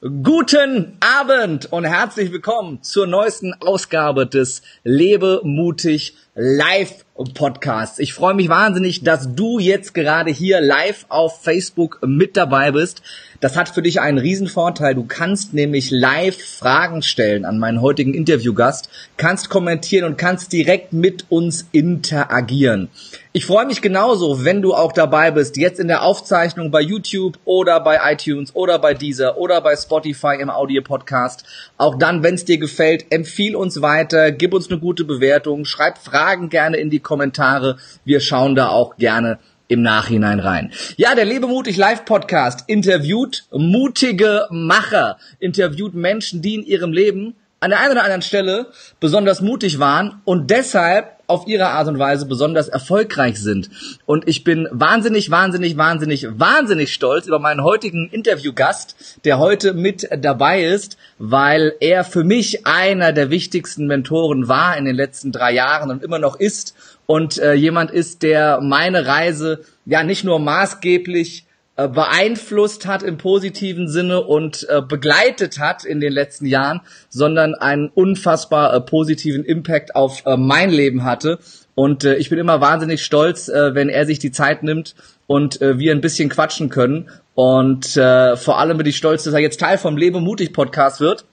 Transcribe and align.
Guten 0.00 0.96
Abend 1.00 1.72
und 1.72 1.82
herzlich 1.82 2.30
willkommen 2.30 2.84
zur 2.84 3.08
neuesten 3.08 3.52
Ausgabe 3.54 4.28
des 4.28 4.62
Lebe 4.84 5.40
mutig 5.42 6.16
Live 6.40 7.04
Podcasts. 7.34 7.98
Ich 7.98 8.14
freue 8.14 8.34
mich 8.34 8.48
wahnsinnig, 8.48 9.02
dass 9.02 9.34
du 9.34 9.58
jetzt 9.58 9.92
gerade 9.92 10.30
hier 10.30 10.60
live 10.60 11.04
auf 11.08 11.42
Facebook 11.42 11.98
mit 12.06 12.36
dabei 12.36 12.70
bist. 12.70 13.02
Das 13.40 13.56
hat 13.56 13.68
für 13.68 13.82
dich 13.82 14.00
einen 14.00 14.18
riesen. 14.18 14.48
Du 14.48 15.04
kannst 15.04 15.52
nämlich 15.52 15.90
live 15.90 16.36
Fragen 16.36 17.02
stellen 17.02 17.44
an 17.44 17.58
meinen 17.58 17.80
heutigen 17.80 18.14
Interviewgast, 18.14 18.88
kannst 19.16 19.50
kommentieren 19.50 20.04
und 20.04 20.16
kannst 20.16 20.52
direkt 20.52 20.92
mit 20.92 21.26
uns 21.28 21.66
interagieren. 21.72 22.88
Ich 23.32 23.46
freue 23.46 23.66
mich 23.66 23.82
genauso, 23.82 24.44
wenn 24.44 24.62
du 24.62 24.74
auch 24.74 24.92
dabei 24.92 25.32
bist, 25.32 25.56
jetzt 25.56 25.80
in 25.80 25.88
der 25.88 26.02
Aufzeichnung 26.02 26.70
bei 26.70 26.80
YouTube 26.80 27.38
oder 27.44 27.80
bei 27.80 27.98
iTunes 28.12 28.54
oder 28.54 28.78
bei 28.78 28.94
Deezer 28.94 29.38
oder 29.38 29.60
bei 29.60 29.76
Spotify 29.76 30.36
im 30.40 30.50
Audio-Podcast. 30.50 31.44
Auch 31.76 31.96
dann, 31.96 32.22
wenn 32.22 32.34
es 32.34 32.44
dir 32.44 32.58
gefällt, 32.58 33.06
empfiehl 33.10 33.54
uns 33.54 33.82
weiter, 33.82 34.32
gib 34.32 34.54
uns 34.54 34.70
eine 34.70 34.80
gute 34.80 35.04
Bewertung, 35.04 35.64
schreib 35.64 35.98
Fragen 35.98 36.27
gerne 36.36 36.76
in 36.76 36.90
die 36.90 37.00
Kommentare. 37.00 37.76
Wir 38.04 38.20
schauen 38.20 38.54
da 38.54 38.68
auch 38.68 38.96
gerne 38.96 39.38
im 39.68 39.82
Nachhinein 39.82 40.40
rein. 40.40 40.72
Ja, 40.96 41.14
der 41.14 41.24
Lebemutig 41.24 41.76
Live 41.76 42.04
Podcast 42.04 42.64
interviewt 42.66 43.44
mutige 43.52 44.46
Macher, 44.50 45.18
interviewt 45.38 45.94
Menschen, 45.94 46.42
die 46.42 46.54
in 46.54 46.64
ihrem 46.64 46.92
Leben 46.92 47.34
an 47.60 47.70
der 47.70 47.80
einen 47.80 47.92
oder 47.92 48.04
anderen 48.04 48.22
Stelle 48.22 48.68
besonders 49.00 49.40
mutig 49.40 49.78
waren 49.78 50.20
und 50.24 50.50
deshalb 50.50 51.17
auf 51.28 51.46
ihre 51.46 51.68
Art 51.68 51.86
und 51.86 51.98
Weise 51.98 52.26
besonders 52.26 52.68
erfolgreich 52.68 53.38
sind. 53.38 53.70
Und 54.06 54.26
ich 54.26 54.42
bin 54.42 54.66
wahnsinnig, 54.72 55.30
wahnsinnig, 55.30 55.76
wahnsinnig, 55.76 56.26
wahnsinnig 56.32 56.92
stolz 56.92 57.26
über 57.26 57.38
meinen 57.38 57.62
heutigen 57.62 58.08
Interviewgast, 58.10 58.96
der 59.24 59.38
heute 59.38 59.74
mit 59.74 60.08
dabei 60.20 60.64
ist, 60.64 60.96
weil 61.18 61.74
er 61.80 62.02
für 62.04 62.24
mich 62.24 62.66
einer 62.66 63.12
der 63.12 63.30
wichtigsten 63.30 63.86
Mentoren 63.86 64.48
war 64.48 64.76
in 64.76 64.86
den 64.86 64.96
letzten 64.96 65.30
drei 65.30 65.52
Jahren 65.52 65.90
und 65.90 66.02
immer 66.02 66.18
noch 66.18 66.40
ist 66.40 66.74
und 67.04 67.38
äh, 67.38 67.52
jemand 67.52 67.90
ist, 67.90 68.22
der 68.22 68.60
meine 68.60 69.06
Reise 69.06 69.64
ja 69.84 70.02
nicht 70.02 70.24
nur 70.24 70.38
maßgeblich 70.38 71.44
äh, 71.78 71.86
beeinflusst 71.86 72.86
hat 72.86 73.04
im 73.04 73.18
positiven 73.18 73.88
Sinne 73.88 74.24
und 74.24 74.68
äh, 74.68 74.82
begleitet 74.82 75.60
hat 75.60 75.84
in 75.84 76.00
den 76.00 76.12
letzten 76.12 76.46
Jahren, 76.46 76.80
sondern 77.08 77.54
einen 77.54 77.88
unfassbar 77.88 78.74
äh, 78.74 78.80
positiven 78.80 79.44
Impact 79.44 79.94
auf 79.94 80.26
äh, 80.26 80.36
mein 80.36 80.70
Leben 80.70 81.04
hatte. 81.04 81.38
Und 81.76 82.02
äh, 82.02 82.16
ich 82.16 82.30
bin 82.30 82.40
immer 82.40 82.60
wahnsinnig 82.60 83.04
stolz, 83.04 83.46
wenn 83.46 83.88
er 83.88 84.06
sich 84.06 84.18
die 84.18 84.32
Zeit 84.32 84.64
nimmt 84.64 84.96
und 85.28 85.60
wir 85.60 85.92
ein 85.92 86.00
bisschen 86.00 86.28
quatschen 86.28 86.68
können. 86.68 87.08
Und 87.36 87.86
vor 87.92 88.58
allem 88.58 88.76
bin 88.76 88.86
ich 88.86 88.96
stolz, 88.96 89.22
dass 89.22 89.34
er 89.34 89.38
jetzt 89.38 89.60
Teil 89.60 89.78
vom 89.78 89.96
Lebe 89.96 90.20
mutig 90.20 90.52
Podcast 90.52 91.00
wird 91.00 91.24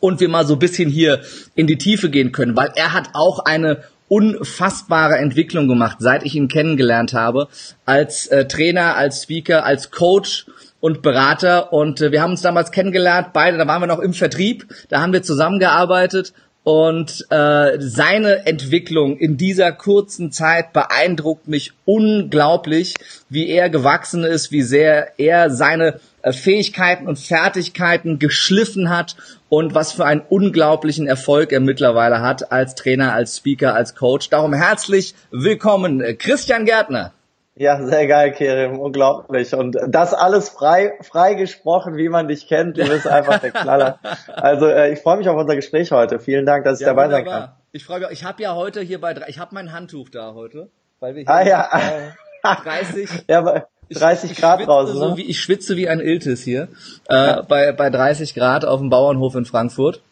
und 0.00 0.20
wir 0.20 0.30
mal 0.30 0.46
so 0.46 0.54
ein 0.54 0.58
bisschen 0.58 0.88
hier 0.88 1.20
in 1.54 1.66
die 1.66 1.76
Tiefe 1.76 2.08
gehen 2.08 2.32
können, 2.32 2.56
weil 2.56 2.72
er 2.74 2.94
hat 2.94 3.10
auch 3.12 3.40
eine 3.40 3.82
unfassbare 4.08 5.16
Entwicklung 5.16 5.68
gemacht, 5.68 5.98
seit 6.00 6.24
ich 6.24 6.34
ihn 6.34 6.48
kennengelernt 6.48 7.12
habe, 7.12 7.48
als 7.84 8.26
äh, 8.28 8.46
Trainer, 8.46 8.96
als 8.96 9.22
Speaker, 9.22 9.64
als 9.64 9.90
Coach 9.90 10.46
und 10.80 11.02
Berater. 11.02 11.72
Und 11.72 12.00
äh, 12.00 12.12
wir 12.12 12.22
haben 12.22 12.32
uns 12.32 12.42
damals 12.42 12.70
kennengelernt, 12.70 13.28
beide, 13.32 13.58
da 13.58 13.66
waren 13.66 13.82
wir 13.82 13.86
noch 13.86 14.00
im 14.00 14.12
Vertrieb, 14.12 14.66
da 14.88 15.00
haben 15.00 15.12
wir 15.12 15.22
zusammengearbeitet 15.22 16.32
und 16.66 17.24
äh, 17.30 17.76
seine 17.78 18.44
Entwicklung 18.44 19.18
in 19.18 19.36
dieser 19.36 19.70
kurzen 19.70 20.32
Zeit 20.32 20.72
beeindruckt 20.72 21.46
mich 21.46 21.74
unglaublich, 21.84 22.94
wie 23.28 23.48
er 23.48 23.70
gewachsen 23.70 24.24
ist, 24.24 24.50
wie 24.50 24.62
sehr 24.62 25.16
er 25.16 25.50
seine 25.50 26.00
äh, 26.22 26.32
Fähigkeiten 26.32 27.06
und 27.06 27.20
Fertigkeiten 27.20 28.18
geschliffen 28.18 28.90
hat 28.90 29.14
und 29.48 29.76
was 29.76 29.92
für 29.92 30.06
einen 30.06 30.22
unglaublichen 30.28 31.06
Erfolg 31.06 31.52
er 31.52 31.60
mittlerweile 31.60 32.20
hat 32.20 32.50
als 32.50 32.74
Trainer, 32.74 33.12
als 33.12 33.36
Speaker, 33.36 33.76
als 33.76 33.94
Coach. 33.94 34.28
Darum 34.30 34.52
herzlich 34.52 35.14
willkommen, 35.30 36.02
Christian 36.18 36.64
Gärtner. 36.64 37.12
Ja, 37.58 37.82
sehr 37.82 38.06
geil, 38.06 38.32
Kerim, 38.32 38.78
unglaublich. 38.78 39.54
Und 39.54 39.78
das 39.88 40.12
alles 40.12 40.50
frei, 40.50 40.92
frei 41.00 41.32
gesprochen, 41.32 41.96
wie 41.96 42.10
man 42.10 42.28
dich 42.28 42.48
kennt. 42.48 42.76
Du 42.76 42.86
bist 42.86 43.06
einfach 43.06 43.38
der 43.38 43.50
Knaller. 43.50 43.98
Also 44.26 44.66
äh, 44.66 44.92
ich 44.92 45.00
freue 45.00 45.16
mich 45.16 45.28
auf 45.30 45.38
unser 45.38 45.56
Gespräch 45.56 45.90
heute. 45.90 46.18
Vielen 46.18 46.44
Dank, 46.44 46.64
dass 46.64 46.80
ich 46.80 46.86
ja, 46.86 46.92
dabei 46.92 47.04
wunderbar. 47.04 47.32
sein 47.32 47.42
kann. 47.42 47.56
Ich 47.72 47.84
freue 47.84 48.00
mich. 48.00 48.10
Ich 48.10 48.24
habe 48.24 48.42
ja 48.42 48.54
heute 48.54 48.82
hier 48.82 49.00
bei, 49.00 49.14
ich 49.28 49.38
habe 49.38 49.54
mein 49.54 49.72
Handtuch 49.72 50.10
da 50.10 50.34
heute, 50.34 50.68
weil 51.00 51.14
wir 51.14 51.22
hier 51.22 51.30
ah, 51.30 51.42
ja. 51.42 51.70
äh, 51.72 52.56
30. 52.62 53.24
ja, 53.28 53.64
30 53.90 54.32
ich, 54.32 54.36
Grad 54.36 54.60
ich 54.60 54.66
draußen. 54.66 54.94
So 54.94 55.10
ne? 55.10 55.16
wie, 55.16 55.22
ich 55.22 55.40
schwitze 55.40 55.78
wie 55.78 55.88
ein 55.88 56.00
Iltis 56.00 56.42
hier 56.42 56.68
äh, 57.08 57.42
bei, 57.42 57.72
bei 57.72 57.88
30 57.88 58.34
Grad 58.34 58.66
auf 58.66 58.80
dem 58.80 58.90
Bauernhof 58.90 59.34
in 59.34 59.46
Frankfurt. 59.46 60.02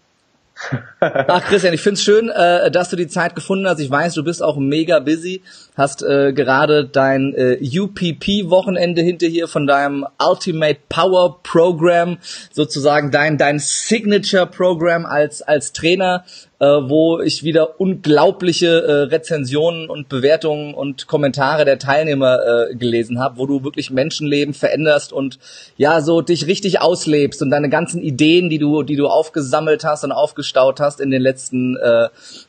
Ach 1.00 1.44
Christian, 1.44 1.74
ich 1.74 1.80
find's 1.80 2.02
schön, 2.02 2.28
äh, 2.28 2.70
dass 2.70 2.88
du 2.88 2.96
die 2.96 3.08
Zeit 3.08 3.34
gefunden 3.34 3.66
hast. 3.66 3.80
Ich 3.80 3.90
weiß, 3.90 4.14
du 4.14 4.22
bist 4.22 4.42
auch 4.42 4.56
mega 4.56 5.00
busy, 5.00 5.42
hast 5.76 6.02
äh, 6.02 6.32
gerade 6.32 6.86
dein 6.86 7.34
äh, 7.34 7.58
UPP-Wochenende 7.60 9.02
hinter 9.02 9.26
hier 9.26 9.48
von 9.48 9.66
deinem 9.66 10.06
Ultimate 10.22 10.78
Power 10.88 11.42
Program, 11.42 12.18
sozusagen 12.52 13.10
dein 13.10 13.36
dein 13.36 13.58
Signature 13.58 14.46
Program 14.46 15.06
als 15.06 15.42
als 15.42 15.72
Trainer 15.72 16.24
äh, 16.60 16.66
wo 16.66 17.20
ich 17.20 17.42
wieder 17.42 17.80
unglaubliche 17.80 18.68
äh, 18.68 18.92
Rezensionen 19.04 19.90
und 19.90 20.08
Bewertungen 20.08 20.74
und 20.74 21.06
Kommentare 21.06 21.64
der 21.64 21.78
Teilnehmer 21.78 22.38
äh, 22.70 22.74
gelesen 22.74 23.18
habe, 23.18 23.38
wo 23.38 23.46
du 23.46 23.64
wirklich 23.64 23.90
Menschenleben 23.90 24.54
veränderst 24.54 25.12
und 25.12 25.38
ja 25.76 26.00
so 26.00 26.20
dich 26.20 26.46
richtig 26.46 26.80
auslebst 26.80 27.42
und 27.42 27.50
deine 27.50 27.68
ganzen 27.68 28.00
Ideen, 28.00 28.48
die 28.48 28.58
du 28.58 28.82
die 28.82 28.96
du 28.96 29.08
aufgesammelt 29.08 29.84
hast 29.84 30.04
und 30.04 30.12
aufgestaut 30.12 30.80
hast 30.80 31.00
in 31.00 31.10
den 31.10 31.22
letzten 31.22 31.76
äh, 31.76 32.08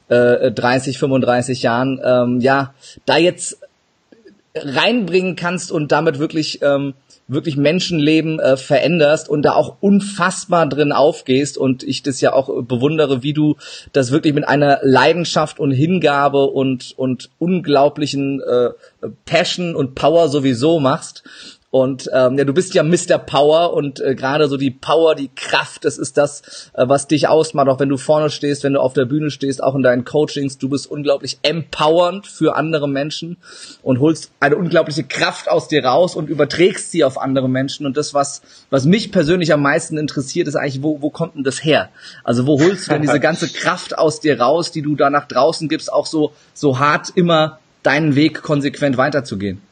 äh, 0.10 0.52
30, 0.52 1.00
35 1.00 1.64
Jahren, 1.64 2.00
ähm, 2.04 2.42
ja 2.42 2.74
da 3.06 3.18
jetzt 3.18 3.60
reinbringen 4.56 5.36
kannst 5.36 5.72
und 5.72 5.92
damit 5.92 6.20
wirklich 6.20 6.62
ähm, 6.62 6.94
wirklich 7.28 7.58
Menschenleben 7.58 8.40
äh, 8.40 8.56
veränderst 8.56 9.30
und 9.30 9.41
da 9.41 9.53
auch 9.53 9.78
unfassbar 9.80 10.68
drin 10.68 10.91
aufgehst 10.91 11.58
und 11.58 11.84
ich 11.84 12.03
das 12.03 12.22
ja 12.22 12.34
auch 12.34 12.63
bewundere, 12.63 13.24
wie 13.24 13.34
du 13.34 13.56
das 13.94 14.12
wirklich 14.12 14.34
mit 14.34 14.47
einer 14.47 14.80
Leidenschaft 14.84 15.59
und 15.59 15.72
Hingabe 15.72 16.46
und 16.46 16.94
und 16.97 17.30
unglaublichen 17.40 18.41
äh, 18.41 18.69
Passion 19.25 19.75
und 19.75 19.96
Power 19.96 20.30
sowieso 20.30 20.80
machst 20.80 21.24
und 21.76 22.09
ähm, 22.14 22.38
ja, 22.38 22.46
du 22.46 22.53
bist 22.53 22.74
ja 22.74 22.84
Mr. 22.84 23.18
Power 23.18 23.74
und 23.74 24.00
äh, 24.00 24.16
gerade 24.16 24.48
so 24.48 24.56
die 24.56 24.72
Power, 24.72 25.14
die 25.14 25.30
Kraft, 25.36 25.84
das 25.84 25.98
ist 25.98 26.16
das, 26.16 26.72
äh, 26.74 26.88
was 26.88 27.08
dich 27.08 27.28
ausmacht, 27.28 27.68
auch 27.68 27.81
wenn 27.81 27.90
du 27.90 27.98
vorne 27.98 28.30
stehst, 28.30 28.64
wenn 28.64 28.74
du 28.74 28.80
auf 28.80 28.94
der 28.94 29.03
Bühne 29.03 29.30
stehst, 29.30 29.62
auch 29.62 29.75
in 29.75 29.84
deinen 29.84 30.06
Coachings. 30.06 30.58
Du 30.58 30.70
bist 30.70 30.90
unglaublich 30.90 31.40
empowernd 31.42 32.28
für 32.28 32.56
andere 32.56 32.88
Menschen 32.88 33.36
und 33.84 34.00
holst 34.00 34.31
eine 34.40 34.56
unglaubliche 34.56 35.04
Kraft 35.04 35.50
aus 35.50 35.68
dir 35.68 35.84
raus 35.84 36.16
und 36.16 36.30
überträgst 36.30 36.92
sie 36.92 37.04
auf 37.04 37.20
andere 37.20 37.50
Menschen. 37.50 37.86
Und 37.86 37.98
das, 37.98 38.14
was, 38.14 38.42
was 38.70 38.86
mich 38.86 39.12
persönlich 39.12 39.52
am 39.52 39.62
meisten 39.62 39.98
interessiert, 39.98 40.48
ist 40.48 40.56
eigentlich, 40.56 40.81
wo, 40.81 41.02
wo 41.02 41.09
kommt 41.09 41.36
denn 41.36 41.44
das 41.44 41.62
her? 41.62 41.90
Also 42.24 42.48
wo 42.48 42.58
holst 42.58 42.88
du 42.88 42.94
denn 42.94 43.02
diese 43.02 43.20
ganze 43.20 43.50
Kraft 43.50 43.98
aus 43.98 44.22
dir 44.22 44.40
raus, 44.40 44.72
die 44.72 44.81
du 44.81 44.96
da 44.96 45.09
nach 45.09 45.28
draußen 45.28 45.68
gibst, 45.68 45.92
auch 45.92 46.06
so, 46.06 46.31
so 46.54 46.80
hart 46.80 47.12
immer 47.16 47.59
deinen 47.84 48.16
Weg 48.16 48.44
konsequent 48.44 48.96
weiterzugehen? 48.96 49.65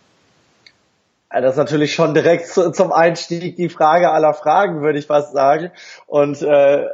Das 1.42 1.54
ist 1.54 1.58
natürlich 1.58 1.94
schon 1.94 2.14
direkt 2.14 2.48
zum 2.48 2.92
Einstieg 2.92 3.56
die 3.56 3.70
Frage 3.70 4.12
aller 4.12 4.34
Fragen, 4.34 4.82
würde 4.82 5.00
ich 5.00 5.08
fast 5.08 5.34
sagen. 5.34 5.72
Und 6.06 6.42
äh, 6.42 6.86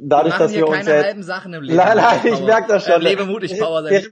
dadurch, 0.00 0.34
wir 0.34 0.38
dass 0.38 0.52
wir 0.52 0.66
uns 0.66 0.86
jetzt 0.86 1.04
halben 1.04 1.22
Sachen 1.22 1.54
im 1.54 1.62
Leben. 1.62 1.76
Nein, 1.76 1.96
nein, 1.96 2.20
ich 2.24 2.40
merke 2.42 2.68
das 2.68 2.84
schon. 2.84 3.00
Äh, 3.00 3.04
lebe 3.04 3.24
mutig, 3.26 3.58
Power 3.58 3.82
sein. 3.82 4.02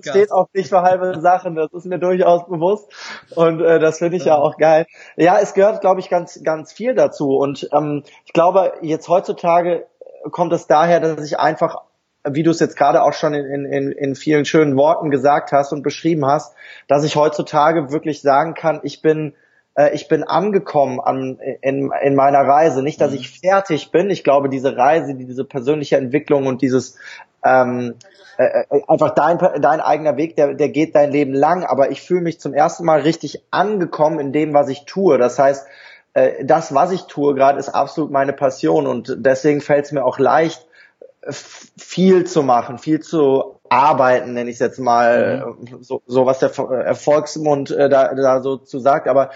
steht 0.00 0.32
auch 0.32 0.48
nicht 0.54 0.68
für 0.68 0.82
halbe 0.82 1.20
Sachen. 1.20 1.54
Das 1.54 1.72
ist 1.72 1.84
mir 1.84 1.98
durchaus 1.98 2.46
bewusst 2.46 2.90
und 3.34 3.60
äh, 3.60 3.78
das 3.78 3.98
finde 3.98 4.16
ich 4.16 4.24
ja. 4.24 4.36
ja 4.36 4.40
auch 4.40 4.56
geil. 4.56 4.86
Ja, 5.16 5.38
es 5.38 5.54
gehört, 5.54 5.80
glaube 5.80 6.00
ich, 6.00 6.08
ganz 6.08 6.42
ganz 6.42 6.72
viel 6.72 6.94
dazu. 6.94 7.36
Und 7.36 7.68
ähm, 7.72 8.04
ich 8.24 8.32
glaube, 8.32 8.72
jetzt 8.80 9.08
heutzutage 9.08 9.86
kommt 10.30 10.52
es 10.52 10.66
daher, 10.66 11.00
dass 11.00 11.24
ich 11.24 11.38
einfach 11.38 11.82
wie 12.28 12.42
du 12.42 12.50
es 12.50 12.60
jetzt 12.60 12.76
gerade 12.76 13.02
auch 13.02 13.12
schon 13.12 13.34
in, 13.34 13.64
in, 13.64 13.92
in 13.92 14.14
vielen 14.14 14.44
schönen 14.44 14.76
Worten 14.76 15.10
gesagt 15.10 15.52
hast 15.52 15.72
und 15.72 15.82
beschrieben 15.82 16.26
hast, 16.26 16.54
dass 16.88 17.04
ich 17.04 17.16
heutzutage 17.16 17.92
wirklich 17.92 18.22
sagen 18.22 18.54
kann, 18.54 18.80
ich 18.82 19.02
bin 19.02 19.34
äh, 19.74 19.94
ich 19.94 20.08
bin 20.08 20.24
angekommen 20.24 21.00
an, 21.00 21.38
in, 21.60 21.90
in 22.02 22.14
meiner 22.14 22.40
Reise. 22.40 22.82
Nicht, 22.82 23.00
dass 23.00 23.10
mhm. 23.10 23.18
ich 23.18 23.40
fertig 23.40 23.90
bin. 23.90 24.10
Ich 24.10 24.24
glaube, 24.24 24.48
diese 24.48 24.76
Reise, 24.76 25.14
diese 25.14 25.44
persönliche 25.44 25.96
Entwicklung 25.96 26.46
und 26.46 26.62
dieses 26.62 26.96
ähm, 27.44 27.96
äh, 28.38 28.64
äh, 28.70 28.82
einfach 28.88 29.10
dein, 29.10 29.38
dein 29.38 29.80
eigener 29.80 30.16
Weg, 30.16 30.36
der, 30.36 30.54
der 30.54 30.68
geht 30.68 30.94
dein 30.94 31.12
Leben 31.12 31.34
lang. 31.34 31.64
Aber 31.64 31.90
ich 31.90 32.02
fühle 32.02 32.22
mich 32.22 32.40
zum 32.40 32.54
ersten 32.54 32.84
Mal 32.84 33.00
richtig 33.00 33.44
angekommen 33.50 34.18
in 34.18 34.32
dem, 34.32 34.54
was 34.54 34.68
ich 34.68 34.84
tue. 34.86 35.18
Das 35.18 35.38
heißt, 35.38 35.66
äh, 36.14 36.44
das, 36.44 36.74
was 36.74 36.92
ich 36.92 37.02
tue 37.02 37.34
gerade, 37.34 37.58
ist 37.58 37.68
absolut 37.68 38.10
meine 38.10 38.32
Passion 38.32 38.86
und 38.86 39.16
deswegen 39.18 39.60
fällt 39.60 39.86
es 39.86 39.92
mir 39.92 40.04
auch 40.04 40.18
leicht, 40.18 40.66
viel 41.28 42.24
zu 42.24 42.42
machen, 42.42 42.78
viel 42.78 43.00
zu 43.00 43.60
arbeiten, 43.68 44.34
nenne 44.34 44.50
ich 44.50 44.56
es 44.56 44.60
jetzt 44.60 44.78
mal, 44.78 45.54
mhm. 45.58 45.82
so, 45.82 46.02
so 46.06 46.26
was 46.26 46.38
der 46.38 46.50
Erfolgsmund 46.58 47.70
äh, 47.70 47.88
da, 47.88 48.14
da 48.14 48.42
so 48.42 48.56
zu 48.56 48.78
sagt. 48.78 49.08
Aber 49.08 49.30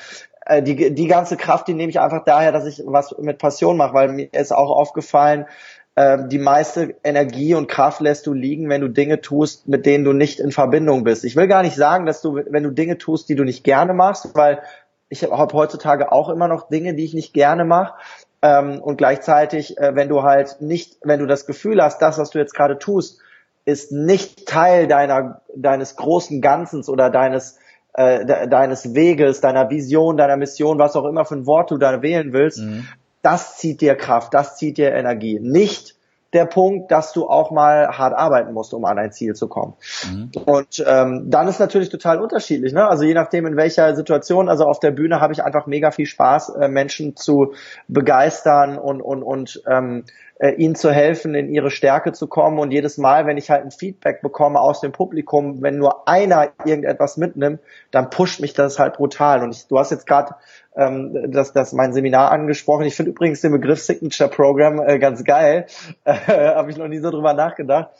äh, 0.46 0.62
die, 0.62 0.94
die 0.94 1.06
ganze 1.06 1.36
Kraft, 1.36 1.68
die 1.68 1.74
nehme 1.74 1.90
ich 1.90 2.00
einfach 2.00 2.24
daher, 2.24 2.52
dass 2.52 2.66
ich 2.66 2.82
was 2.86 3.16
mit 3.18 3.38
Passion 3.38 3.76
mache, 3.76 3.94
weil 3.94 4.08
mir 4.08 4.28
ist 4.32 4.52
auch 4.52 4.70
aufgefallen, 4.70 5.46
äh, 5.94 6.28
die 6.28 6.38
meiste 6.38 6.94
Energie 7.02 7.54
und 7.54 7.68
Kraft 7.68 8.00
lässt 8.00 8.26
du 8.26 8.32
liegen, 8.32 8.68
wenn 8.68 8.80
du 8.80 8.88
Dinge 8.88 9.20
tust, 9.20 9.66
mit 9.66 9.84
denen 9.84 10.04
du 10.04 10.12
nicht 10.12 10.40
in 10.40 10.52
Verbindung 10.52 11.04
bist. 11.04 11.24
Ich 11.24 11.36
will 11.36 11.48
gar 11.48 11.62
nicht 11.62 11.76
sagen, 11.76 12.06
dass 12.06 12.22
du, 12.22 12.36
wenn 12.36 12.62
du 12.62 12.70
Dinge 12.70 12.98
tust, 12.98 13.28
die 13.28 13.34
du 13.34 13.44
nicht 13.44 13.64
gerne 13.64 13.94
machst, 13.94 14.34
weil 14.34 14.62
ich 15.08 15.24
habe 15.24 15.52
heutzutage 15.54 16.12
auch 16.12 16.28
immer 16.28 16.48
noch 16.48 16.68
Dinge, 16.68 16.94
die 16.94 17.04
ich 17.04 17.14
nicht 17.14 17.32
gerne 17.32 17.64
mache. 17.64 17.94
Ähm, 18.40 18.80
und 18.80 18.98
gleichzeitig, 18.98 19.78
äh, 19.78 19.94
wenn 19.94 20.08
du 20.08 20.22
halt 20.22 20.60
nicht, 20.60 20.98
wenn 21.02 21.20
du 21.20 21.26
das 21.26 21.46
Gefühl 21.46 21.82
hast, 21.82 22.00
das, 22.00 22.18
was 22.18 22.30
du 22.30 22.38
jetzt 22.38 22.54
gerade 22.54 22.78
tust, 22.78 23.20
ist 23.64 23.92
nicht 23.92 24.46
Teil 24.46 24.86
deiner, 24.86 25.42
deines 25.54 25.96
großen 25.96 26.40
Ganzens 26.40 26.88
oder 26.88 27.10
deines, 27.10 27.58
äh, 27.94 28.24
de, 28.24 28.48
deines 28.48 28.94
Weges, 28.94 29.40
deiner 29.40 29.70
Vision, 29.70 30.16
deiner 30.16 30.36
Mission, 30.36 30.78
was 30.78 30.96
auch 30.96 31.04
immer 31.04 31.24
für 31.24 31.34
ein 31.34 31.46
Wort 31.46 31.70
du 31.70 31.78
da 31.78 32.00
wählen 32.00 32.32
willst, 32.32 32.60
mhm. 32.60 32.86
das 33.22 33.56
zieht 33.58 33.80
dir 33.80 33.96
Kraft, 33.96 34.32
das 34.34 34.56
zieht 34.56 34.78
dir 34.78 34.92
Energie. 34.92 35.40
Nicht 35.40 35.97
der 36.34 36.44
Punkt, 36.44 36.90
dass 36.90 37.12
du 37.12 37.26
auch 37.26 37.50
mal 37.50 37.88
hart 37.88 38.14
arbeiten 38.14 38.52
musst, 38.52 38.74
um 38.74 38.84
an 38.84 38.98
ein 38.98 39.12
Ziel 39.12 39.34
zu 39.34 39.48
kommen. 39.48 39.74
Mhm. 40.10 40.30
Und 40.44 40.84
ähm, 40.86 41.24
dann 41.28 41.48
ist 41.48 41.58
natürlich 41.58 41.88
total 41.88 42.20
unterschiedlich. 42.20 42.72
Ne? 42.72 42.86
Also 42.86 43.04
je 43.04 43.14
nachdem, 43.14 43.46
in 43.46 43.56
welcher 43.56 43.96
Situation, 43.96 44.48
also 44.48 44.64
auf 44.64 44.78
der 44.78 44.90
Bühne 44.90 45.20
habe 45.20 45.32
ich 45.32 45.42
einfach 45.42 45.66
mega 45.66 45.90
viel 45.90 46.06
Spaß, 46.06 46.56
äh, 46.56 46.68
Menschen 46.68 47.16
zu 47.16 47.54
begeistern 47.88 48.76
und, 48.78 49.00
und, 49.00 49.22
und 49.22 49.62
ähm, 49.66 50.04
äh, 50.38 50.52
ihnen 50.52 50.74
zu 50.74 50.90
helfen, 50.90 51.34
in 51.34 51.48
ihre 51.48 51.70
Stärke 51.70 52.12
zu 52.12 52.26
kommen. 52.26 52.58
Und 52.58 52.70
jedes 52.70 52.98
Mal, 52.98 53.26
wenn 53.26 53.36
ich 53.36 53.50
halt 53.50 53.64
ein 53.64 53.70
Feedback 53.70 54.22
bekomme 54.22 54.60
aus 54.60 54.80
dem 54.80 54.92
Publikum, 54.92 55.62
wenn 55.62 55.78
nur 55.78 56.08
einer 56.08 56.48
irgendetwas 56.64 57.16
mitnimmt, 57.16 57.60
dann 57.90 58.10
pusht 58.10 58.40
mich 58.40 58.54
das 58.54 58.78
halt 58.78 58.94
brutal. 58.94 59.42
Und 59.42 59.54
ich, 59.54 59.66
du 59.66 59.78
hast 59.78 59.90
jetzt 59.90 60.06
gerade 60.06 60.34
ähm, 60.76 61.32
das, 61.32 61.52
das 61.52 61.72
mein 61.72 61.92
Seminar 61.92 62.30
angesprochen. 62.30 62.84
Ich 62.84 62.94
finde 62.94 63.10
übrigens 63.10 63.40
den 63.40 63.52
Begriff 63.52 63.80
Signature 63.80 64.30
Program 64.30 64.80
äh, 64.80 64.98
ganz 64.98 65.24
geil. 65.24 65.66
Äh, 66.04 66.54
Habe 66.54 66.70
ich 66.70 66.76
noch 66.76 66.88
nie 66.88 66.98
so 66.98 67.10
drüber 67.10 67.34
nachgedacht. 67.34 67.90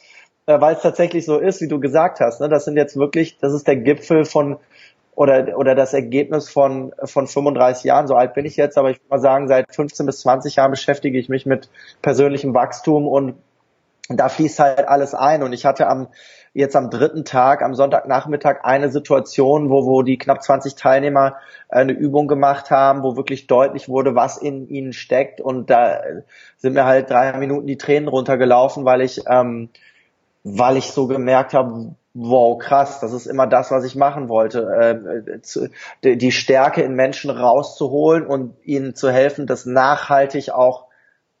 Äh, 0.45 0.59
Weil 0.59 0.75
es 0.75 0.81
tatsächlich 0.81 1.25
so 1.25 1.37
ist, 1.37 1.61
wie 1.61 1.67
du 1.67 1.79
gesagt 1.79 2.19
hast. 2.19 2.41
Ne? 2.41 2.49
Das 2.49 2.65
sind 2.65 2.75
jetzt 2.75 2.97
wirklich, 2.97 3.37
das 3.37 3.53
ist 3.53 3.67
der 3.67 3.75
Gipfel 3.75 4.25
von 4.25 4.57
oder, 5.19 5.57
oder 5.57 5.75
das 5.75 5.93
Ergebnis 5.93 6.47
von, 6.49 6.93
von 7.03 7.27
35 7.27 7.83
Jahren. 7.83 8.07
So 8.07 8.15
alt 8.15 8.33
bin 8.35 8.45
ich 8.45 8.55
jetzt, 8.55 8.77
aber 8.77 8.89
ich 8.89 8.99
würde 8.99 9.09
mal 9.09 9.19
sagen, 9.19 9.49
seit 9.49 9.75
15 9.75 10.05
bis 10.05 10.21
20 10.21 10.55
Jahren 10.55 10.71
beschäftige 10.71 11.19
ich 11.19 11.27
mich 11.27 11.45
mit 11.45 11.69
persönlichem 12.01 12.53
Wachstum 12.53 13.05
und 13.05 13.35
da 14.07 14.29
fließt 14.29 14.59
halt 14.59 14.87
alles 14.87 15.13
ein. 15.13 15.43
Und 15.43 15.51
ich 15.51 15.65
hatte 15.65 15.87
am, 15.87 16.07
jetzt 16.53 16.77
am 16.77 16.89
dritten 16.89 17.25
Tag, 17.25 17.63
am 17.63 17.75
Sonntagnachmittag 17.75 18.63
eine 18.63 18.89
Situation, 18.89 19.69
wo, 19.69 19.85
wo 19.85 20.03
die 20.03 20.17
knapp 20.17 20.41
20 20.41 20.75
Teilnehmer 20.75 21.35
eine 21.67 21.91
Übung 21.91 22.29
gemacht 22.29 22.71
haben, 22.71 23.03
wo 23.03 23.17
wirklich 23.17 23.45
deutlich 23.45 23.89
wurde, 23.89 24.15
was 24.15 24.37
in 24.37 24.69
ihnen 24.69 24.93
steckt. 24.93 25.41
Und 25.41 25.69
da 25.69 25.99
sind 26.55 26.75
mir 26.75 26.85
halt 26.85 27.09
drei 27.09 27.37
Minuten 27.37 27.67
die 27.67 27.77
Tränen 27.77 28.07
runtergelaufen, 28.07 28.85
weil 28.85 29.01
ich, 29.01 29.23
ähm, 29.27 29.67
weil 30.45 30.77
ich 30.77 30.93
so 30.93 31.07
gemerkt 31.07 31.53
habe, 31.53 31.93
wow, 32.13 32.57
krass, 32.57 32.99
das 32.99 33.13
ist 33.13 33.27
immer 33.27 33.47
das, 33.47 33.71
was 33.71 33.85
ich 33.85 33.95
machen 33.95 34.29
wollte, 34.29 34.99
äh, 36.03 36.15
die 36.15 36.31
Stärke 36.31 36.81
in 36.81 36.95
Menschen 36.95 37.29
rauszuholen 37.29 38.25
und 38.25 38.55
ihnen 38.63 38.95
zu 38.95 39.11
helfen, 39.11 39.47
das 39.47 39.65
nachhaltig 39.65 40.51
auch 40.51 40.89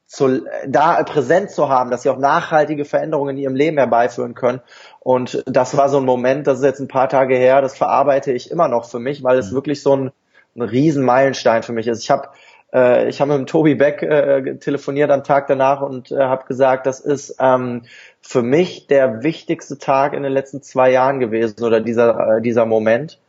zu, 0.05 0.43
da 0.67 1.03
präsent 1.03 1.51
zu 1.51 1.69
haben, 1.69 1.91
dass 1.91 2.01
sie 2.01 2.09
auch 2.09 2.17
nachhaltige 2.17 2.83
Veränderungen 2.83 3.37
in 3.37 3.43
ihrem 3.43 3.55
Leben 3.55 3.77
herbeiführen 3.77 4.33
können. 4.33 4.61
Und 4.99 5.43
das 5.45 5.77
war 5.77 5.87
so 5.87 5.97
ein 5.97 6.05
Moment, 6.05 6.47
das 6.47 6.59
ist 6.59 6.65
jetzt 6.65 6.79
ein 6.79 6.87
paar 6.87 7.09
Tage 7.09 7.35
her, 7.35 7.61
das 7.61 7.77
verarbeite 7.77 8.31
ich 8.31 8.49
immer 8.49 8.67
noch 8.67 8.89
für 8.89 8.99
mich, 8.99 9.23
weil 9.23 9.37
es 9.37 9.51
mhm. 9.51 9.55
wirklich 9.55 9.83
so 9.83 9.95
ein, 9.95 10.11
ein 10.55 10.63
riesen 10.63 11.05
Meilenstein 11.05 11.61
für 11.61 11.73
mich 11.73 11.87
ist. 11.87 12.01
Ich 12.01 12.09
habe 12.09 12.29
äh, 12.73 13.09
ich 13.09 13.21
habe 13.21 13.31
mit 13.31 13.39
dem 13.39 13.47
Tobi 13.47 13.75
Beck 13.75 14.01
äh, 14.03 14.57
telefoniert 14.57 15.11
am 15.11 15.23
Tag 15.23 15.47
danach 15.47 15.81
und 15.81 16.11
äh, 16.11 16.17
habe 16.17 16.45
gesagt, 16.45 16.85
das 16.85 16.99
ist 16.99 17.35
ähm, 17.39 17.83
für 18.21 18.41
mich 18.41 18.87
der 18.87 19.23
wichtigste 19.23 19.77
Tag 19.77 20.13
in 20.13 20.23
den 20.23 20.31
letzten 20.31 20.61
zwei 20.61 20.91
Jahren 20.91 21.19
gewesen 21.19 21.63
oder 21.63 21.81
dieser, 21.81 22.37
äh, 22.37 22.41
dieser 22.41 22.65
Moment. 22.65 23.19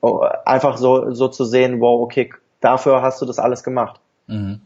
Oh, 0.00 0.20
einfach 0.44 0.76
so, 0.76 1.12
so 1.12 1.28
zu 1.28 1.44
sehen, 1.44 1.80
wow, 1.80 2.00
okay, 2.02 2.30
dafür 2.60 3.02
hast 3.02 3.20
du 3.20 3.26
das 3.26 3.38
alles 3.38 3.64
gemacht. 3.64 4.00
Mhm. 4.26 4.60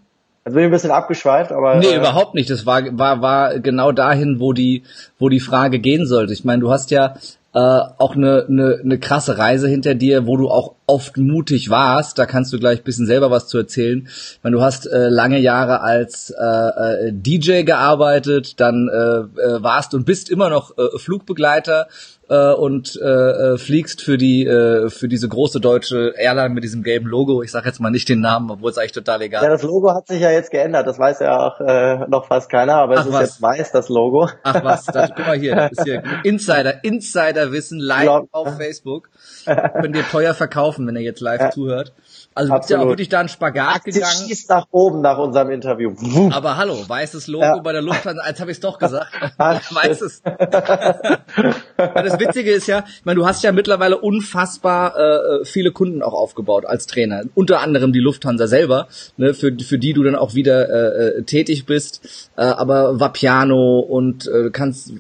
Jetzt 0.45 0.55
bin 0.55 0.63
ich 0.63 0.69
ein 0.69 0.73
bisschen 0.73 0.91
abgeschweift, 0.91 1.53
aber. 1.53 1.77
Nee, 1.77 1.93
äh, 1.93 1.97
überhaupt 1.97 2.35
nicht. 2.35 2.49
Das 2.49 2.65
war, 2.65 2.83
war, 2.99 3.21
war 3.21 3.59
genau 3.61 3.93
dahin, 3.93 4.41
wo 4.41 4.53
die, 4.53 4.85
wo 5.19 5.29
die 5.29 5.41
Frage 5.41 5.79
gehen 5.79 6.07
sollte. 6.07 6.33
Ich 6.33 6.45
meine, 6.45 6.61
du 6.61 6.71
hast 6.71 6.91
ja 6.91 7.15
äh, 7.53 7.59
auch 7.59 8.15
eine, 8.15 8.47
eine, 8.49 8.81
eine 8.83 8.99
krasse 8.99 9.39
Reise 9.39 9.69
hinter 9.69 9.95
dir, 9.95 10.27
wo 10.27 10.37
du 10.37 10.49
auch 10.49 10.77
oft 10.87 11.17
mutig 11.17 11.69
warst. 11.69 12.19
Da 12.19 12.27
kannst 12.27 12.53
du 12.53 12.59
gleich 12.59 12.85
bisschen 12.85 13.07
selber 13.07 13.31
was 13.31 13.49
zu 13.49 13.59
erzählen. 13.59 14.07
Ich 14.07 14.41
meine, 14.43 14.57
du 14.57 14.63
hast 14.63 14.87
äh, 14.87 15.09
lange 15.09 15.39
Jahre 15.39 15.81
als 15.81 16.31
äh, 16.31 17.09
äh 17.09 17.13
DJ 17.13 17.63
gearbeitet, 17.63 18.61
dann 18.61 18.89
äh, 18.89 19.41
äh, 19.41 19.63
warst 19.63 19.95
und 19.95 20.07
bist 20.07 20.31
immer 20.31 20.49
noch 20.49 20.79
äh, 20.79 20.97
Flugbegleiter 20.97 21.89
äh, 22.31 22.53
und 22.53 22.99
äh, 23.03 23.07
äh, 23.07 23.59
fliegst 23.59 24.01
für 24.03 24.17
die 24.17 24.47
äh, 24.47 24.89
für 24.89 25.09
diese 25.09 25.29
große 25.29 25.61
deutsche 25.61 26.15
Airline 26.17 26.55
mit 26.55 26.63
diesem 26.63 26.85
gelben 26.85 27.09
Logo. 27.09 27.43
Ich 27.43 27.51
sage 27.51 27.67
jetzt 27.67 27.81
mal 27.81 27.91
nicht 27.91 28.09
den 28.09 28.21
Namen, 28.21 28.51
obwohl 28.51 28.71
es 28.71 28.79
eigentlich 28.79 28.93
total 28.93 29.21
egal. 29.23 29.43
ist. 29.43 29.47
Ja, 29.47 29.51
das 29.51 29.63
Logo 29.63 29.93
hat 29.93 30.07
sich 30.07 30.21
ja 30.21 30.31
jetzt 30.31 30.53
geändert. 30.53 30.87
Das 30.87 30.99
weiß 30.99 31.19
ja 31.21 31.39
auch 31.39 31.61
äh, 31.61 32.07
noch 32.09 32.27
fast 32.29 32.49
keiner, 32.49 32.77
aber 32.77 32.95
Ach, 32.95 33.01
es 33.01 33.07
ist 33.07 33.13
was? 33.13 33.23
jetzt 33.23 33.43
weiß 33.43 33.73
das 33.73 33.89
Logo. 33.89 34.29
Ach 34.45 34.65
was, 34.65 34.85
das, 34.87 35.11
guck 35.17 35.27
mal 35.27 35.39
hier, 35.39 35.71
ist 35.73 35.83
hier 35.83 36.05
Insider 36.25 36.85
Insider 36.85 37.51
Wissen 37.51 37.81
live 37.81 38.05
ja. 38.05 38.23
auf 38.31 38.57
Facebook. 38.57 39.11
Könnt 39.45 39.97
ihr 39.97 40.05
teuer 40.05 40.35
verkaufen, 40.35 40.87
wenn 40.87 40.95
ihr 40.95 41.03
jetzt 41.03 41.21
live 41.21 41.41
ja. 41.41 41.51
zuhört. 41.51 41.93
Also 42.33 42.55
bist 42.55 42.71
ja 42.71 42.79
auch 42.79 42.87
wirklich 42.87 43.09
da 43.09 43.19
einen 43.19 43.29
Spagat 43.29 43.85
gegangen. 43.85 44.07
schießt 44.29 44.51
nach 44.51 44.69
oben 44.71 45.01
nach 45.01 45.19
unserem 45.19 45.51
Interview. 45.51 45.95
Aber 46.31 46.57
hallo, 46.57 46.77
weißes 46.87 47.27
Logo 47.27 47.45
ja. 47.45 47.59
bei 47.59 47.73
der 47.73 47.83
Lufthansa, 47.83 48.23
als 48.23 48.41
habe 48.41 48.53
ich 48.53 48.59
es 48.59 48.61
doch 48.61 48.79
gesagt. 48.79 49.11
weißes. 49.39 50.23
das 51.77 52.21
Witzige 52.21 52.53
ist 52.53 52.69
ja, 52.69 52.85
ich 52.87 53.05
meine, 53.05 53.17
du 53.17 53.27
hast 53.27 53.43
ja 53.43 53.51
mittlerweile 53.51 53.99
unfassbar 53.99 54.97
äh, 54.97 55.45
viele 55.45 55.73
Kunden 55.73 56.03
auch 56.03 56.13
aufgebaut 56.13 56.67
als 56.67 56.87
Trainer. 56.87 57.25
Unter 57.35 57.61
anderem 57.61 57.93
die 57.93 57.99
Lufthansa 57.99 58.47
selber, 58.47 58.87
ne, 59.17 59.35
für, 59.35 59.53
für 59.59 59.79
die 59.79 59.93
du 59.93 60.05
dann 60.05 60.15
auch 60.15 60.35
wieder 60.35 60.69
äh, 60.69 61.19
äh 61.19 61.23
tätig 61.25 61.67
bist. 61.67 62.31
Äh, 62.37 62.43
aber 62.43 63.01
Vapiano 63.01 63.81
und 63.81 64.29
äh, 64.29 64.51
kannst 64.51 64.93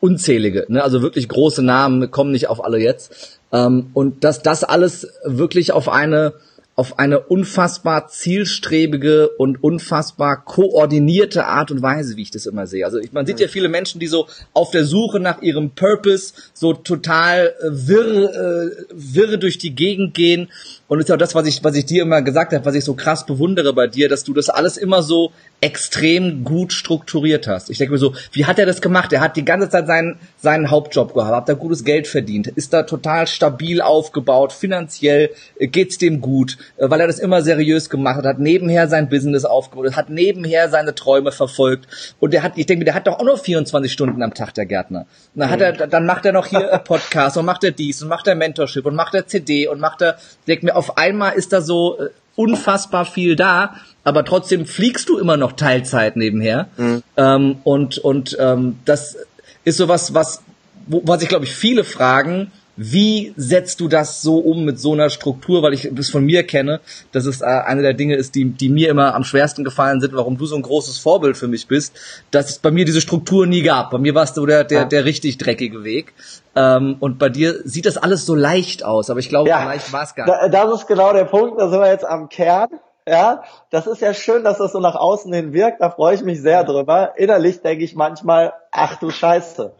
unzählige, 0.00 0.66
ne, 0.68 0.84
also 0.84 1.00
wirklich 1.00 1.30
große 1.30 1.62
Namen, 1.62 2.10
kommen 2.10 2.30
nicht 2.30 2.48
auf 2.48 2.62
alle 2.62 2.78
jetzt. 2.78 3.40
Ähm, 3.52 3.90
und 3.94 4.24
dass 4.24 4.42
das 4.42 4.64
alles 4.64 5.08
wirklich 5.24 5.72
auf 5.72 5.88
eine 5.88 6.34
auf 6.74 6.98
eine 6.98 7.20
unfassbar 7.20 8.08
zielstrebige 8.08 9.28
und 9.28 9.62
unfassbar 9.62 10.42
koordinierte 10.42 11.44
Art 11.44 11.70
und 11.70 11.82
Weise, 11.82 12.16
wie 12.16 12.22
ich 12.22 12.30
das 12.30 12.46
immer 12.46 12.66
sehe. 12.66 12.86
Also 12.86 12.98
man 13.12 13.26
sieht 13.26 13.40
ja 13.40 13.48
viele 13.48 13.68
Menschen, 13.68 14.00
die 14.00 14.06
so 14.06 14.26
auf 14.54 14.70
der 14.70 14.84
Suche 14.86 15.20
nach 15.20 15.42
ihrem 15.42 15.70
Purpose 15.70 16.32
so 16.54 16.72
total 16.72 17.54
äh, 17.60 17.66
wirr, 17.70 18.34
äh, 18.34 18.84
wirr 18.90 19.36
durch 19.36 19.58
die 19.58 19.74
Gegend 19.74 20.14
gehen. 20.14 20.48
Und 20.92 20.98
das 20.98 21.06
ist 21.06 21.12
auch 21.14 21.16
das, 21.16 21.34
was 21.34 21.46
ich, 21.46 21.64
was 21.64 21.74
ich 21.74 21.86
dir 21.86 22.02
immer 22.02 22.20
gesagt 22.20 22.52
habe, 22.52 22.66
was 22.66 22.74
ich 22.74 22.84
so 22.84 22.92
krass 22.92 23.24
bewundere 23.24 23.72
bei 23.72 23.86
dir, 23.86 24.10
dass 24.10 24.24
du 24.24 24.34
das 24.34 24.50
alles 24.50 24.76
immer 24.76 25.02
so 25.02 25.32
extrem 25.62 26.44
gut 26.44 26.74
strukturiert 26.74 27.46
hast. 27.46 27.70
Ich 27.70 27.78
denke 27.78 27.92
mir 27.92 27.98
so, 27.98 28.14
wie 28.32 28.44
hat 28.44 28.58
er 28.58 28.66
das 28.66 28.82
gemacht? 28.82 29.10
Er 29.14 29.22
hat 29.22 29.36
die 29.36 29.44
ganze 29.44 29.70
Zeit 29.70 29.86
seinen, 29.86 30.18
seinen 30.38 30.70
Hauptjob 30.70 31.14
gehabt, 31.14 31.34
hat 31.34 31.48
da 31.48 31.54
gutes 31.54 31.84
Geld 31.84 32.08
verdient, 32.08 32.48
ist 32.48 32.74
da 32.74 32.82
total 32.82 33.26
stabil 33.26 33.80
aufgebaut, 33.80 34.52
finanziell 34.52 35.30
äh, 35.58 35.66
geht's 35.68 35.96
dem 35.96 36.20
gut, 36.20 36.58
äh, 36.76 36.90
weil 36.90 37.00
er 37.00 37.06
das 37.06 37.20
immer 37.20 37.40
seriös 37.40 37.88
gemacht 37.88 38.16
hat, 38.16 38.26
hat 38.26 38.38
nebenher 38.38 38.86
sein 38.88 39.08
Business 39.08 39.46
aufgebaut, 39.46 39.96
hat 39.96 40.10
nebenher 40.10 40.68
seine 40.68 40.94
Träume 40.94 41.32
verfolgt 41.32 41.86
und 42.20 42.34
der 42.34 42.42
hat, 42.42 42.54
ich 42.56 42.66
denke 42.66 42.80
mir, 42.80 42.86
der 42.86 42.94
hat 42.94 43.06
doch 43.06 43.18
auch 43.18 43.24
nur 43.24 43.38
24 43.38 43.90
Stunden 43.90 44.22
am 44.22 44.34
Tag, 44.34 44.52
der 44.54 44.66
Gärtner. 44.66 45.06
Dann 45.34 45.48
hat 45.48 45.60
er, 45.62 45.72
dann 45.72 46.04
macht 46.04 46.26
er 46.26 46.32
noch 46.32 46.48
hier 46.48 46.66
Podcast 46.84 47.38
und 47.38 47.46
macht 47.46 47.64
er 47.64 47.70
dies 47.70 48.02
und 48.02 48.08
macht 48.08 48.26
er 48.26 48.34
Mentorship 48.34 48.84
und 48.84 48.96
macht 48.96 49.14
er 49.14 49.26
CD 49.26 49.68
und 49.68 49.80
macht 49.80 50.02
er, 50.02 50.16
denke 50.46 50.66
mir, 50.66 50.81
auf 50.82 50.98
einmal 50.98 51.34
ist 51.34 51.52
da 51.52 51.60
so 51.60 51.96
äh, 52.00 52.08
unfassbar 52.34 53.04
viel 53.04 53.36
da, 53.36 53.76
aber 54.02 54.24
trotzdem 54.24 54.66
fliegst 54.66 55.08
du 55.08 55.16
immer 55.16 55.36
noch 55.36 55.52
Teilzeit 55.52 56.16
nebenher. 56.16 56.70
Mhm. 56.76 57.02
Ähm, 57.16 57.56
und 57.62 57.98
und 57.98 58.36
ähm, 58.40 58.80
das 58.84 59.16
ist 59.62 59.76
sowas, 59.76 60.12
was, 60.12 60.42
wo, 60.88 61.02
was 61.04 61.22
ich 61.22 61.28
glaube 61.28 61.44
ich 61.44 61.54
viele 61.54 61.84
fragen, 61.84 62.50
wie 62.90 63.32
setzt 63.36 63.80
du 63.80 63.88
das 63.88 64.22
so 64.22 64.38
um 64.38 64.64
mit 64.64 64.80
so 64.80 64.92
einer 64.92 65.10
Struktur, 65.10 65.62
weil 65.62 65.72
ich 65.72 65.88
das 65.92 66.10
von 66.10 66.24
mir 66.24 66.42
kenne, 66.44 66.80
dass 67.12 67.26
es 67.26 67.40
äh, 67.40 67.44
eine 67.44 67.82
der 67.82 67.94
Dinge 67.94 68.16
ist, 68.16 68.34
die, 68.34 68.44
die 68.46 68.68
mir 68.68 68.90
immer 68.90 69.14
am 69.14 69.24
schwersten 69.24 69.64
gefallen 69.64 70.00
sind, 70.00 70.14
warum 70.14 70.36
du 70.36 70.46
so 70.46 70.56
ein 70.56 70.62
großes 70.62 70.98
Vorbild 70.98 71.36
für 71.36 71.48
mich 71.48 71.68
bist, 71.68 71.94
dass 72.30 72.50
es 72.50 72.58
bei 72.58 72.70
mir 72.70 72.84
diese 72.84 73.00
Struktur 73.00 73.46
nie 73.46 73.62
gab. 73.62 73.90
Bei 73.90 73.98
mir 73.98 74.14
warst 74.14 74.36
du 74.36 74.46
der, 74.46 74.64
der, 74.64 74.84
der 74.84 75.04
richtig 75.04 75.38
dreckige 75.38 75.84
Weg. 75.84 76.14
Ähm, 76.54 76.96
und 77.00 77.18
bei 77.18 77.28
dir 77.28 77.60
sieht 77.64 77.86
das 77.86 77.96
alles 77.96 78.26
so 78.26 78.34
leicht 78.34 78.84
aus, 78.84 79.10
aber 79.10 79.20
ich 79.20 79.28
glaube, 79.28 79.48
ja, 79.48 79.64
leicht 79.64 79.92
war 79.92 80.02
es 80.02 80.14
gar 80.14 80.26
nicht. 80.26 80.54
Das 80.54 80.74
ist 80.74 80.86
genau 80.86 81.12
der 81.12 81.24
Punkt, 81.24 81.60
da 81.60 81.68
sind 81.68 81.80
wir 81.80 81.90
jetzt 81.90 82.04
am 82.04 82.28
Kern. 82.28 82.68
Ja, 83.06 83.42
das 83.70 83.86
ist 83.86 84.00
ja 84.00 84.14
schön, 84.14 84.44
dass 84.44 84.58
das 84.58 84.72
so 84.72 84.78
nach 84.78 84.94
außen 84.94 85.32
hin 85.32 85.52
wirkt, 85.52 85.80
da 85.80 85.90
freue 85.90 86.14
ich 86.14 86.22
mich 86.22 86.40
sehr 86.40 86.62
drüber. 86.62 87.14
Innerlich 87.16 87.60
denke 87.60 87.84
ich 87.84 87.96
manchmal, 87.96 88.52
ach 88.70 88.96
du 88.96 89.10
Scheiße. 89.10 89.74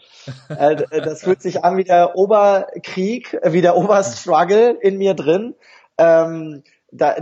Äh, 0.49 0.77
das 1.01 1.23
fühlt 1.23 1.41
sich 1.41 1.65
an 1.65 1.77
wie 1.77 1.85
der 1.85 2.17
Oberkrieg, 2.17 3.39
wie 3.45 3.61
der 3.61 3.77
Oberstruggle 3.77 4.71
in 4.81 4.99
mir 4.99 5.15
drin. 5.15 5.55
Ähm, 5.99 6.63
da, 6.93 7.17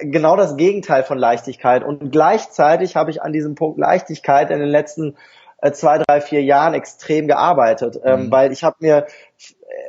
genau 0.00 0.36
das 0.36 0.56
Gegenteil 0.56 1.02
von 1.02 1.18
Leichtigkeit. 1.18 1.82
Und 1.82 2.10
gleichzeitig 2.10 2.96
habe 2.96 3.10
ich 3.10 3.22
an 3.22 3.32
diesem 3.32 3.54
Punkt 3.54 3.78
Leichtigkeit 3.78 4.50
in 4.50 4.60
den 4.60 4.68
letzten 4.68 5.16
äh, 5.60 5.72
zwei, 5.72 5.98
drei, 5.98 6.20
vier 6.20 6.42
Jahren 6.42 6.74
extrem 6.74 7.26
gearbeitet, 7.26 7.98
ähm, 8.04 8.26
mhm. 8.26 8.30
weil 8.30 8.52
ich 8.52 8.62
habe 8.62 8.76
mir 8.78 9.06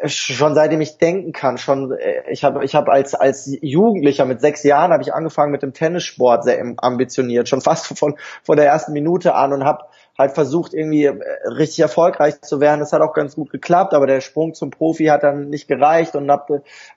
schon 0.06 0.56
seitdem 0.56 0.82
ich 0.82 0.98
denken 0.98 1.32
kann, 1.32 1.58
schon 1.58 1.92
äh, 1.92 2.24
ich 2.30 2.44
habe 2.44 2.64
ich 2.64 2.76
habe 2.76 2.92
als 2.92 3.16
als 3.16 3.50
Jugendlicher 3.62 4.26
mit 4.26 4.42
sechs 4.42 4.64
Jahren 4.64 4.92
habe 4.92 5.04
ich 5.04 5.14
angefangen 5.14 5.52
mit 5.52 5.64
dem 5.64 5.74
Tennissport 5.74 6.44
sehr 6.44 6.62
ambitioniert, 6.78 7.50
schon 7.50 7.62
fast 7.62 7.98
von 7.98 8.16
von 8.44 8.58
der 8.58 8.68
ersten 8.68 8.94
Minute 8.94 9.34
an 9.34 9.54
und 9.54 9.66
habe 9.66 9.86
halt 10.20 10.34
versucht 10.34 10.74
irgendwie 10.74 11.06
äh, 11.06 11.18
richtig 11.48 11.80
erfolgreich 11.80 12.42
zu 12.42 12.60
werden. 12.60 12.82
Das 12.82 12.94
hat 12.94 13.02
auch 13.02 13.14
ganz 13.14 13.36
gut 13.36 13.50
geklappt, 13.52 13.94
aber 13.94 14.06
der 14.06 14.22
Sprung 14.22 14.54
zum 14.54 14.70
Profi 14.70 15.06
hat 15.06 15.24
dann 15.24 15.50
nicht 15.50 15.68
gereicht 15.68 16.16
und 16.16 16.30
hab, 16.30 16.50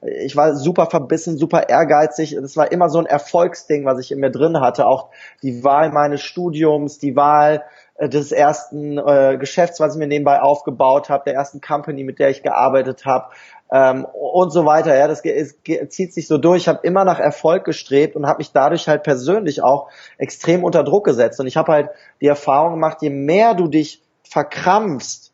ich 0.02 0.37
war 0.37 0.56
super 0.56 0.87
verbissen, 0.87 1.38
super 1.38 1.68
ehrgeizig. 1.68 2.37
Das 2.40 2.56
war 2.56 2.73
immer 2.73 2.88
so 2.88 2.99
ein 2.99 3.06
Erfolgsding, 3.06 3.85
was 3.85 4.00
ich 4.00 4.11
in 4.11 4.18
mir 4.18 4.32
drin 4.32 4.61
hatte. 4.61 4.87
Auch 4.87 5.11
die 5.42 5.62
Wahl 5.62 5.92
meines 5.92 6.21
Studiums, 6.21 6.99
die 6.99 7.14
Wahl 7.14 7.56
äh, 7.56 7.81
des 8.00 8.32
ersten 8.32 8.99
äh, 8.99 9.37
Geschäfts, 9.38 9.80
was 9.80 9.94
ich 9.94 9.99
mir 9.99 10.06
nebenbei 10.06 10.40
aufgebaut 10.40 11.11
habe, 11.11 11.25
der 11.26 11.34
ersten 11.34 11.61
Company, 11.61 12.04
mit 12.04 12.18
der 12.18 12.30
ich 12.30 12.42
gearbeitet 12.42 13.04
habe 13.04 13.32
ähm, 13.70 14.06
und 14.12 14.50
so 14.50 14.64
weiter. 14.64 14.96
Ja, 14.96 15.08
das 15.08 15.25
es, 15.25 15.56
zieht 15.88 16.14
sich 16.14 16.26
so 16.26 16.38
durch. 16.38 16.62
Ich 16.62 16.68
habe 16.68 16.80
immer 16.82 17.04
nach 17.04 17.20
Erfolg 17.20 17.64
gestrebt 17.64 18.16
und 18.16 18.26
habe 18.26 18.38
mich 18.38 18.52
dadurch 18.52 18.88
halt 18.88 19.02
persönlich 19.02 19.62
auch 19.62 19.88
extrem 20.18 20.64
unter 20.64 20.84
Druck 20.84 21.04
gesetzt. 21.04 21.38
Und 21.40 21.46
ich 21.46 21.56
habe 21.56 21.72
halt 21.72 21.90
die 22.20 22.26
Erfahrung 22.26 22.72
gemacht, 22.72 22.99
je 23.00 23.11
mehr 23.11 23.54
du 23.54 23.68
dich 23.68 24.02
verkrampfst 24.25 25.31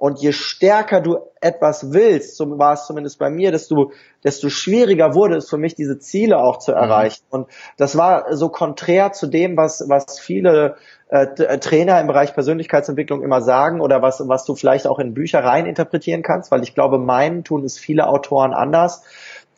und 0.00 0.18
je 0.18 0.32
stärker 0.32 1.02
du 1.02 1.18
etwas 1.42 1.92
willst, 1.92 2.38
so 2.38 2.58
war 2.58 2.72
es 2.72 2.86
zumindest 2.86 3.18
bei 3.18 3.28
mir, 3.28 3.52
desto, 3.52 3.92
desto 4.24 4.48
schwieriger 4.48 5.14
wurde 5.14 5.36
es 5.36 5.50
für 5.50 5.58
mich, 5.58 5.74
diese 5.74 5.98
Ziele 5.98 6.38
auch 6.38 6.58
zu 6.58 6.70
mhm. 6.70 6.78
erreichen. 6.78 7.22
Mhm. 7.30 7.38
Und 7.38 7.48
das 7.76 7.98
war 7.98 8.34
so 8.34 8.48
konträr 8.48 9.12
zu 9.12 9.26
dem, 9.26 9.58
was, 9.58 9.84
was 9.90 10.18
viele 10.18 10.76
äh, 11.10 11.26
äh, 11.26 11.58
Trainer 11.58 12.00
im 12.00 12.06
Bereich 12.06 12.32
Persönlichkeitsentwicklung 12.32 13.22
immer 13.22 13.42
sagen 13.42 13.82
oder 13.82 14.00
was, 14.00 14.26
was 14.26 14.46
du 14.46 14.54
vielleicht 14.54 14.86
auch 14.86 14.98
in 15.00 15.12
Bücher 15.12 15.44
rein 15.44 15.66
interpretieren 15.66 16.22
kannst, 16.22 16.50
weil 16.50 16.62
ich 16.62 16.74
glaube, 16.74 16.98
meinen 16.98 17.44
tun 17.44 17.62
es 17.62 17.78
viele 17.78 18.08
Autoren 18.08 18.54
anders. 18.54 19.02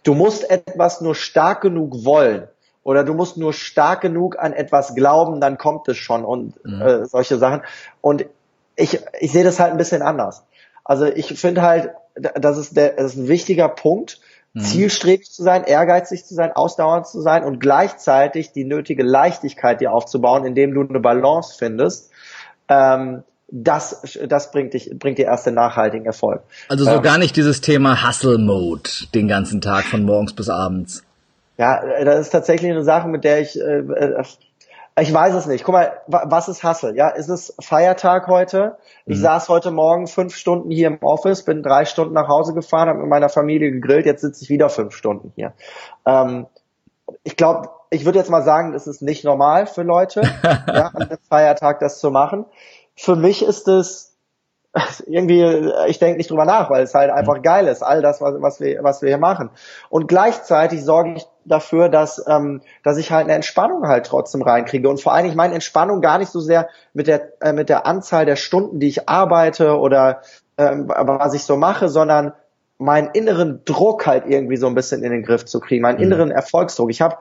Du 0.03 0.15
musst 0.15 0.51
etwas 0.51 1.01
nur 1.01 1.15
stark 1.15 1.61
genug 1.61 2.05
wollen 2.05 2.49
oder 2.83 3.05
du 3.05 3.15
musst 3.15 3.37
nur 3.37 3.53
stark 3.53 4.01
genug 4.01 4.37
an 4.41 4.53
etwas 4.53 4.97
glauben, 4.97 5.41
dann 5.41 5.57
kommt 5.57 5.87
es 5.87 5.99
schon 5.99 6.25
und 6.25 6.55
mhm. 6.65 6.83
äh, 6.83 7.07
solche 7.07 7.39
Sachen. 7.39 7.63
Und 8.01 8.27
ich, 8.77 9.01
ich 9.21 9.33
sehe 9.33 9.45
das 9.45 9.61
halt 9.61 9.73
ein 9.73 9.79
bisschen 9.79 10.03
anders. 10.03 10.45
Also 10.85 11.07
ich 11.07 11.39
finde 11.39 11.63
halt, 11.63 11.91
das 12.15 12.59
ist, 12.59 12.77
der, 12.77 12.95
das 12.97 13.13
ist 13.13 13.19
ein 13.19 13.29
wichtiger 13.29 13.69
Punkt, 13.69 14.21
mhm. 14.53 14.61
zielstrebig 14.61 15.31
zu 15.31 15.43
sein, 15.43 15.65
ehrgeizig 15.65 16.25
zu 16.25 16.35
sein, 16.35 16.53
ausdauernd 16.53 17.07
zu 17.07 17.21
sein 17.21 17.45
und 17.45 17.61
gleichzeitig 17.61 18.53
die 18.53 18.65
nötige 18.65 19.03
Leichtigkeit 19.03 19.81
dir 19.81 19.93
aufzubauen, 19.93 20.45
indem 20.45 20.75
du 20.75 20.83
eine 20.83 21.01
Balance 21.01 21.55
findest. 21.57 22.11
Ähm, 22.69 23.23
das, 23.55 24.19
das 24.27 24.51
bringt 24.51 24.73
dich, 24.73 24.91
bringt 24.99 25.19
dir 25.19 25.27
erst 25.27 25.47
den 25.47 25.55
nachhaltigen 25.55 26.07
Erfolg. 26.07 26.43
Also 26.69 26.85
so 26.85 26.91
ähm, 26.93 27.03
gar 27.03 27.19
nicht 27.19 27.37
dieses 27.37 27.61
Thema 27.61 28.07
Hustle 28.09 28.39
Mode 28.39 28.89
den 29.15 29.29
ganzen 29.29 29.61
Tag 29.61 29.85
von 29.85 30.05
morgens 30.05 30.33
bis 30.33 30.49
abends. 30.49 31.05
Ja, 31.59 31.83
das 32.03 32.21
ist 32.21 32.31
tatsächlich 32.31 32.71
eine 32.71 32.83
Sache, 32.83 33.09
mit 33.09 33.25
der 33.25 33.43
ich 33.43 33.61
äh, 33.61 33.81
äh 33.81 34.25
ich 35.01 35.13
weiß 35.13 35.35
es 35.35 35.47
nicht. 35.47 35.65
Guck 35.65 35.73
mal, 35.73 36.01
was 36.07 36.49
ist 36.49 36.63
Hassel? 36.63 36.97
Ja, 36.97 37.09
ist 37.09 37.29
es 37.29 37.55
Feiertag 37.61 38.27
heute? 38.27 38.77
Ich 39.07 39.19
mhm. 39.19 39.23
saß 39.23 39.49
heute 39.49 39.71
Morgen 39.71 40.07
fünf 40.07 40.35
Stunden 40.35 40.71
hier 40.71 40.89
im 40.89 40.99
Office, 41.03 41.45
bin 41.45 41.63
drei 41.63 41.87
Stunden 41.87 42.13
nach 42.13 42.29
Hause 42.29 42.53
gefahren, 42.53 42.89
habe 42.89 42.99
mit 42.99 43.09
meiner 43.09 43.31
Familie 43.31 43.71
gegrillt, 43.71 44.05
jetzt 44.05 44.21
sitze 44.21 44.45
ich 44.45 44.51
wieder 44.51 44.69
fünf 44.69 44.95
Stunden 44.95 45.33
hier. 45.35 45.55
Ähm, 46.05 46.47
ich 47.25 47.37
glaube, 47.37 47.71
ich 47.91 48.05
würde 48.05 48.19
jetzt 48.19 48.31
mal 48.31 48.43
sagen, 48.43 48.75
es 48.75 48.87
ist 48.87 49.01
nicht 49.01 49.25
normal 49.25 49.67
für 49.67 49.83
Leute, 49.83 50.23
ja, 50.43 50.91
an 50.95 51.03
einem 51.03 51.19
Feiertag 51.29 51.81
das 51.81 51.99
zu 51.99 52.11
machen. 52.11 52.45
Für 52.95 53.17
mich 53.17 53.43
ist 53.43 53.69
es 53.69 54.13
irgendwie, 55.07 55.73
ich 55.87 55.99
denke 55.99 56.19
nicht 56.19 56.31
drüber 56.31 56.45
nach, 56.45 56.71
weil 56.71 56.83
es 56.83 56.95
halt 56.95 57.11
einfach 57.11 57.39
mhm. 57.39 57.43
geil 57.43 57.67
ist, 57.67 57.83
all 57.83 58.03
das, 58.03 58.21
was, 58.21 58.35
was, 58.41 58.61
wir, 58.61 58.83
was 58.83 59.01
wir 59.01 59.09
hier 59.09 59.19
machen. 59.19 59.51
Und 59.89 60.07
gleichzeitig 60.07 60.85
sorge 60.85 61.15
ich 61.15 61.27
dafür, 61.45 61.89
dass, 61.89 62.25
ähm, 62.29 62.61
dass 62.83 62.99
ich 62.99 63.11
halt 63.11 63.25
eine 63.25 63.35
Entspannung 63.35 63.87
halt 63.87 64.07
trotzdem 64.07 64.43
reinkriege. 64.43 64.89
Und 64.89 65.01
vor 65.01 65.13
allem, 65.13 65.27
ich 65.27 65.35
meine 65.35 65.55
Entspannung 65.55 66.01
gar 66.01 66.19
nicht 66.19 66.31
so 66.31 66.41
sehr 66.41 66.69
mit 66.93 67.07
der, 67.07 67.33
äh, 67.41 67.53
mit 67.53 67.69
der 67.69 67.87
Anzahl 67.87 68.27
der 68.27 68.37
Stunden, 68.37 68.81
die 68.81 68.89
ich 68.89 69.09
arbeite 69.09 69.79
oder 69.79 70.23
ähm, 70.59 70.89
was 70.89 71.35
ich 71.35 71.45
so 71.45 71.57
mache, 71.57 71.89
sondern 71.89 72.33
meinen 72.79 73.11
inneren 73.13 73.65
Druck 73.65 74.07
halt 74.07 74.25
irgendwie 74.27 74.57
so 74.57 74.67
ein 74.67 74.75
bisschen 74.75 75.03
in 75.03 75.13
den 75.13 75.23
Griff 75.23 75.45
zu 75.45 75.61
kriegen, 75.61 75.83
meinen 75.83 75.99
mhm. 75.99 76.05
inneren 76.05 76.31
Erfolgsdruck. 76.31 76.91
Ich 76.91 77.01
habe 77.01 77.17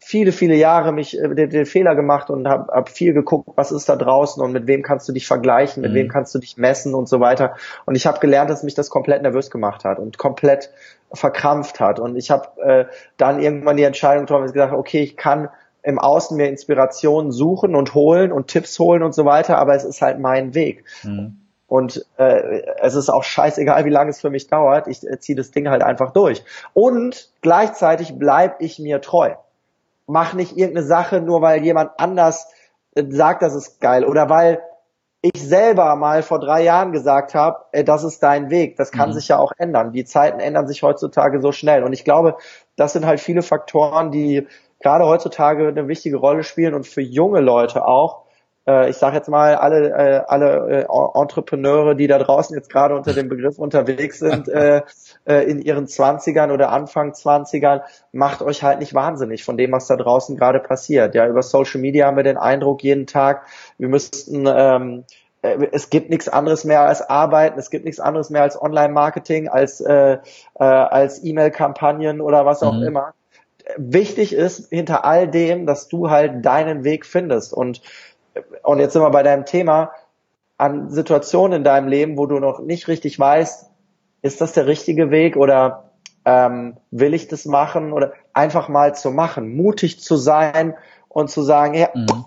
viele, 0.00 0.32
viele 0.32 0.54
Jahre 0.54 0.92
mich 0.92 1.18
äh, 1.18 1.34
den, 1.34 1.50
den 1.50 1.66
Fehler 1.66 1.94
gemacht 1.94 2.30
und 2.30 2.48
habe 2.48 2.72
hab 2.72 2.88
viel 2.88 3.12
geguckt, 3.12 3.50
was 3.56 3.72
ist 3.72 3.88
da 3.88 3.96
draußen 3.96 4.42
und 4.42 4.52
mit 4.52 4.66
wem 4.66 4.82
kannst 4.82 5.08
du 5.08 5.12
dich 5.12 5.26
vergleichen, 5.26 5.82
mit 5.82 5.92
mhm. 5.92 5.96
wem 5.96 6.08
kannst 6.08 6.34
du 6.34 6.38
dich 6.38 6.56
messen 6.56 6.94
und 6.94 7.08
so 7.08 7.20
weiter. 7.20 7.56
Und 7.86 7.94
ich 7.94 8.06
habe 8.06 8.18
gelernt, 8.20 8.50
dass 8.50 8.62
mich 8.62 8.74
das 8.74 8.90
komplett 8.90 9.22
nervös 9.22 9.50
gemacht 9.50 9.84
hat 9.84 9.98
und 9.98 10.18
komplett 10.18 10.70
verkrampft 11.12 11.80
hat. 11.80 12.00
Und 12.00 12.16
ich 12.16 12.30
habe 12.30 12.60
äh, 12.60 12.84
dann 13.16 13.40
irgendwann 13.40 13.76
die 13.76 13.82
Entscheidung 13.82 14.26
getroffen, 14.26 14.46
ich 14.46 14.52
gesagt 14.52 14.72
okay, 14.72 15.00
ich 15.00 15.16
kann 15.16 15.48
im 15.82 15.98
Außen 15.98 16.36
mir 16.36 16.48
Inspirationen 16.48 17.32
suchen 17.32 17.74
und 17.74 17.94
holen 17.94 18.32
und 18.32 18.48
Tipps 18.48 18.78
holen 18.78 19.02
und 19.02 19.14
so 19.14 19.24
weiter, 19.24 19.58
aber 19.58 19.74
es 19.74 19.84
ist 19.84 20.02
halt 20.02 20.18
mein 20.18 20.54
Weg. 20.54 20.84
Mhm. 21.02 21.40
Und 21.66 22.06
äh, 22.16 22.62
es 22.80 22.94
ist 22.94 23.10
auch 23.10 23.24
scheißegal, 23.24 23.84
wie 23.84 23.90
lange 23.90 24.10
es 24.10 24.20
für 24.20 24.30
mich 24.30 24.48
dauert. 24.48 24.88
Ich 24.88 25.06
äh, 25.06 25.18
ziehe 25.18 25.36
das 25.36 25.50
Ding 25.50 25.68
halt 25.68 25.82
einfach 25.82 26.12
durch. 26.12 26.42
Und 26.72 27.30
gleichzeitig 27.42 28.18
bleib 28.18 28.60
ich 28.60 28.78
mir 28.78 29.00
treu 29.00 29.34
mach 30.08 30.34
nicht 30.34 30.56
irgendeine 30.56 30.86
Sache 30.86 31.20
nur, 31.20 31.42
weil 31.42 31.62
jemand 31.62 31.92
anders 31.98 32.48
äh, 32.94 33.04
sagt, 33.08 33.42
das 33.42 33.54
ist 33.54 33.80
geil 33.80 34.04
oder 34.04 34.28
weil 34.28 34.60
ich 35.20 35.42
selber 35.42 35.96
mal 35.96 36.22
vor 36.22 36.38
drei 36.38 36.62
Jahren 36.62 36.92
gesagt 36.92 37.34
habe, 37.34 37.58
das 37.84 38.04
ist 38.04 38.22
dein 38.22 38.50
Weg. 38.50 38.76
Das 38.76 38.92
kann 38.92 39.10
mhm. 39.10 39.14
sich 39.14 39.28
ja 39.28 39.38
auch 39.38 39.52
ändern. 39.58 39.92
Die 39.92 40.04
Zeiten 40.04 40.38
ändern 40.38 40.68
sich 40.68 40.82
heutzutage 40.82 41.40
so 41.40 41.50
schnell. 41.50 41.82
Und 41.82 41.92
ich 41.92 42.04
glaube, 42.04 42.36
das 42.76 42.92
sind 42.92 43.04
halt 43.04 43.18
viele 43.18 43.42
Faktoren, 43.42 44.12
die 44.12 44.46
gerade 44.80 45.04
heutzutage 45.06 45.66
eine 45.66 45.88
wichtige 45.88 46.18
Rolle 46.18 46.44
spielen 46.44 46.74
und 46.74 46.86
für 46.86 47.00
junge 47.00 47.40
Leute 47.40 47.84
auch, 47.84 48.26
äh, 48.68 48.90
ich 48.90 48.96
sage 48.96 49.16
jetzt 49.16 49.28
mal, 49.28 49.56
alle, 49.56 49.88
äh, 49.88 50.22
alle 50.28 50.86
Entrepreneure, 51.14 51.96
die 51.96 52.06
da 52.06 52.18
draußen 52.18 52.54
jetzt 52.54 52.70
gerade 52.70 52.94
unter 52.94 53.12
dem 53.12 53.28
Begriff 53.28 53.58
unterwegs 53.58 54.20
sind, 54.20 54.46
äh, 55.28 55.42
in 55.42 55.60
ihren 55.60 55.86
Zwanzigern 55.86 56.50
oder 56.50 56.70
Anfang 56.70 57.14
Zwanzigern, 57.14 57.82
macht 58.12 58.42
euch 58.42 58.62
halt 58.62 58.80
nicht 58.80 58.94
wahnsinnig 58.94 59.44
von 59.44 59.56
dem, 59.56 59.72
was 59.72 59.86
da 59.86 59.96
draußen 59.96 60.36
gerade 60.36 60.58
passiert. 60.58 61.14
Ja, 61.14 61.28
über 61.28 61.42
Social 61.42 61.80
Media 61.80 62.06
haben 62.06 62.16
wir 62.16 62.24
den 62.24 62.38
Eindruck 62.38 62.82
jeden 62.82 63.06
Tag, 63.06 63.42
wir 63.78 63.88
müssten 63.88 64.46
ähm, 64.48 65.04
äh, 65.42 65.68
es 65.72 65.90
gibt 65.90 66.10
nichts 66.10 66.28
anderes 66.28 66.64
mehr 66.64 66.82
als 66.82 67.08
Arbeiten, 67.08 67.58
es 67.58 67.70
gibt 67.70 67.84
nichts 67.84 68.00
anderes 68.00 68.30
mehr 68.30 68.42
als 68.42 68.60
Online-Marketing, 68.60 69.48
als, 69.48 69.80
äh, 69.80 70.18
äh, 70.58 70.64
als 70.64 71.22
E-Mail-Kampagnen 71.22 72.20
oder 72.20 72.44
was 72.46 72.62
auch 72.62 72.74
mhm. 72.74 72.86
immer. 72.86 73.14
Wichtig 73.76 74.32
ist 74.32 74.70
hinter 74.70 75.04
all 75.04 75.28
dem, 75.28 75.66
dass 75.66 75.88
du 75.88 76.08
halt 76.08 76.44
deinen 76.44 76.84
Weg 76.84 77.04
findest. 77.04 77.52
Und 77.52 77.82
und 78.62 78.78
jetzt 78.78 78.92
sind 78.92 79.02
wir 79.02 79.10
bei 79.10 79.22
deinem 79.22 79.44
Thema, 79.44 79.92
an 80.56 80.90
Situationen 80.90 81.58
in 81.58 81.64
deinem 81.64 81.88
Leben, 81.88 82.18
wo 82.18 82.26
du 82.26 82.38
noch 82.38 82.60
nicht 82.60 82.88
richtig 82.88 83.18
weißt, 83.18 83.70
ist 84.22 84.40
das 84.40 84.52
der 84.52 84.66
richtige 84.66 85.10
Weg 85.10 85.36
oder 85.36 85.90
ähm, 86.24 86.76
will 86.90 87.14
ich 87.14 87.28
das 87.28 87.44
machen 87.44 87.92
oder 87.92 88.12
einfach 88.32 88.68
mal 88.68 88.94
zu 88.94 89.10
machen, 89.10 89.56
mutig 89.56 90.00
zu 90.00 90.16
sein 90.16 90.74
und 91.08 91.30
zu 91.30 91.42
sagen, 91.42 91.74
ja, 91.74 91.88
mhm. 91.94 92.24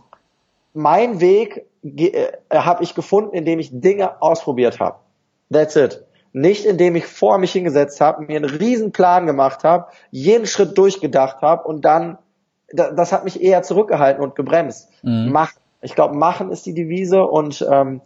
mein 0.74 1.21
Weg 1.21 1.65
äh, 1.83 2.31
habe 2.51 2.83
ich 2.83 2.95
gefunden, 2.95 3.36
indem 3.36 3.60
ich 3.60 3.69
Dinge 3.71 4.21
ausprobiert 4.21 4.79
habe. 4.79 4.98
That's 5.51 5.75
it. 5.75 6.03
Nicht 6.33 6.65
indem 6.65 6.95
ich 6.95 7.05
vor 7.05 7.38
mich 7.38 7.51
hingesetzt 7.51 8.00
habe, 8.00 8.24
mir 8.24 8.38
einen 8.38 8.50
riesen 8.50 8.91
Plan 8.93 9.27
gemacht 9.27 9.63
habe, 9.63 9.88
jeden 10.12 10.48
Schritt 10.48 10.77
durchgedacht 10.77 11.41
habe 11.41 11.67
und 11.67 11.83
dann, 11.83 12.17
das 12.71 13.12
hat 13.12 13.25
mich 13.25 13.41
eher 13.41 13.63
zurückgehalten 13.63 14.24
und 14.24 14.36
gebremst. 14.36 14.89
Mhm. 15.03 15.29
Mach 15.31 15.51
ich 15.81 15.95
glaube, 15.95 16.15
machen 16.15 16.51
ist 16.51 16.65
die 16.65 16.74
Devise 16.74 17.24
und 17.24 17.65
ähm, 17.69 18.01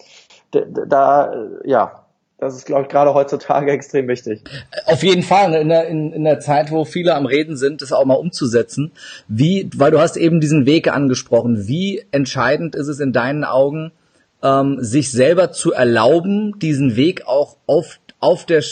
da, 0.52 1.34
ja, 1.66 2.05
das 2.46 2.56
ist, 2.56 2.66
glaube 2.66 2.84
ich, 2.84 2.90
gerade 2.90 3.14
heutzutage 3.14 3.72
extrem 3.74 4.08
wichtig. 4.08 4.42
Auf 4.86 5.04
jeden 5.04 5.24
Fall, 5.24 5.54
in 5.56 5.70
der, 5.70 5.88
in, 5.88 6.14
in 6.14 6.24
der 6.24 6.40
Zeit, 6.40 6.72
wo 6.72 6.86
viele 6.86 7.16
am 7.16 7.26
Reden 7.26 7.58
sind, 7.58 7.82
das 7.82 7.92
auch 7.92 8.06
mal 8.06 8.16
umzusetzen. 8.16 8.92
Wie, 9.28 9.70
weil 9.76 9.92
du 9.92 10.00
hast 10.00 10.16
eben 10.18 10.40
diesen 10.40 10.66
Weg 10.66 10.92
angesprochen, 10.92 11.68
wie 11.68 12.06
entscheidend 12.12 12.76
ist 12.76 12.88
es 12.88 13.00
in 13.00 13.12
deinen 13.12 13.44
Augen, 13.44 13.92
ähm, 14.44 14.78
sich 14.80 15.12
selber 15.12 15.52
zu 15.52 15.74
erlauben, 15.74 16.58
diesen 16.60 16.96
Weg 16.96 17.28
auch 17.28 17.58
auf, 17.68 18.00
auf 18.20 18.46
der 18.46 18.64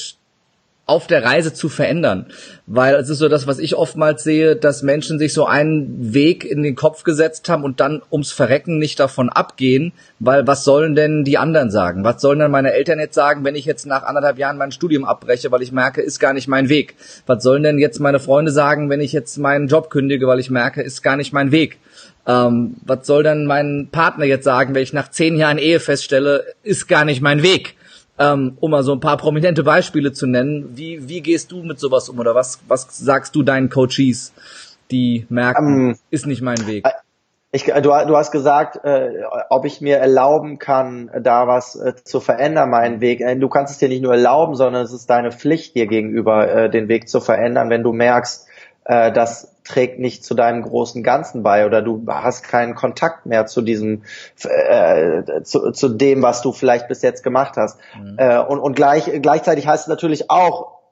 auf 0.86 1.08
der 1.08 1.24
Reise 1.24 1.54
zu 1.54 1.70
verändern. 1.70 2.25
Weil 2.68 2.96
es 2.96 3.10
ist 3.10 3.20
so 3.20 3.30
das, 3.30 3.48
was 3.48 3.60
ich 3.60 3.75
oftmals 3.75 4.24
sehe, 4.24 4.56
dass 4.58 4.84
Menschen 4.84 5.18
sich 5.18 5.34
so 5.34 5.46
einen 5.46 6.13
Weg 6.13 6.44
in 6.44 6.62
den 6.62 6.75
Kopf 6.75 7.04
gesetzt 7.04 7.48
haben 7.48 7.63
und 7.63 7.80
dann 7.80 8.02
ums 8.12 8.34
Verrecken 8.34 8.80
nicht 8.80 9.00
davon 9.00 9.30
abgehen, 9.30 9.94
weil 10.20 10.46
was 10.46 10.66
sollen 10.66 10.94
denn 10.96 11.24
die 11.24 11.38
anderen 11.38 11.72
sagen? 11.72 12.04
Was 12.04 12.22
sollen 12.22 12.40
denn 12.40 12.52
meine 12.52 12.74
Eltern 12.74 13.00
jetzt 13.00 13.16
sagen, 13.16 13.46
wenn 13.46 13.56
ich 13.56 13.66
jetzt 13.66 13.86
nach 13.86 14.04
anderthalb 14.04 14.38
Jahren 14.38 14.58
mein 14.58 14.72
Studium 14.72 15.06
abbreche, 15.06 15.52
weil 15.52 15.62
ich 15.62 15.72
merke, 15.72 16.02
ist 16.02 16.20
gar 16.20 16.34
nicht 16.34 16.50
mein 16.50 16.68
Weg? 16.68 16.96
Was 17.25 17.44
sollen 17.44 17.63
denn 17.63 17.80
jetzt 17.80 18.00
meine 18.00 18.20
Freunde 18.20 18.52
sagen, 18.52 18.90
wenn 18.90 19.02
ich 19.02 19.13
jetzt 19.13 19.38
meinen 19.38 19.68
Job 19.68 19.90
kündige, 19.90 20.28
weil 20.28 20.40
ich 20.40 20.50
merke, 20.50 20.82
ist 20.82 21.02
gar 21.02 21.16
nicht 21.16 21.32
mein 21.32 21.52
Weg? 21.52 21.80
Ähm, 22.25 22.75
was 22.86 23.08
soll 23.08 23.24
denn 23.24 23.46
mein 23.46 23.88
Partner 23.92 24.25
jetzt 24.25 24.46
sagen, 24.46 24.75
wenn 24.75 24.84
ich 24.84 24.94
nach 24.94 25.12
zehn 25.12 25.38
Jahren 25.38 25.58
Ehe 25.58 25.80
feststelle, 25.80 26.46
ist 26.63 26.88
gar 26.88 27.06
nicht 27.06 27.22
mein 27.22 27.44
Weg? 27.44 27.75
Ähm, 28.20 28.58
um 28.60 28.72
mal 28.72 28.84
so 28.84 28.93
ein 28.93 29.00
paar 29.00 29.17
prominente 29.17 29.63
Beispiele 29.63 30.13
zu 30.13 30.27
nennen. 30.27 30.77
Wie, 30.77 31.08
wie 31.08 31.22
gehst 31.22 31.51
du 31.51 31.63
mit 31.63 31.79
sowas 31.79 32.10
um 32.10 32.20
oder 32.20 32.36
was, 32.36 32.60
was 32.67 32.88
sagst 32.98 33.36
du 33.36 33.43
deinen 33.43 33.70
Coaches, 33.70 34.34
die 34.91 35.25
merken, 35.29 35.65
um, 35.65 35.89
ähm, 35.89 36.00
ist 36.10 36.27
nicht 36.27 36.41
mein 36.41 36.67
Weg? 36.67 36.86
Äh, 36.86 36.91
ich, 37.55 37.65
du, 37.65 37.82
du 37.82 38.17
hast 38.17 38.32
gesagt, 38.32 38.84
äh, 38.84 39.22
ob 39.50 39.65
ich 39.65 39.79
mir 39.79 39.98
erlauben 39.98 40.58
kann, 40.58 41.12
da 41.22 41.48
was 41.48 41.75
äh, 41.75 41.93
zu 42.03 42.20
verändern, 42.20 42.72
meinen 42.72 43.00
Weg. 43.00 43.22
Äh, 43.22 43.36
du 43.36 43.48
kannst 43.48 43.74
es 43.74 43.77
dir 43.77 43.89
nicht 43.89 44.01
nur 44.01 44.13
erlauben, 44.13 44.55
sondern 44.55 44.84
es 44.84 44.91
ist 44.91 45.08
deine 45.10 45.32
Pflicht 45.32 45.75
dir 45.75 45.86
gegenüber, 45.86 46.51
äh, 46.51 46.70
den 46.70 46.88
Weg 46.88 47.08
zu 47.08 47.22
verändern, 47.22 47.70
wenn 47.70 47.84
du 47.84 47.93
merkst, 47.93 48.48
äh, 48.86 49.12
das 49.12 49.54
trägt 49.63 50.00
nicht 50.00 50.25
zu 50.25 50.34
deinem 50.34 50.62
großen 50.62 51.04
Ganzen 51.04 51.42
bei 51.42 51.66
oder 51.66 51.82
du 51.82 52.06
hast 52.08 52.44
keinen 52.44 52.75
Kontakt 52.75 53.25
mehr 53.25 53.46
zu 53.46 53.62
diesem, 53.62 54.04
äh, 54.44 55.42
zu, 55.44 55.72
zu 55.72 55.90
dem, 55.90 56.22
was 56.22 56.42
du 56.42 56.52
vielleicht 56.52 56.88
bis 56.88 57.02
jetzt 57.02 57.24
gemacht 57.24 57.56
hast. 57.56 57.80
Mhm. 57.98 58.16
Äh, 58.18 58.40
und 58.40 58.60
und 58.60 58.75
gleich, 58.75 59.10
gleichzeitig 59.22 59.68
heißt 59.68 59.84
es 59.84 59.88
natürlich 59.88 60.30
auch, 60.30 60.83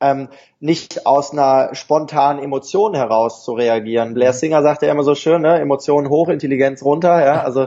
ähm, 0.00 0.28
nicht 0.60 1.06
aus 1.06 1.32
einer 1.32 1.74
spontanen 1.74 2.42
Emotion 2.42 2.94
heraus 2.94 3.44
zu 3.44 3.52
reagieren. 3.52 4.14
Blair 4.14 4.32
mhm. 4.32 4.36
Singer 4.36 4.62
sagt 4.62 4.82
ja 4.82 4.90
immer 4.90 5.02
so 5.02 5.14
schön, 5.14 5.42
ne? 5.42 5.58
Emotionen 5.60 6.08
hoch, 6.08 6.28
Intelligenz 6.28 6.82
runter. 6.84 7.24
Ja, 7.24 7.42
also 7.42 7.62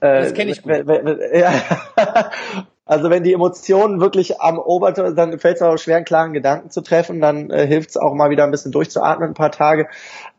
äh, 0.00 0.22
das 0.22 0.34
kenne 0.34 0.52
ich 0.52 0.62
gut. 0.62 0.72
Ja. 1.32 1.52
Also 2.88 3.10
wenn 3.10 3.24
die 3.24 3.32
Emotionen 3.32 4.00
wirklich 4.00 4.40
am 4.40 4.60
Oberton, 4.60 5.16
dann 5.16 5.40
fällt 5.40 5.56
es 5.56 5.62
auch 5.62 5.76
schwer, 5.76 5.96
einen 5.96 6.04
klaren 6.04 6.32
Gedanken 6.32 6.70
zu 6.70 6.82
treffen, 6.82 7.20
dann 7.20 7.50
äh, 7.50 7.66
hilft 7.66 7.90
es 7.90 7.96
auch 7.96 8.14
mal 8.14 8.30
wieder 8.30 8.44
ein 8.44 8.52
bisschen 8.52 8.70
durchzuatmen, 8.70 9.30
ein 9.30 9.34
paar 9.34 9.50
Tage. 9.50 9.88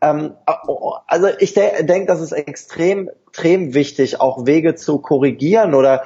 Ähm, 0.00 0.32
also 1.06 1.28
ich 1.40 1.52
de 1.52 1.84
denke, 1.84 2.06
das 2.06 2.22
ist 2.22 2.32
extrem, 2.32 3.10
extrem 3.26 3.74
wichtig, 3.74 4.22
auch 4.22 4.46
Wege 4.46 4.74
zu 4.74 4.98
korrigieren 4.98 5.74
oder 5.74 6.04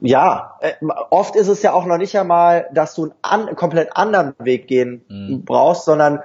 ja, 0.00 0.58
äh, 0.60 0.72
oft 1.10 1.36
ist 1.36 1.48
es 1.48 1.62
ja 1.62 1.72
auch 1.72 1.86
noch 1.86 1.98
nicht 1.98 2.16
einmal, 2.18 2.68
dass 2.72 2.94
du 2.94 3.04
einen 3.04 3.14
an, 3.48 3.56
komplett 3.56 3.96
anderen 3.96 4.34
Weg 4.38 4.66
gehen 4.66 5.04
mhm. 5.08 5.44
brauchst, 5.44 5.84
sondern 5.84 6.20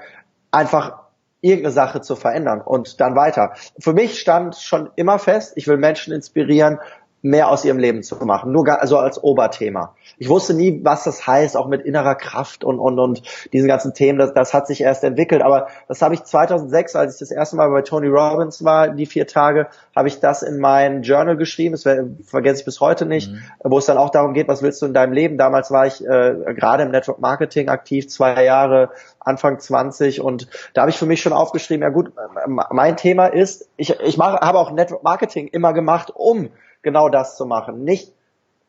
einfach 0.51 1.03
irgendeine 1.41 1.73
Sache 1.73 2.01
zu 2.01 2.15
verändern 2.15 2.61
und 2.61 3.01
dann 3.01 3.15
weiter. 3.15 3.53
Für 3.79 3.93
mich 3.93 4.19
stand 4.19 4.55
schon 4.55 4.89
immer 4.95 5.19
fest, 5.19 5.53
ich 5.55 5.67
will 5.67 5.77
Menschen 5.77 6.13
inspirieren, 6.13 6.79
mehr 7.23 7.49
aus 7.49 7.63
ihrem 7.63 7.79
Leben 7.79 8.03
zu 8.03 8.17
machen. 8.17 8.51
Nur 8.51 8.67
also 8.81 8.97
als 8.97 9.23
Oberthema. 9.23 9.95
Ich 10.17 10.27
wusste 10.27 10.53
nie, 10.53 10.81
was 10.83 11.05
das 11.05 11.25
heißt, 11.25 11.55
auch 11.55 11.67
mit 11.67 11.81
innerer 11.81 12.15
Kraft 12.15 12.65
und, 12.65 12.79
und, 12.79 12.99
und 12.99 13.23
diesen 13.53 13.69
ganzen 13.69 13.93
Themen. 13.93 14.19
Das, 14.19 14.33
das 14.33 14.53
hat 14.53 14.67
sich 14.67 14.81
erst 14.81 15.05
entwickelt. 15.05 15.41
Aber 15.41 15.67
das 15.87 16.01
habe 16.01 16.13
ich 16.15 16.23
2006, 16.23 16.97
als 16.97 17.13
ich 17.13 17.19
das 17.19 17.31
erste 17.31 17.55
Mal 17.55 17.69
bei 17.69 17.81
Tony 17.81 18.07
Robbins 18.07 18.65
war, 18.65 18.89
die 18.89 19.05
vier 19.05 19.25
Tage, 19.25 19.67
habe 19.95 20.09
ich 20.09 20.19
das 20.19 20.43
in 20.43 20.59
mein 20.59 21.01
Journal 21.03 21.37
geschrieben. 21.37 21.71
Das 21.71 21.83
vergesse 22.25 22.59
ich 22.59 22.65
bis 22.65 22.81
heute 22.81 23.05
nicht, 23.05 23.31
mhm. 23.31 23.41
wo 23.63 23.77
es 23.77 23.85
dann 23.85 23.97
auch 23.97 24.09
darum 24.09 24.33
geht, 24.33 24.49
was 24.49 24.61
willst 24.61 24.81
du 24.81 24.85
in 24.85 24.93
deinem 24.93 25.13
Leben? 25.13 25.37
Damals 25.37 25.71
war 25.71 25.87
ich 25.87 26.05
äh, 26.05 26.35
gerade 26.53 26.83
im 26.83 26.91
Network 26.91 27.19
Marketing 27.19 27.69
aktiv, 27.69 28.09
zwei 28.09 28.43
Jahre, 28.43 28.89
Anfang 29.21 29.59
20 29.59 30.19
und 30.19 30.49
da 30.73 30.81
habe 30.81 30.91
ich 30.91 30.97
für 30.97 31.05
mich 31.05 31.21
schon 31.21 31.31
aufgeschrieben, 31.31 31.83
ja 31.83 31.89
gut, 31.89 32.11
mein 32.47 32.97
Thema 32.97 33.27
ist, 33.27 33.69
ich, 33.77 33.97
ich 34.01 34.17
mache, 34.17 34.45
habe 34.45 34.59
auch 34.59 34.71
Network 34.71 35.03
Marketing 35.03 35.47
immer 35.47 35.71
gemacht, 35.71 36.11
um 36.13 36.49
genau 36.83 37.09
das 37.09 37.35
zu 37.35 37.45
machen. 37.45 37.83
Nicht, 37.83 38.13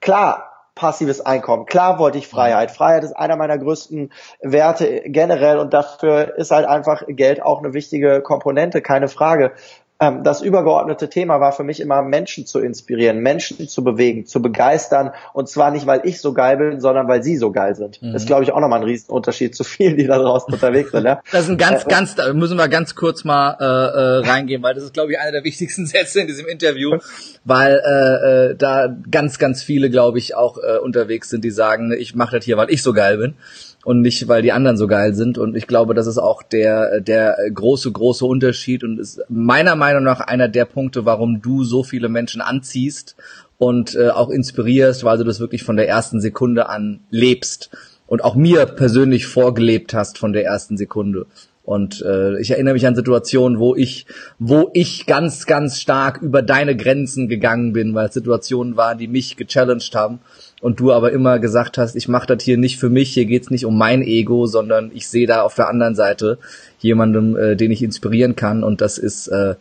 klar, 0.00 0.54
passives 0.74 1.20
Einkommen. 1.20 1.66
Klar 1.66 1.98
wollte 1.98 2.18
ich 2.18 2.26
Freiheit. 2.26 2.70
Freiheit 2.70 3.04
ist 3.04 3.12
einer 3.12 3.36
meiner 3.36 3.58
größten 3.58 4.12
Werte 4.40 5.02
generell 5.06 5.58
und 5.58 5.72
dafür 5.72 6.36
ist 6.36 6.50
halt 6.50 6.66
einfach 6.66 7.04
Geld 7.06 7.42
auch 7.42 7.60
eine 7.60 7.74
wichtige 7.74 8.22
Komponente, 8.22 8.82
keine 8.82 9.08
Frage 9.08 9.52
das 9.98 10.42
übergeordnete 10.42 11.08
Thema 11.08 11.40
war 11.40 11.52
für 11.52 11.62
mich 11.62 11.80
immer 11.80 12.02
Menschen 12.02 12.46
zu 12.46 12.58
inspirieren, 12.58 13.18
Menschen 13.20 13.68
zu 13.68 13.84
bewegen, 13.84 14.26
zu 14.26 14.42
begeistern 14.42 15.12
und 15.32 15.48
zwar 15.48 15.70
nicht, 15.70 15.86
weil 15.86 16.00
ich 16.04 16.20
so 16.20 16.32
geil 16.32 16.56
bin, 16.56 16.80
sondern 16.80 17.06
weil 17.06 17.22
sie 17.22 17.36
so 17.36 17.52
geil 17.52 17.76
sind. 17.76 18.02
Mhm. 18.02 18.12
Das 18.12 18.22
ist, 18.22 18.26
glaube 18.26 18.42
ich, 18.42 18.52
auch 18.52 18.60
nochmal 18.60 18.80
ein 18.80 18.84
Riesenunterschied 18.84 19.54
zu 19.54 19.62
vielen, 19.62 19.96
die 19.96 20.06
da 20.06 20.18
draußen 20.18 20.52
unterwegs 20.52 20.90
sind. 20.90 21.04
Ja? 21.04 21.20
Das 21.30 21.44
ist 21.44 21.50
ein 21.50 21.58
ganz, 21.58 21.84
äh, 21.84 21.88
ganz, 21.88 22.14
da 22.16 22.32
müssen 22.32 22.58
wir 22.58 22.68
ganz 22.68 22.94
kurz 22.94 23.24
mal 23.24 23.56
äh, 23.60 23.64
äh, 23.64 24.28
reingehen, 24.28 24.62
weil 24.62 24.74
das 24.74 24.84
ist, 24.84 24.94
glaube 24.94 25.12
ich, 25.12 25.18
einer 25.18 25.32
der 25.32 25.44
wichtigsten 25.44 25.86
Sätze 25.86 26.20
in 26.20 26.26
diesem 26.26 26.46
Interview, 26.46 26.98
weil 27.44 27.80
äh, 27.84 28.50
äh, 28.50 28.56
da 28.56 28.94
ganz, 29.10 29.38
ganz 29.38 29.62
viele, 29.62 29.90
glaube 29.90 30.18
ich, 30.18 30.34
auch 30.34 30.58
äh, 30.58 30.78
unterwegs 30.78 31.30
sind, 31.30 31.44
die 31.44 31.50
sagen, 31.50 31.92
ich 31.96 32.14
mache 32.14 32.36
das 32.36 32.44
hier, 32.44 32.56
weil 32.56 32.70
ich 32.70 32.82
so 32.82 32.92
geil 32.92 33.16
bin 33.18 33.34
und 33.84 34.00
nicht, 34.00 34.26
weil 34.28 34.42
die 34.42 34.52
anderen 34.52 34.76
so 34.76 34.86
geil 34.86 35.14
sind. 35.14 35.38
Und 35.38 35.56
ich 35.56 35.66
glaube, 35.66 35.94
das 35.94 36.06
ist 36.06 36.18
auch 36.18 36.42
der, 36.42 37.00
der 37.00 37.36
große, 37.52 37.92
große 37.92 38.24
Unterschied 38.24 38.82
und 38.82 38.98
ist 38.98 39.20
meiner 39.28 39.76
Meinung 39.76 40.02
nach 40.02 40.20
einer 40.20 40.48
der 40.48 40.64
Punkte, 40.64 41.04
warum 41.04 41.42
du 41.42 41.64
so 41.64 41.82
viele 41.82 42.08
Menschen 42.08 42.40
anziehst 42.40 43.14
und 43.58 43.94
äh, 43.94 44.08
auch 44.08 44.30
inspirierst, 44.30 45.04
weil 45.04 45.18
du 45.18 45.24
das 45.24 45.40
wirklich 45.40 45.62
von 45.62 45.76
der 45.76 45.88
ersten 45.88 46.20
Sekunde 46.20 46.68
an 46.68 47.00
lebst 47.10 47.70
und 48.06 48.24
auch 48.24 48.34
mir 48.34 48.66
persönlich 48.66 49.26
vorgelebt 49.26 49.94
hast 49.94 50.18
von 50.18 50.32
der 50.32 50.44
ersten 50.44 50.76
Sekunde. 50.76 51.26
Und 51.62 52.02
äh, 52.02 52.38
ich 52.40 52.50
erinnere 52.50 52.74
mich 52.74 52.86
an 52.86 52.94
Situationen, 52.94 53.58
wo 53.58 53.74
ich, 53.74 54.06
wo 54.38 54.70
ich 54.74 55.06
ganz, 55.06 55.46
ganz 55.46 55.80
stark 55.80 56.20
über 56.20 56.42
deine 56.42 56.76
Grenzen 56.76 57.26
gegangen 57.26 57.72
bin, 57.72 57.94
weil 57.94 58.12
Situationen 58.12 58.76
waren, 58.76 58.98
die 58.98 59.08
mich 59.08 59.36
gechallenged 59.36 59.94
haben 59.94 60.20
und 60.64 60.80
du 60.80 60.92
aber 60.92 61.12
immer 61.12 61.38
gesagt 61.40 61.76
hast, 61.76 61.94
ich 61.94 62.08
mache 62.08 62.26
das 62.26 62.42
hier 62.42 62.56
nicht 62.56 62.80
für 62.80 62.88
mich, 62.88 63.12
hier 63.12 63.26
geht's 63.26 63.50
nicht 63.50 63.66
um 63.66 63.76
mein 63.76 64.00
Ego, 64.00 64.46
sondern 64.46 64.90
ich 64.94 65.10
sehe 65.10 65.26
da 65.26 65.42
auf 65.42 65.54
der 65.54 65.68
anderen 65.68 65.94
Seite 65.94 66.38
jemandem, 66.78 67.36
äh, 67.36 67.54
den 67.54 67.70
ich 67.70 67.82
inspirieren 67.82 68.34
kann 68.34 68.64
und 68.64 68.80
das 68.80 68.96
ist, 68.96 69.28
äh, 69.28 69.56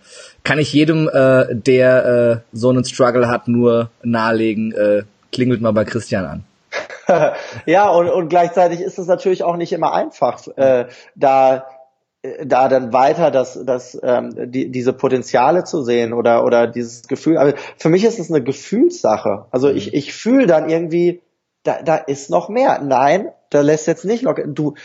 kann 0.46 0.60
ich 0.60 0.72
jedem, 0.72 1.10
äh, 1.10 1.54
der 1.54 2.06
äh, 2.06 2.38
so 2.54 2.70
einen 2.70 2.86
Struggle 2.86 3.28
hat, 3.28 3.50
nur 3.50 3.90
nahelegen, 4.02 4.72
äh, 4.72 5.04
klingelt 5.34 5.60
mal 5.60 5.74
bei 5.74 5.84
Christian 5.84 6.26
an. 6.26 6.44
ja, 7.66 7.90
und, 7.90 8.08
und 8.08 8.30
gleichzeitig 8.30 8.80
ist 8.80 8.98
es 8.98 9.08
natürlich 9.08 9.44
auch 9.44 9.58
nicht 9.58 9.74
immer 9.74 9.94
einfach, 9.94 10.48
äh, 10.56 10.86
da 11.16 11.66
da 12.46 12.70
dann 12.70 12.94
weiter 12.94 13.32
das, 13.32 13.60
das, 13.66 14.00
ähm, 14.02 14.52
die, 14.52 14.72
diese 14.72 14.94
Potenziale 14.94 15.66
zu 15.66 15.84
sehen 15.84 16.14
oder, 16.14 16.46
oder 16.46 16.68
dieses 16.68 17.08
Gefühl. 17.08 17.38
Aber 17.38 17.54
für 17.78 17.90
mich 17.90 18.06
ist 18.06 18.20
es 18.20 18.32
eine 18.32 18.42
Gefühlssache. 18.42 19.46
Also 19.52 19.70
ich, 19.70 19.88
mhm. 19.88 19.98
ich 19.98 20.14
fühle 20.14 20.48
dann 20.48 20.70
irgendwie, 20.70 21.22
da, 21.64 21.82
da 21.82 21.96
ist 21.96 22.30
noch 22.30 22.48
mehr. 22.48 22.80
Nein, 22.82 23.30
da 23.50 23.62
lässt 23.62 23.88
jetzt 23.88 24.06
nicht 24.06 24.24
noch, 24.24 24.36
du 24.46 24.76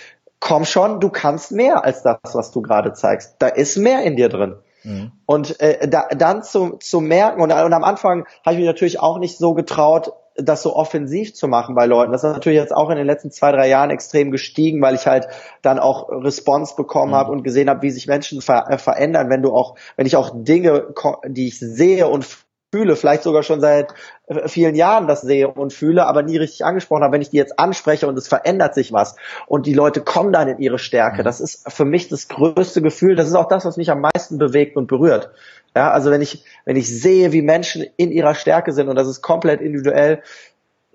komm 0.41 0.65
schon, 0.65 1.01
du 1.01 1.11
kannst 1.11 1.53
mehr 1.53 1.85
als 1.85 2.03
das, 2.03 2.19
was 2.33 2.51
du 2.51 2.61
gerade 2.61 2.93
zeigst. 2.93 3.37
Da 3.39 3.47
ist 3.47 3.77
mehr 3.77 4.03
in 4.03 4.17
dir 4.17 4.29
drin. 4.29 4.57
Mhm. 4.83 5.13
Und 5.27 5.61
äh, 5.61 5.89
da, 5.89 6.09
dann 6.09 6.43
zu, 6.43 6.77
zu 6.79 7.01
merken, 7.01 7.41
und, 7.41 7.53
und 7.53 7.73
am 7.73 7.85
Anfang 7.85 8.27
habe 8.45 8.55
ich 8.55 8.59
mich 8.59 8.67
natürlich 8.67 9.01
auch 9.01 9.19
nicht 9.19 9.39
so 9.39 9.55
getraut, 9.55 10.13
das 10.39 10.63
so 10.63 10.75
offensiv 10.75 11.35
zu 11.35 11.49
machen 11.49 11.75
bei 11.75 11.87
Leuten. 11.87 12.13
Das 12.13 12.23
ist 12.23 12.33
natürlich 12.33 12.59
jetzt 12.59 12.75
auch 12.75 12.91
in 12.91 12.97
den 12.97 13.07
letzten 13.07 13.31
zwei, 13.31 13.53
drei 13.53 13.69
Jahren 13.69 13.91
extrem 13.91 14.31
gestiegen, 14.31 14.81
weil 14.81 14.95
ich 14.95 15.07
halt 15.07 15.29
dann 15.63 15.79
auch 15.79 16.09
Response 16.09 16.75
bekommen 16.77 17.13
mhm. 17.13 17.17
habe 17.17 17.33
und 17.33 17.43
gesehen 17.43 17.69
habe, 17.69 17.83
wie 17.83 17.91
sich 17.91 18.07
Menschen 18.07 18.41
ver 18.41 18.67
äh, 18.71 18.79
verändern, 18.79 19.31
wenn 19.31 19.43
du 19.43 19.53
auch, 19.53 19.75
wenn 19.97 20.07
ich 20.07 20.17
auch 20.17 20.31
Dinge, 20.33 20.95
die 21.27 21.49
ich 21.49 21.59
sehe 21.59 22.09
und 22.09 22.27
fühle, 22.73 22.97
vielleicht 22.97 23.23
sogar 23.23 23.43
schon 23.43 23.61
seit 23.61 23.95
äh, 24.27 24.47
vielen 24.49 24.75
Jahren 24.75 25.07
das 25.07 25.23
sehe 25.23 25.49
und 25.49 25.73
fühle, 25.73 26.07
aber 26.07 26.23
nie 26.23 26.37
richtig 26.37 26.65
angesprochen 26.65 27.03
habe, 27.03 27.15
wenn 27.15 27.23
ich 27.23 27.31
die 27.31 27.39
jetzt 27.39 27.59
anspreche 27.59 28.07
und 28.07 28.19
es 28.19 28.29
verändert 28.29 28.75
sich 28.75 28.93
was 28.93 29.17
und 29.47 29.67
die 29.67 29.73
Leute 29.73 30.03
kommen 30.03 30.33
dann 30.33 30.49
in 30.49 30.59
ihre 30.59 30.79
Stärke. 30.79 31.23
Mhm. 31.23 31.25
Das 31.25 31.41
ist 31.41 31.71
für 31.73 31.87
mich 31.87 32.09
das 32.09 32.29
größte 32.29 32.83
Gefühl. 32.83 33.17
Das 33.17 33.27
ist 33.27 33.35
auch 33.35 33.49
das, 33.49 33.65
was 33.65 33.79
mich 33.79 33.91
am 33.91 34.03
meisten 34.03 34.39
bewegt 34.39 34.77
und 34.77 34.87
berührt. 34.87 35.31
Ja, 35.75 35.91
also 35.91 36.11
wenn 36.11 36.23
ich, 36.23 36.45
wenn 36.65 36.77
ich 36.77 36.89
sehe, 36.89 37.33
wie 37.33 37.43
Menschen 37.43 37.87
in 37.97 38.11
ihrer 38.11 38.35
Stärke 38.35 38.73
sind 38.73 38.89
und 38.89 38.97
das 38.97 39.09
ist 39.09 39.23
komplett 39.23 39.61
individuell, 39.61 40.23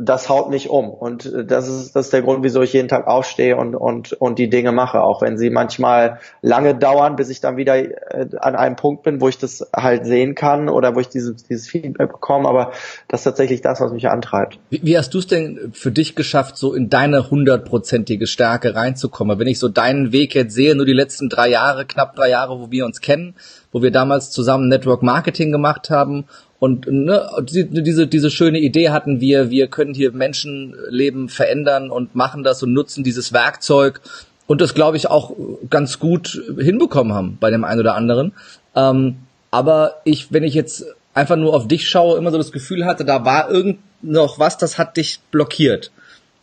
das 0.03 0.29
haut 0.29 0.49
mich 0.49 0.69
um. 0.69 0.89
Und 0.89 1.25
äh, 1.25 1.45
das 1.45 1.67
ist, 1.67 1.95
das 1.95 2.07
ist 2.07 2.13
der 2.13 2.21
Grund, 2.21 2.43
wieso 2.43 2.61
ich 2.61 2.73
jeden 2.73 2.87
Tag 2.87 3.07
aufstehe 3.07 3.57
und, 3.57 3.75
und, 3.75 4.13
und 4.13 4.39
die 4.39 4.49
Dinge 4.49 4.71
mache. 4.71 5.01
Auch 5.01 5.21
wenn 5.21 5.37
sie 5.37 5.49
manchmal 5.49 6.19
lange 6.41 6.75
dauern, 6.75 7.15
bis 7.15 7.29
ich 7.29 7.41
dann 7.41 7.57
wieder 7.57 7.75
äh, 7.75 8.27
an 8.39 8.55
einem 8.55 8.75
Punkt 8.75 9.03
bin, 9.03 9.21
wo 9.21 9.29
ich 9.29 9.37
das 9.37 9.67
halt 9.75 10.05
sehen 10.05 10.35
kann 10.35 10.69
oder 10.69 10.95
wo 10.95 10.99
ich 10.99 11.09
dieses, 11.09 11.43
dieses 11.43 11.67
Feedback 11.67 12.11
bekomme. 12.11 12.47
Aber 12.47 12.71
das 13.07 13.21
ist 13.21 13.25
tatsächlich 13.25 13.61
das, 13.61 13.81
was 13.81 13.91
mich 13.91 14.07
antreibt. 14.07 14.59
Wie, 14.69 14.81
wie 14.83 14.97
hast 14.97 15.13
du 15.13 15.19
es 15.19 15.27
denn 15.27 15.71
für 15.73 15.91
dich 15.91 16.15
geschafft, 16.15 16.57
so 16.57 16.73
in 16.73 16.89
deine 16.89 17.29
hundertprozentige 17.29 18.27
Stärke 18.27 18.75
reinzukommen? 18.75 19.39
Wenn 19.39 19.47
ich 19.47 19.59
so 19.59 19.69
deinen 19.69 20.11
Weg 20.11 20.35
jetzt 20.35 20.53
sehe, 20.53 20.75
nur 20.75 20.85
die 20.85 20.93
letzten 20.93 21.29
drei 21.29 21.49
Jahre, 21.49 21.85
knapp 21.85 22.15
drei 22.15 22.29
Jahre, 22.29 22.59
wo 22.59 22.71
wir 22.71 22.85
uns 22.85 23.01
kennen, 23.01 23.35
wo 23.71 23.81
wir 23.81 23.91
damals 23.91 24.31
zusammen 24.31 24.67
Network 24.67 25.01
Marketing 25.03 25.51
gemacht 25.51 25.89
haben 25.89 26.25
und 26.63 26.87
ne, 26.89 27.29
diese, 27.41 28.07
diese 28.07 28.31
schöne 28.31 28.57
Idee 28.57 28.91
hatten 28.91 29.19
wir, 29.19 29.49
wir 29.49 29.67
können 29.67 29.93
hier 29.93 30.13
Menschenleben 30.13 31.27
verändern 31.27 31.91
und 31.91 32.15
machen 32.15 32.41
das 32.45 32.63
und 32.63 32.71
nutzen 32.71 33.03
dieses 33.03 33.33
Werkzeug 33.33 33.99
und 34.47 34.61
das, 34.61 34.73
glaube 34.73 34.95
ich, 34.95 35.09
auch 35.09 35.35
ganz 35.69 35.99
gut 35.99 36.41
hinbekommen 36.57 37.11
haben 37.11 37.37
bei 37.41 37.49
dem 37.49 37.65
einen 37.65 37.81
oder 37.81 37.95
anderen. 37.95 38.31
Ähm, 38.77 39.17
aber 39.51 39.95
ich, 40.05 40.31
wenn 40.31 40.45
ich 40.45 40.53
jetzt 40.53 40.85
einfach 41.13 41.35
nur 41.35 41.53
auf 41.53 41.67
dich 41.67 41.89
schaue, 41.89 42.17
immer 42.17 42.31
so 42.31 42.37
das 42.37 42.53
Gefühl 42.53 42.85
hatte, 42.85 43.03
da 43.03 43.25
war 43.25 43.51
irgend 43.51 43.79
noch 44.01 44.39
was, 44.39 44.57
das 44.57 44.77
hat 44.77 44.95
dich 44.95 45.19
blockiert. 45.31 45.91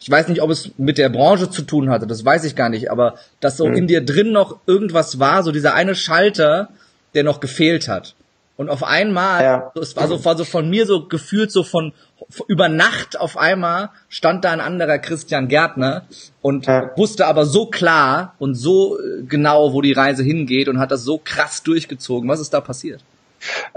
Ich 0.00 0.10
weiß 0.10 0.28
nicht, 0.28 0.42
ob 0.42 0.50
es 0.50 0.72
mit 0.76 0.98
der 0.98 1.08
Branche 1.08 1.48
zu 1.48 1.62
tun 1.62 1.88
hatte, 1.88 2.06
das 2.06 2.26
weiß 2.26 2.44
ich 2.44 2.54
gar 2.54 2.68
nicht, 2.68 2.90
aber 2.90 3.14
dass 3.40 3.56
so 3.56 3.66
mhm. 3.66 3.74
in 3.74 3.86
dir 3.86 4.04
drin 4.04 4.32
noch 4.32 4.58
irgendwas 4.66 5.18
war, 5.18 5.42
so 5.42 5.50
dieser 5.50 5.72
eine 5.72 5.94
Schalter, 5.94 6.68
der 7.14 7.24
noch 7.24 7.40
gefehlt 7.40 7.88
hat. 7.88 8.16
Und 8.60 8.68
auf 8.68 8.84
einmal, 8.84 9.42
ja. 9.42 9.72
es 9.80 9.96
war 9.96 10.06
so, 10.06 10.22
war 10.22 10.36
so 10.36 10.44
von 10.44 10.68
mir 10.68 10.84
so 10.84 11.06
gefühlt 11.08 11.50
so 11.50 11.62
von, 11.62 11.94
über 12.46 12.68
Nacht 12.68 13.18
auf 13.18 13.38
einmal 13.38 13.88
stand 14.10 14.44
da 14.44 14.50
ein 14.50 14.60
anderer 14.60 14.98
Christian 14.98 15.48
Gärtner 15.48 16.02
und 16.42 16.66
ja. 16.66 16.90
wusste 16.94 17.26
aber 17.26 17.46
so 17.46 17.70
klar 17.70 18.34
und 18.38 18.56
so 18.56 18.98
äh, 18.98 19.22
genau, 19.22 19.72
wo 19.72 19.80
die 19.80 19.94
Reise 19.94 20.22
hingeht 20.22 20.68
und 20.68 20.78
hat 20.78 20.90
das 20.90 21.04
so 21.04 21.18
krass 21.24 21.62
durchgezogen. 21.62 22.28
Was 22.28 22.38
ist 22.38 22.52
da 22.52 22.60
passiert? 22.60 23.02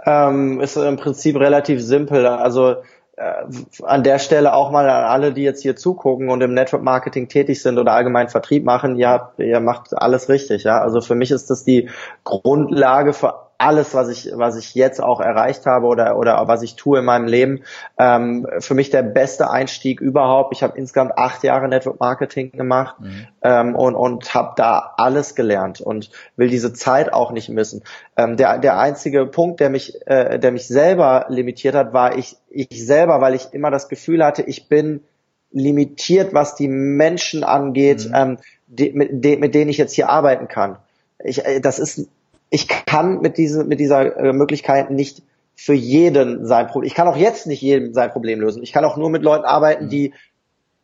Ähm, 0.05 0.59
ist 0.59 0.75
im 0.75 0.97
Prinzip 0.97 1.37
relativ 1.37 1.81
simpel. 1.81 2.27
Also 2.27 2.75
äh, 3.15 3.45
an 3.83 4.03
der 4.03 4.19
Stelle 4.19 4.53
auch 4.53 4.69
mal 4.69 4.89
an 4.89 5.05
alle, 5.05 5.31
die 5.31 5.43
jetzt 5.43 5.61
hier 5.61 5.77
zugucken 5.77 6.29
und 6.29 6.41
im 6.41 6.53
Network 6.53 6.83
Marketing 6.83 7.29
tätig 7.29 7.61
sind 7.61 7.79
oder 7.79 7.93
allgemein 7.93 8.27
Vertrieb 8.27 8.65
machen, 8.65 8.97
ja, 8.97 9.31
ihr 9.37 9.61
macht 9.61 9.93
alles 9.93 10.27
richtig, 10.27 10.65
ja. 10.65 10.81
Also 10.81 10.99
für 10.99 11.15
mich 11.15 11.31
ist 11.31 11.49
das 11.49 11.63
die 11.63 11.89
Grundlage 12.25 13.13
für 13.13 13.43
alles, 13.63 13.93
was 13.93 14.09
ich, 14.09 14.29
was 14.33 14.57
ich 14.57 14.75
jetzt 14.75 15.01
auch 15.01 15.21
erreicht 15.21 15.65
habe 15.65 15.85
oder, 15.87 16.17
oder 16.17 16.47
was 16.47 16.63
ich 16.63 16.75
tue 16.75 16.99
in 16.99 17.05
meinem 17.05 17.27
Leben, 17.27 17.63
ähm, 17.97 18.45
für 18.59 18.73
mich 18.73 18.89
der 18.89 19.03
beste 19.03 19.49
Einstieg 19.49 20.01
überhaupt. 20.01 20.53
Ich 20.53 20.63
habe 20.63 20.77
insgesamt 20.77 21.17
acht 21.17 21.43
Jahre 21.43 21.69
Network 21.69 21.99
Marketing 21.99 22.51
gemacht 22.51 22.99
mhm. 22.99 23.27
ähm, 23.41 23.75
und, 23.75 23.95
und 23.95 24.33
habe 24.33 24.53
da 24.57 24.93
alles 24.97 25.33
gelernt 25.35 25.79
und 25.79 26.11
will 26.35 26.49
diese 26.49 26.73
Zeit 26.73 27.13
auch 27.13 27.31
nicht 27.31 27.47
missen. 27.47 27.83
Ähm, 28.17 28.35
der, 28.35 28.57
der 28.59 28.77
einzige 28.77 29.25
Punkt, 29.25 29.61
der 29.61 29.69
mich, 29.69 29.95
äh, 30.07 30.39
der 30.39 30.51
mich 30.51 30.67
selber 30.67 31.25
limitiert 31.29 31.73
hat, 31.73 31.93
war 31.93 32.17
ich, 32.17 32.35
ich 32.49 32.85
selber, 32.85 33.21
weil 33.21 33.33
ich 33.33 33.53
immer 33.53 33.71
das 33.71 33.87
Gefühl 33.87 34.25
hatte, 34.25 34.41
ich 34.41 34.67
bin 34.67 35.05
limitiert, 35.51 36.33
was 36.33 36.55
die 36.55 36.67
Menschen 36.67 37.45
angeht, 37.45 38.07
mhm. 38.09 38.13
ähm, 38.13 38.37
die, 38.67 38.91
mit, 38.91 39.23
de, 39.23 39.37
mit 39.37 39.55
denen 39.55 39.69
ich 39.69 39.77
jetzt 39.77 39.93
hier 39.93 40.09
arbeiten 40.09 40.49
kann. 40.49 40.77
Ich, 41.23 41.45
äh, 41.45 41.61
das 41.61 41.79
ist 41.79 42.09
ich 42.53 42.67
kann 42.67 43.19
mit, 43.21 43.39
diese, 43.39 43.63
mit 43.63 43.79
dieser 43.79 44.15
äh, 44.15 44.31
Möglichkeit 44.31 44.91
nicht 44.91 45.23
für 45.55 45.73
jeden 45.73 46.45
sein 46.45 46.67
Problem. 46.67 46.85
Ich 46.85 46.93
kann 46.93 47.07
auch 47.07 47.17
jetzt 47.17 47.47
nicht 47.47 47.63
jedem 47.63 47.95
sein 47.95 48.11
Problem 48.11 48.39
lösen. 48.39 48.61
Ich 48.61 48.71
kann 48.71 48.85
auch 48.85 48.95
nur 48.95 49.09
mit 49.09 49.23
Leuten 49.23 49.43
arbeiten, 49.43 49.89
die 49.89 50.13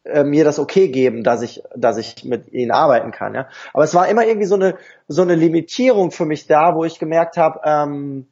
äh, 0.03 0.23
mir 0.23 0.43
das 0.43 0.57
okay 0.57 0.87
geben, 0.87 1.23
dass 1.23 1.43
ich, 1.43 1.61
dass 1.75 1.97
ich 1.97 2.25
mit 2.25 2.51
ihnen 2.51 2.71
arbeiten 2.71 3.11
kann. 3.11 3.35
Ja? 3.35 3.49
Aber 3.71 3.83
es 3.83 3.93
war 3.93 4.07
immer 4.07 4.25
irgendwie 4.25 4.47
so 4.47 4.55
eine, 4.55 4.77
so 5.07 5.21
eine 5.21 5.35
Limitierung 5.35 6.09
für 6.09 6.25
mich 6.25 6.47
da, 6.47 6.73
wo 6.73 6.85
ich 6.85 6.97
gemerkt 6.97 7.37
habe, 7.37 7.59
ähm, 7.63 8.25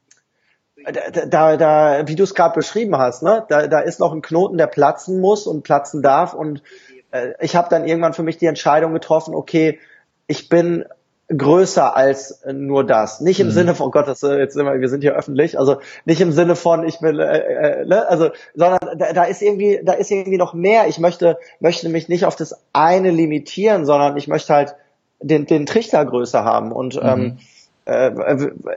da, 0.84 1.26
da, 1.26 1.56
da, 1.56 2.08
wie 2.08 2.16
du 2.16 2.24
es 2.24 2.34
gerade 2.34 2.56
beschrieben 2.56 2.98
hast, 2.98 3.22
ne, 3.22 3.46
da, 3.48 3.68
da 3.68 3.78
ist 3.78 4.00
noch 4.00 4.12
ein 4.12 4.22
Knoten, 4.22 4.58
der 4.58 4.66
platzen 4.66 5.20
muss 5.20 5.46
und 5.46 5.62
platzen 5.62 6.02
darf. 6.02 6.34
Und 6.34 6.64
äh, 7.12 7.34
ich 7.38 7.54
habe 7.54 7.68
dann 7.70 7.86
irgendwann 7.86 8.14
für 8.14 8.24
mich 8.24 8.38
die 8.38 8.46
Entscheidung 8.46 8.94
getroffen, 8.94 9.32
okay, 9.36 9.78
ich 10.26 10.48
bin 10.48 10.84
größer 11.28 11.94
als 11.94 12.42
nur 12.50 12.84
das. 12.84 13.20
Nicht 13.20 13.38
im 13.40 13.48
mhm. 13.48 13.52
Sinne 13.52 13.74
von 13.74 13.88
oh 13.88 13.90
Gott, 13.90 14.08
das, 14.08 14.22
äh, 14.22 14.38
jetzt 14.38 14.54
sind 14.54 14.64
wir, 14.64 14.80
wir 14.80 14.88
sind 14.88 15.02
hier 15.02 15.14
öffentlich, 15.14 15.58
also 15.58 15.76
nicht 16.06 16.20
im 16.20 16.32
Sinne 16.32 16.56
von 16.56 16.86
ich 16.86 17.02
will, 17.02 17.20
äh, 17.20 17.82
äh, 17.82 17.84
ne, 17.86 18.08
also, 18.08 18.30
sondern 18.54 18.98
da, 18.98 19.12
da 19.12 19.24
ist 19.24 19.42
irgendwie, 19.42 19.80
da 19.84 19.92
ist 19.92 20.10
irgendwie 20.10 20.38
noch 20.38 20.54
mehr. 20.54 20.88
Ich 20.88 20.98
möchte, 20.98 21.38
möchte 21.60 21.88
mich 21.90 22.08
nicht 22.08 22.24
auf 22.24 22.36
das 22.36 22.64
eine 22.72 23.10
limitieren, 23.10 23.84
sondern 23.84 24.16
ich 24.16 24.26
möchte 24.26 24.54
halt 24.54 24.74
den, 25.20 25.44
den 25.46 25.66
Trichter 25.66 26.04
größer 26.04 26.44
haben 26.44 26.72
und 26.72 26.94
mhm. 26.94 27.08
ähm, 27.08 27.38
äh, 27.84 28.08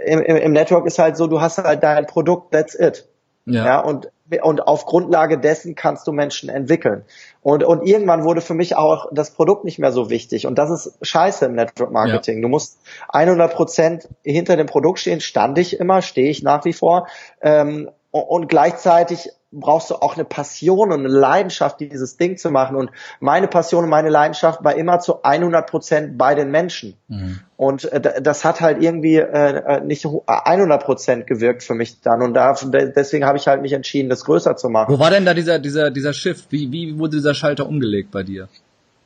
im, 0.05 0.21
im 0.21 0.51
Network 0.51 0.85
ist 0.85 0.99
halt 0.99 1.15
so, 1.15 1.27
du 1.27 1.39
hast 1.39 1.57
halt 1.57 1.83
dein 1.83 2.05
Produkt, 2.05 2.51
that's 2.51 2.75
it. 2.75 3.07
Ja. 3.53 3.65
ja 3.65 3.79
und, 3.79 4.09
und 4.41 4.67
auf 4.67 4.85
Grundlage 4.85 5.39
dessen 5.39 5.75
kannst 5.75 6.07
du 6.07 6.11
Menschen 6.11 6.49
entwickeln. 6.49 7.03
Und, 7.41 7.63
und 7.63 7.85
irgendwann 7.85 8.23
wurde 8.23 8.41
für 8.41 8.53
mich 8.53 8.75
auch 8.75 9.07
das 9.11 9.31
Produkt 9.31 9.65
nicht 9.65 9.79
mehr 9.79 9.91
so 9.91 10.09
wichtig. 10.09 10.47
Und 10.47 10.57
das 10.57 10.69
ist 10.69 10.97
scheiße 11.01 11.45
im 11.45 11.53
Network 11.53 11.91
Marketing. 11.91 12.37
Ja. 12.37 12.41
Du 12.43 12.47
musst 12.47 12.79
100 13.09 13.53
Prozent 13.53 14.09
hinter 14.23 14.57
dem 14.57 14.67
Produkt 14.67 14.99
stehen. 14.99 15.21
Stand 15.21 15.57
ich 15.57 15.79
immer, 15.79 16.01
stehe 16.01 16.29
ich 16.29 16.43
nach 16.43 16.65
wie 16.65 16.73
vor. 16.73 17.07
Ähm, 17.41 17.89
und 18.11 18.47
gleichzeitig 18.47 19.29
brauchst 19.51 19.89
du 19.89 19.95
auch 19.95 20.15
eine 20.15 20.23
Passion 20.23 20.91
und 20.91 20.99
eine 20.99 21.09
Leidenschaft, 21.09 21.79
dieses 21.81 22.15
Ding 22.15 22.37
zu 22.37 22.51
machen. 22.51 22.75
Und 22.77 22.89
meine 23.19 23.47
Passion 23.47 23.83
und 23.83 23.89
meine 23.89 24.09
Leidenschaft 24.09 24.63
war 24.63 24.75
immer 24.75 24.99
zu 24.99 25.23
100 25.23 25.69
Prozent 25.69 26.17
bei 26.17 26.35
den 26.35 26.51
Menschen. 26.51 26.95
Mhm. 27.09 27.39
Und 27.57 27.91
äh, 27.91 28.21
das 28.21 28.45
hat 28.45 28.61
halt 28.61 28.81
irgendwie 28.81 29.17
äh, 29.17 29.23
äh 29.23 29.81
nicht 29.81 30.05
100 30.05 30.83
Prozent 30.83 31.27
gewirkt 31.27 31.63
für 31.63 31.73
mich 31.73 31.99
dann. 32.01 32.21
Und 32.21 32.33
da, 32.33 32.53
deswegen 32.95 33.25
habe 33.25 33.37
ich 33.37 33.47
halt 33.47 33.61
mich 33.61 33.73
entschieden, 33.73 34.09
das 34.09 34.23
größer 34.23 34.55
zu 34.55 34.69
machen. 34.69 34.93
Wo 34.93 34.99
war 34.99 35.09
denn 35.09 35.25
da 35.25 35.33
dieser, 35.33 35.59
dieser, 35.59 35.91
dieser 35.91 36.13
Shift? 36.13 36.51
Wie, 36.51 36.71
wie 36.71 36.97
wurde 36.97 37.17
dieser 37.17 37.33
Schalter 37.33 37.67
umgelegt 37.67 38.11
bei 38.11 38.23
dir? 38.23 38.47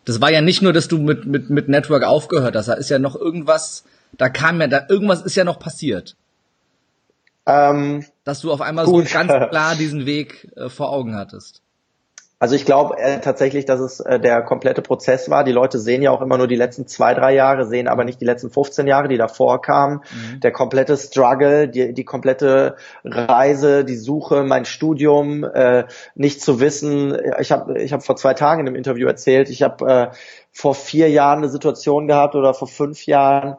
Das 0.05 0.21
war 0.21 0.31
ja 0.31 0.41
nicht 0.41 0.61
nur, 0.61 0.73
dass 0.73 0.87
du 0.87 0.99
mit, 0.99 1.25
mit, 1.25 1.49
mit 1.49 1.67
Network 1.69 2.03
aufgehört 2.03 2.55
hast. 2.55 2.67
Da 2.67 2.73
ist 2.73 2.89
ja 2.89 2.99
noch 2.99 3.15
irgendwas, 3.15 3.83
da 4.15 4.29
kam 4.29 4.61
ja, 4.61 4.67
da 4.67 4.85
irgendwas 4.87 5.23
ist 5.23 5.35
ja 5.35 5.43
noch 5.43 5.57
passiert. 5.57 6.15
Ähm, 7.45 8.05
dass 8.23 8.41
du 8.41 8.51
auf 8.51 8.61
einmal 8.61 8.85
gut. 8.85 9.07
so 9.07 9.13
ganz 9.13 9.31
klar 9.49 9.75
diesen 9.75 10.05
Weg 10.05 10.51
äh, 10.55 10.69
vor 10.69 10.91
Augen 10.91 11.15
hattest. 11.15 11.61
Also 12.37 12.55
ich 12.55 12.65
glaube 12.65 12.97
äh, 12.97 13.21
tatsächlich, 13.21 13.63
dass 13.65 13.79
es 13.79 14.01
äh, 14.01 14.19
der 14.19 14.41
komplette 14.41 14.81
Prozess 14.81 15.29
war. 15.29 15.45
Die 15.45 15.53
Leute 15.53 15.79
sehen 15.79 16.01
ja 16.01 16.11
auch 16.11 16.21
immer 16.21 16.37
nur 16.37 16.47
die 16.47 16.57
letzten 16.57 16.85
zwei, 16.85 17.13
drei 17.13 17.33
Jahre, 17.33 17.65
sehen 17.65 17.87
aber 17.87 18.03
nicht 18.03 18.19
die 18.19 18.25
letzten 18.25 18.49
15 18.49 18.87
Jahre, 18.87 19.07
die 19.07 19.17
davor 19.17 19.61
kamen. 19.61 20.01
Mhm. 20.11 20.41
Der 20.41 20.51
komplette 20.51 20.97
Struggle, 20.97 21.69
die, 21.69 21.93
die 21.93 22.03
komplette 22.03 22.75
Reise, 23.05 23.85
die 23.85 23.95
Suche, 23.95 24.43
mein 24.43 24.65
Studium, 24.65 25.45
äh, 25.45 25.85
nicht 26.15 26.41
zu 26.41 26.59
wissen. 26.59 27.17
Ich 27.39 27.53
habe 27.53 27.81
ich 27.81 27.93
hab 27.93 28.03
vor 28.03 28.17
zwei 28.17 28.33
Tagen 28.33 28.61
in 28.61 28.67
einem 28.67 28.75
Interview 28.75 29.07
erzählt, 29.07 29.49
ich 29.49 29.63
habe 29.63 29.89
äh, 29.89 30.15
vor 30.51 30.75
vier 30.75 31.09
Jahren 31.09 31.39
eine 31.39 31.49
Situation 31.49 32.05
gehabt 32.05 32.35
oder 32.35 32.53
vor 32.53 32.67
fünf 32.67 33.05
Jahren, 33.05 33.55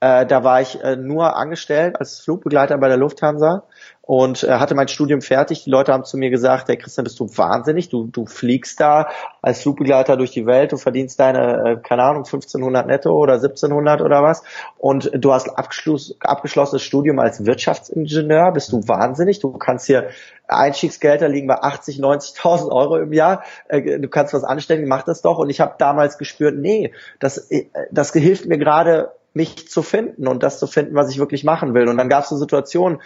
äh, 0.00 0.24
da 0.24 0.44
war 0.44 0.62
ich 0.62 0.82
äh, 0.82 0.96
nur 0.96 1.36
angestellt 1.36 1.96
als 2.00 2.20
Flugbegleiter 2.20 2.78
bei 2.78 2.88
der 2.88 2.96
Lufthansa 2.96 3.64
und 4.00 4.42
äh, 4.44 4.52
hatte 4.52 4.74
mein 4.74 4.88
Studium 4.88 5.20
fertig. 5.20 5.64
Die 5.64 5.70
Leute 5.70 5.92
haben 5.92 6.04
zu 6.04 6.16
mir 6.16 6.30
gesagt, 6.30 6.68
hey 6.68 6.78
Christian, 6.78 7.04
bist 7.04 7.20
du 7.20 7.28
wahnsinnig? 7.36 7.90
Du, 7.90 8.06
du 8.06 8.24
fliegst 8.24 8.80
da 8.80 9.08
als 9.42 9.60
Flugbegleiter 9.60 10.16
durch 10.16 10.30
die 10.30 10.46
Welt, 10.46 10.72
du 10.72 10.78
verdienst 10.78 11.20
deine, 11.20 11.64
äh, 11.64 11.76
keine 11.76 12.04
Ahnung, 12.04 12.24
1500 12.24 12.86
netto 12.86 13.10
oder 13.10 13.34
1700 13.34 14.00
oder 14.00 14.22
was 14.22 14.42
und 14.78 15.10
du 15.14 15.34
hast 15.34 15.50
abgeschloss, 15.50 16.16
abgeschlossenes 16.20 16.82
Studium 16.82 17.18
als 17.18 17.44
Wirtschaftsingenieur. 17.44 18.52
Bist 18.52 18.72
du 18.72 18.88
wahnsinnig? 18.88 19.40
Du 19.40 19.52
kannst 19.52 19.86
hier 19.86 20.08
Einstiegsgelder 20.48 21.28
liegen 21.28 21.46
bei 21.46 21.56
80, 21.56 22.00
90.000 22.00 22.72
Euro 22.72 22.96
im 22.96 23.12
Jahr. 23.12 23.44
Äh, 23.68 24.00
du 24.00 24.08
kannst 24.08 24.32
was 24.32 24.44
anstellen, 24.44 24.88
mach 24.88 25.02
das 25.02 25.20
doch. 25.20 25.36
Und 25.36 25.50
ich 25.50 25.60
habe 25.60 25.74
damals 25.76 26.16
gespürt, 26.16 26.56
nee, 26.56 26.94
das, 27.18 27.50
äh, 27.50 27.66
das 27.90 28.12
hilft 28.12 28.46
mir 28.46 28.56
gerade 28.56 29.12
mich 29.32 29.68
zu 29.68 29.82
finden 29.82 30.26
und 30.26 30.42
das 30.42 30.58
zu 30.58 30.66
finden, 30.66 30.94
was 30.94 31.10
ich 31.10 31.18
wirklich 31.18 31.44
machen 31.44 31.74
will. 31.74 31.88
Und 31.88 31.96
dann 31.98 32.08
gab 32.08 32.24
es 32.24 32.30
eine 32.30 32.38
Situation, 32.38 33.00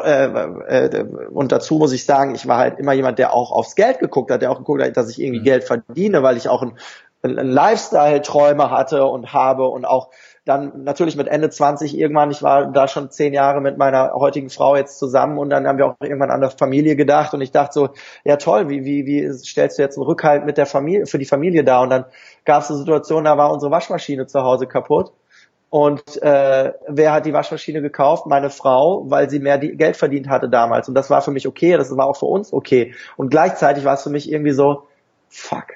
äh, 0.00 0.24
äh, 0.24 1.04
und 1.32 1.52
dazu 1.52 1.76
muss 1.76 1.92
ich 1.92 2.04
sagen, 2.04 2.34
ich 2.34 2.46
war 2.48 2.58
halt 2.58 2.78
immer 2.78 2.92
jemand, 2.92 3.18
der 3.18 3.34
auch 3.34 3.52
aufs 3.52 3.74
Geld 3.74 3.98
geguckt 3.98 4.30
hat, 4.30 4.42
der 4.42 4.50
auch 4.50 4.58
geguckt 4.58 4.82
hat, 4.82 4.96
dass 4.96 5.10
ich 5.10 5.20
irgendwie 5.20 5.40
mhm. 5.40 5.44
Geld 5.44 5.64
verdiene, 5.64 6.22
weil 6.22 6.36
ich 6.36 6.48
auch 6.48 6.62
ein, 6.62 6.78
ein 7.22 7.36
Lifestyle-Träume 7.36 8.70
hatte 8.70 9.04
und 9.04 9.32
habe 9.32 9.68
und 9.68 9.84
auch 9.84 10.10
dann 10.44 10.82
natürlich 10.82 11.14
mit 11.16 11.28
Ende 11.28 11.50
20 11.50 11.96
irgendwann, 11.96 12.32
ich 12.32 12.42
war 12.42 12.72
da 12.72 12.88
schon 12.88 13.10
zehn 13.10 13.32
Jahre 13.32 13.60
mit 13.60 13.78
meiner 13.78 14.12
heutigen 14.14 14.50
Frau 14.50 14.74
jetzt 14.74 14.98
zusammen 14.98 15.38
und 15.38 15.50
dann 15.50 15.68
haben 15.68 15.78
wir 15.78 15.86
auch 15.86 15.94
irgendwann 16.00 16.32
an 16.32 16.40
der 16.40 16.50
Familie 16.50 16.96
gedacht 16.96 17.32
und 17.32 17.42
ich 17.42 17.52
dachte 17.52 17.72
so, 17.74 17.88
ja 18.24 18.36
toll, 18.36 18.68
wie, 18.68 18.84
wie, 18.84 19.06
wie 19.06 19.32
stellst 19.32 19.78
du 19.78 19.82
jetzt 19.82 19.98
einen 19.98 20.06
Rückhalt 20.06 20.44
mit 20.44 20.58
der 20.58 20.66
Familie, 20.66 21.06
für 21.06 21.18
die 21.18 21.26
Familie 21.26 21.62
da? 21.62 21.80
Und 21.80 21.90
dann 21.90 22.06
gab 22.44 22.62
es 22.62 22.70
eine 22.70 22.78
Situation, 22.78 23.24
da 23.24 23.36
war 23.36 23.52
unsere 23.52 23.70
Waschmaschine 23.70 24.26
zu 24.26 24.42
Hause 24.42 24.66
kaputt 24.66 25.12
und 25.72 26.20
äh, 26.20 26.74
wer 26.86 27.12
hat 27.14 27.24
die 27.24 27.32
Waschmaschine 27.32 27.80
gekauft? 27.80 28.26
Meine 28.26 28.50
Frau, 28.50 29.08
weil 29.08 29.30
sie 29.30 29.38
mehr 29.38 29.56
Geld 29.56 29.96
verdient 29.96 30.28
hatte 30.28 30.50
damals. 30.50 30.86
Und 30.86 30.94
das 30.94 31.08
war 31.08 31.22
für 31.22 31.30
mich 31.30 31.48
okay, 31.48 31.78
das 31.78 31.96
war 31.96 32.06
auch 32.06 32.18
für 32.18 32.26
uns 32.26 32.52
okay. 32.52 32.94
Und 33.16 33.30
gleichzeitig 33.30 33.82
war 33.86 33.94
es 33.94 34.02
für 34.02 34.10
mich 34.10 34.30
irgendwie 34.30 34.52
so, 34.52 34.86
fuck, 35.30 35.68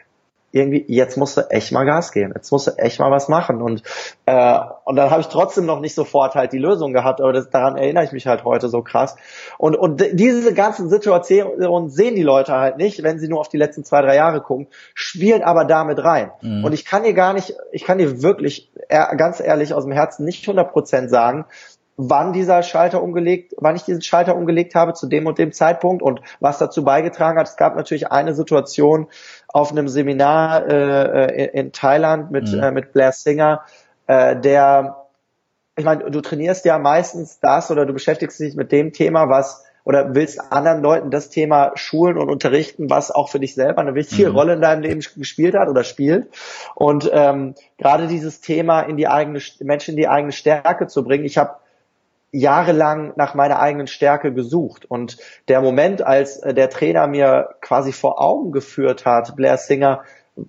irgendwie, 0.56 0.84
jetzt 0.88 1.16
musst 1.16 1.36
du 1.36 1.42
echt 1.50 1.72
mal 1.72 1.84
Gas 1.84 2.12
geben, 2.12 2.32
jetzt 2.34 2.50
musst 2.50 2.66
du 2.66 2.72
echt 2.78 2.98
mal 2.98 3.10
was 3.10 3.28
machen. 3.28 3.62
Und, 3.62 3.82
äh, 4.26 4.60
und 4.84 4.96
dann 4.96 5.10
habe 5.10 5.20
ich 5.20 5.28
trotzdem 5.28 5.66
noch 5.66 5.80
nicht 5.80 5.94
sofort 5.94 6.34
halt 6.34 6.52
die 6.52 6.58
Lösung 6.58 6.92
gehabt, 6.92 7.20
aber 7.20 7.32
das, 7.32 7.50
daran 7.50 7.76
erinnere 7.76 8.04
ich 8.04 8.12
mich 8.12 8.26
halt 8.26 8.44
heute 8.44 8.68
so 8.68 8.82
krass. 8.82 9.16
Und, 9.58 9.76
und 9.76 10.02
diese 10.12 10.54
ganzen 10.54 10.88
Situationen 10.88 11.90
sehen 11.90 12.14
die 12.14 12.22
Leute 12.22 12.52
halt 12.52 12.76
nicht, 12.78 13.02
wenn 13.02 13.18
sie 13.18 13.28
nur 13.28 13.40
auf 13.40 13.48
die 13.48 13.58
letzten 13.58 13.84
zwei, 13.84 14.02
drei 14.02 14.16
Jahre 14.16 14.40
gucken, 14.40 14.68
spielen 14.94 15.42
aber 15.42 15.64
damit 15.64 16.02
rein. 16.02 16.30
Mhm. 16.40 16.64
Und 16.64 16.72
ich 16.72 16.84
kann 16.84 17.04
dir 17.04 17.14
gar 17.14 17.32
nicht, 17.32 17.54
ich 17.72 17.84
kann 17.84 17.98
dir 17.98 18.22
wirklich 18.22 18.70
ganz 18.88 19.40
ehrlich 19.40 19.74
aus 19.74 19.84
dem 19.84 19.92
Herzen 19.92 20.24
nicht 20.24 20.46
100% 20.46 21.08
sagen, 21.08 21.46
wann 21.96 22.32
dieser 22.32 22.62
Schalter 22.62 23.02
umgelegt, 23.02 23.54
wann 23.58 23.76
ich 23.76 23.84
diesen 23.84 24.02
Schalter 24.02 24.36
umgelegt 24.36 24.74
habe 24.74 24.92
zu 24.92 25.06
dem 25.06 25.26
und 25.26 25.38
dem 25.38 25.52
Zeitpunkt 25.52 26.02
und 26.02 26.20
was 26.40 26.58
dazu 26.58 26.84
beigetragen 26.84 27.38
hat. 27.38 27.48
Es 27.48 27.56
gab 27.56 27.76
natürlich 27.76 28.10
eine 28.10 28.34
Situation 28.34 29.08
auf 29.48 29.70
einem 29.70 29.88
Seminar 29.88 30.66
äh, 30.68 31.46
in 31.58 31.72
Thailand 31.72 32.30
mit 32.30 32.52
mhm. 32.52 32.62
äh, 32.62 32.70
mit 32.70 32.92
Blair 32.92 33.12
Singer, 33.12 33.62
äh, 34.06 34.36
der 34.36 35.02
ich 35.78 35.84
meine, 35.84 36.10
du 36.10 36.20
trainierst 36.22 36.64
ja 36.64 36.78
meistens 36.78 37.38
das 37.40 37.70
oder 37.70 37.84
du 37.84 37.92
beschäftigst 37.92 38.40
dich 38.40 38.56
mit 38.56 38.72
dem 38.72 38.92
Thema, 38.92 39.28
was 39.28 39.62
oder 39.84 40.14
willst 40.14 40.40
anderen 40.50 40.82
Leuten 40.82 41.10
das 41.10 41.28
Thema 41.28 41.72
schulen 41.76 42.18
und 42.18 42.28
unterrichten, 42.28 42.90
was 42.90 43.12
auch 43.12 43.28
für 43.28 43.38
dich 43.38 43.54
selber 43.54 43.82
eine 43.82 43.94
wichtige 43.94 44.30
mhm. 44.30 44.36
Rolle 44.36 44.52
in 44.54 44.60
deinem 44.60 44.82
Leben 44.82 45.00
gespielt 45.16 45.54
hat 45.54 45.68
oder 45.68 45.84
spielt. 45.84 46.28
Und 46.74 47.08
ähm, 47.12 47.54
gerade 47.78 48.08
dieses 48.08 48.40
Thema 48.40 48.80
in 48.80 48.96
die 48.96 49.06
eigene 49.06 49.38
Menschen 49.60 49.92
in 49.92 49.96
die 49.96 50.08
eigene 50.08 50.32
Stärke 50.32 50.88
zu 50.88 51.04
bringen. 51.04 51.24
Ich 51.24 51.38
habe 51.38 51.56
jahrelang 52.32 53.12
nach 53.16 53.34
meiner 53.34 53.58
eigenen 53.60 53.86
Stärke 53.86 54.32
gesucht. 54.32 54.84
Und 54.84 55.18
der 55.48 55.60
Moment, 55.60 56.02
als 56.02 56.38
äh, 56.38 56.54
der 56.54 56.70
Trainer 56.70 57.06
mir 57.06 57.50
quasi 57.60 57.92
vor 57.92 58.20
Augen 58.20 58.52
geführt 58.52 59.06
hat, 59.06 59.36
Blair 59.36 59.56
Singer, 59.56 60.02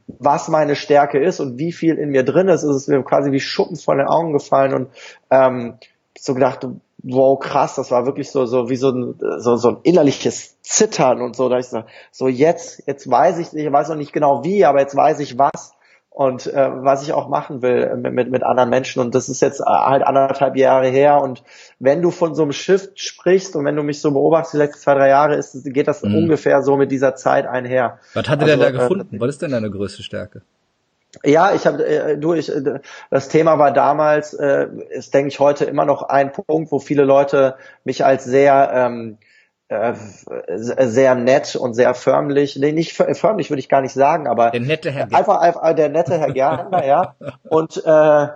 was 0.08 0.50
meine 0.50 0.76
Stärke 0.76 1.20
ist 1.20 1.40
und 1.40 1.58
wie 1.58 1.72
viel 1.72 1.96
in 1.96 2.10
mir 2.10 2.24
drin 2.24 2.50
ist, 2.50 2.64
ist 2.64 2.76
es 2.76 2.88
mir 2.88 3.02
quasi 3.04 3.32
wie 3.32 3.40
Schuppen 3.40 3.78
von 3.78 3.98
den 3.98 4.08
Augen 4.08 4.34
gefallen 4.34 4.74
und 4.74 4.90
ähm, 5.32 5.76
so 6.18 6.34
gedacht, 6.34 6.68
wow, 7.04 7.40
krass, 7.40 7.76
das 7.76 7.92
war 7.92 8.06
wirklich 8.06 8.32
so, 8.32 8.46
so 8.46 8.70
wie 8.70 8.76
so 8.76 8.90
ein, 8.90 9.16
so, 9.38 9.56
so 9.56 9.70
ein 9.70 9.78
innerliches 9.84 10.62
Zittern 10.62 11.22
und 11.22 11.36
so, 11.36 11.48
da 11.48 11.58
ich 11.58 11.68
so, 11.68 11.84
so 12.12 12.28
jetzt, 12.28 12.84
jetzt 12.86 13.10
weiß 13.10 13.38
ich, 13.38 13.54
ich 13.54 13.72
weiß 13.72 13.90
noch 13.90 13.96
nicht 13.96 14.12
genau 14.12 14.44
wie, 14.44 14.66
aber 14.66 14.82
jetzt 14.82 14.96
weiß 14.96 15.20
ich 15.20 15.38
was 15.38 15.77
und 16.18 16.48
äh, 16.48 16.70
was 16.84 17.04
ich 17.04 17.14
auch 17.14 17.28
machen 17.28 17.62
will 17.62 17.96
mit, 17.96 18.12
mit, 18.12 18.32
mit 18.32 18.42
anderen 18.42 18.72
Menschen. 18.72 19.04
Und 19.04 19.14
das 19.14 19.30
ist 19.30 19.40
jetzt 19.40 19.60
halt 19.60 20.02
anderthalb 20.02 20.56
Jahre 20.56 20.88
her. 20.88 21.22
Und 21.22 21.44
wenn 21.78 22.02
du 22.02 22.10
von 22.10 22.34
so 22.34 22.42
einem 22.42 22.54
Shift 22.54 23.00
sprichst 23.00 23.56
und 23.56 23.66
wenn 23.66 23.76
du 23.76 23.84
mich 23.84 24.02
so 24.02 24.10
beobachtest, 24.10 24.56
die 24.56 24.58
letzten 24.58 24.80
zwei, 24.80 24.96
drei 24.96 25.10
Jahre, 25.10 25.36
ist, 25.36 25.64
geht 25.64 25.88
das 25.88 26.02
mhm. 26.02 26.16
ungefähr 26.16 26.64
so 26.64 26.76
mit 26.76 26.92
dieser 26.92 27.14
Zeit 27.14 27.46
einher. 27.46 28.00
Was 28.16 28.28
hat 28.30 28.42
er 28.42 28.48
also, 28.48 28.64
denn 28.64 28.74
da 28.74 28.80
gefunden? 28.80 29.16
Äh, 29.16 29.20
was 29.20 29.30
ist 29.30 29.44
denn 29.44 29.52
deine 29.52 29.70
größte 29.70 30.02
Stärke? 30.02 30.42
Ja, 31.24 31.54
ich 31.54 31.68
habe 31.68 31.86
äh, 31.86 32.18
du 32.18 32.34
ich 32.34 32.50
äh, 32.50 32.80
das 33.12 33.30
Thema 33.30 33.60
war 33.60 33.72
damals 33.72 34.34
äh, 34.34 34.68
ist 34.90 35.14
denke 35.14 35.30
ich 35.30 35.40
heute 35.40 35.66
immer 35.66 35.86
noch 35.86 36.02
ein 36.02 36.32
Punkt, 36.32 36.72
wo 36.72 36.80
viele 36.80 37.04
Leute 37.04 37.56
mich 37.84 38.04
als 38.04 38.24
sehr 38.26 38.72
ähm, 38.74 39.18
äh, 39.70 39.94
sehr 40.56 41.16
nett 41.16 41.56
und 41.56 41.74
sehr 41.74 41.94
förmlich, 41.94 42.56
nee, 42.56 42.72
nicht 42.72 42.94
förmlich 42.94 43.50
würde 43.50 43.60
ich 43.60 43.68
gar 43.68 43.82
nicht 43.82 43.94
sagen, 43.94 44.28
aber 44.28 44.52
der 44.52 44.62
nette 44.62 44.92
Herr 44.92 45.04
einfach, 45.14 45.40
einfach 45.40 45.74
der 45.76 45.90
nette 45.90 46.18
Herr 46.18 46.32
Gärtner, 46.32 46.86
ja. 46.86 47.16
Und 47.50 47.84
äh, 47.86 48.28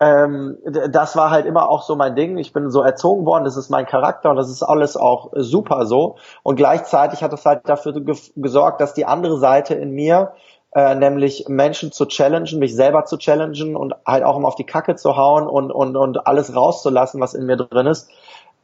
ähm, 0.00 0.58
das 0.90 1.16
war 1.16 1.30
halt 1.30 1.46
immer 1.46 1.68
auch 1.68 1.82
so 1.82 1.96
mein 1.96 2.14
Ding. 2.14 2.38
Ich 2.38 2.52
bin 2.52 2.70
so 2.70 2.82
erzogen 2.82 3.26
worden, 3.26 3.44
das 3.44 3.56
ist 3.56 3.68
mein 3.68 3.86
Charakter 3.86 4.30
und 4.30 4.36
das 4.36 4.48
ist 4.48 4.62
alles 4.62 4.96
auch 4.96 5.32
super 5.34 5.86
so. 5.86 6.16
Und 6.42 6.56
gleichzeitig 6.56 7.22
hat 7.22 7.32
es 7.32 7.44
halt 7.44 7.68
dafür 7.68 7.94
gesorgt, 8.36 8.80
dass 8.80 8.94
die 8.94 9.06
andere 9.06 9.38
Seite 9.38 9.74
in 9.74 9.90
mir, 9.90 10.32
äh, 10.72 10.94
nämlich 10.94 11.46
Menschen 11.48 11.90
zu 11.90 12.06
challengen, 12.06 12.58
mich 12.58 12.76
selber 12.76 13.04
zu 13.06 13.16
challengen 13.16 13.74
und 13.74 13.94
halt 14.06 14.22
auch 14.22 14.36
immer 14.36 14.48
auf 14.48 14.54
die 14.54 14.66
Kacke 14.66 14.94
zu 14.94 15.16
hauen 15.16 15.48
und, 15.48 15.72
und, 15.72 15.96
und 15.96 16.26
alles 16.26 16.54
rauszulassen, 16.54 17.20
was 17.20 17.34
in 17.34 17.46
mir 17.46 17.56
drin 17.56 17.86
ist, 17.86 18.10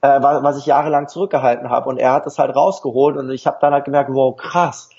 äh, 0.04 0.22
was 0.22 0.58
ich 0.58 0.66
jahrelang 0.66 1.08
zurückgehalten 1.08 1.70
habe. 1.70 1.88
Und 1.88 1.98
er 1.98 2.12
hat 2.12 2.26
es 2.26 2.38
halt 2.38 2.54
rausgeholt 2.54 3.16
und 3.16 3.30
ich 3.30 3.46
habe 3.46 3.56
dann 3.60 3.72
halt 3.72 3.86
gemerkt, 3.86 4.10
wow, 4.12 4.36
krass, 4.36 4.90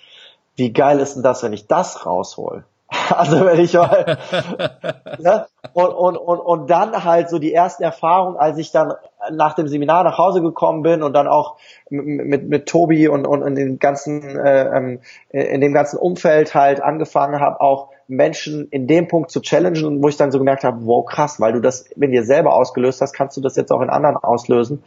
wie 0.55 0.73
geil 0.73 0.99
ist 0.99 1.15
denn 1.15 1.23
das, 1.23 1.43
wenn 1.43 1.53
ich 1.53 1.67
das 1.67 2.05
raushol? 2.05 2.65
Also 3.09 3.45
wenn 3.45 3.59
ich 3.59 3.73
mal, 3.73 4.17
ne? 5.19 5.45
und, 5.73 5.89
und, 5.89 6.17
und, 6.17 6.39
und 6.39 6.69
dann 6.69 7.03
halt 7.03 7.29
so 7.29 7.37
die 7.37 7.53
ersten 7.53 7.83
Erfahrungen, 7.83 8.37
als 8.37 8.57
ich 8.57 8.71
dann 8.71 8.93
nach 9.31 9.53
dem 9.53 9.67
Seminar 9.67 10.03
nach 10.03 10.17
Hause 10.17 10.41
gekommen 10.41 10.81
bin 10.81 11.03
und 11.03 11.13
dann 11.13 11.27
auch 11.27 11.57
mit, 11.89 12.25
mit, 12.25 12.49
mit 12.49 12.65
Tobi 12.67 13.07
und, 13.07 13.27
und 13.27 13.43
in 13.43 13.55
dem 13.55 13.79
ganzen 13.79 14.39
äh, 14.39 14.75
ähm, 14.75 15.01
in 15.29 15.61
dem 15.61 15.73
ganzen 15.73 15.97
Umfeld 15.97 16.55
halt 16.55 16.81
angefangen 16.81 17.39
habe, 17.39 17.61
auch 17.61 17.89
Menschen 18.07 18.67
in 18.69 18.87
dem 18.87 19.07
Punkt 19.07 19.31
zu 19.31 19.41
challengen, 19.41 20.01
wo 20.01 20.09
ich 20.09 20.17
dann 20.17 20.31
so 20.31 20.37
gemerkt 20.37 20.63
habe, 20.63 20.85
wow 20.85 21.05
krass, 21.05 21.39
weil 21.39 21.53
du 21.53 21.61
das 21.61 21.89
wenn 21.95 22.11
dir 22.11 22.23
selber 22.23 22.53
ausgelöst 22.53 23.01
hast, 23.01 23.13
kannst 23.13 23.35
du 23.37 23.41
das 23.41 23.55
jetzt 23.55 23.71
auch 23.71 23.81
in 23.81 23.89
anderen 23.89 24.17
auslösen. 24.17 24.83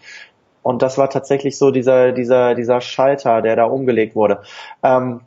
Und 0.62 0.82
das 0.82 0.98
war 0.98 1.10
tatsächlich 1.10 1.58
so 1.58 1.70
dieser 1.70 2.12
dieser 2.12 2.54
dieser 2.54 2.80
Schalter, 2.80 3.42
der 3.42 3.56
da 3.56 3.64
umgelegt 3.64 4.14
wurde. 4.14 4.42
Ähm, 4.82 5.20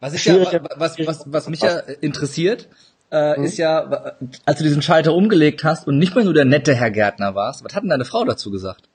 was, 0.00 0.14
ich 0.14 0.24
ja, 0.24 0.34
was, 0.76 0.98
was, 0.98 1.24
was 1.26 1.48
mich 1.48 1.60
ja 1.60 1.78
interessiert, 2.00 2.68
äh, 3.10 3.38
mhm. 3.38 3.44
ist 3.44 3.58
ja, 3.58 4.14
als 4.46 4.58
du 4.58 4.64
diesen 4.64 4.82
Schalter 4.82 5.14
umgelegt 5.14 5.64
hast 5.64 5.86
und 5.86 5.98
nicht 5.98 6.14
mehr 6.14 6.24
nur 6.24 6.34
der 6.34 6.44
nette 6.44 6.74
Herr 6.74 6.90
Gärtner 6.90 7.34
warst, 7.34 7.64
was 7.64 7.74
hat 7.74 7.82
denn 7.82 7.90
deine 7.90 8.04
Frau 8.04 8.24
dazu 8.24 8.50
gesagt? 8.50 8.88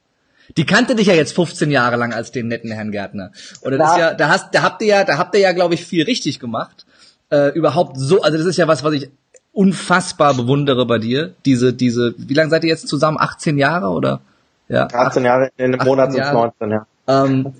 Die 0.58 0.66
kannte 0.66 0.96
dich 0.96 1.08
ja 1.08 1.14
jetzt 1.14 1.34
15 1.34 1.72
Jahre 1.72 1.96
lang 1.96 2.14
als 2.14 2.32
den 2.32 2.48
netten 2.48 2.72
Herrn 2.72 2.92
Gärtner. 2.92 3.32
Oder 3.62 3.78
das 3.78 3.92
ist 3.92 3.98
ja, 3.98 4.14
da 4.14 4.30
hast, 4.30 4.54
da 4.54 4.62
habt 4.62 4.82
ihr 4.82 4.88
ja, 4.88 5.04
da 5.04 5.18
habt 5.18 5.34
ihr 5.36 5.42
ja, 5.42 5.54
glaube 5.54 5.74
ich, 5.74 5.86
viel 5.86 6.04
richtig 6.04 6.40
gemacht. 6.40 6.85
Äh, 7.30 7.50
überhaupt 7.50 7.98
so, 7.98 8.22
also 8.22 8.38
das 8.38 8.46
ist 8.46 8.58
ja 8.58 8.68
was, 8.68 8.84
was 8.84 8.94
ich 8.94 9.10
unfassbar 9.52 10.34
bewundere 10.34 10.86
bei 10.86 11.00
dir. 11.00 11.34
Diese, 11.46 11.74
diese, 11.74 12.14
wie 12.18 12.34
lange 12.34 12.50
seid 12.50 12.64
ihr 12.64 12.70
jetzt 12.70 12.88
zusammen? 12.88 13.18
18 13.20 13.58
Jahre 13.58 13.88
oder? 13.88 14.22
Ja. 14.68 14.88
18 14.92 15.24
Jahre, 15.24 15.52
in 15.58 15.74
einem 15.74 15.86
Monat 15.86 16.12
sind 16.12 16.32
19, 16.32 16.72
ja. 16.72 16.86
Ähm, 17.08 17.54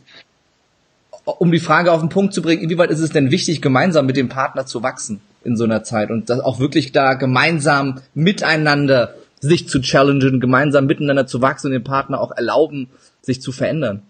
um 1.24 1.52
die 1.52 1.60
Frage 1.60 1.92
auf 1.92 2.02
den 2.02 2.10
Punkt 2.10 2.34
zu 2.34 2.42
bringen, 2.42 2.62
inwieweit 2.62 2.92
ist 2.92 3.00
es 3.00 3.10
denn 3.10 3.32
wichtig, 3.32 3.62
gemeinsam 3.62 4.06
mit 4.06 4.18
dem 4.18 4.30
Partner 4.30 4.66
zu 4.66 4.84
wachsen 4.84 5.22
in 5.44 5.56
so 5.56 5.64
einer 5.64 5.84
Zeit 5.84 6.12
und 6.12 6.30
das 6.30 6.40
auch 6.40 6.60
wirklich 6.60 6.92
da 6.92 7.14
gemeinsam 7.14 8.02
miteinander 8.14 9.16
sich 9.40 9.68
zu 9.68 9.80
challengen, 9.82 10.40
gemeinsam 10.40 10.86
miteinander 10.86 11.28
zu 11.28 11.42
wachsen 11.42 11.68
und 11.68 11.74
dem 11.74 11.84
Partner 11.84 12.20
auch 12.20 12.32
erlauben, 12.32 12.90
sich 13.22 13.42
zu 13.42 13.52
verändern? 13.52 14.02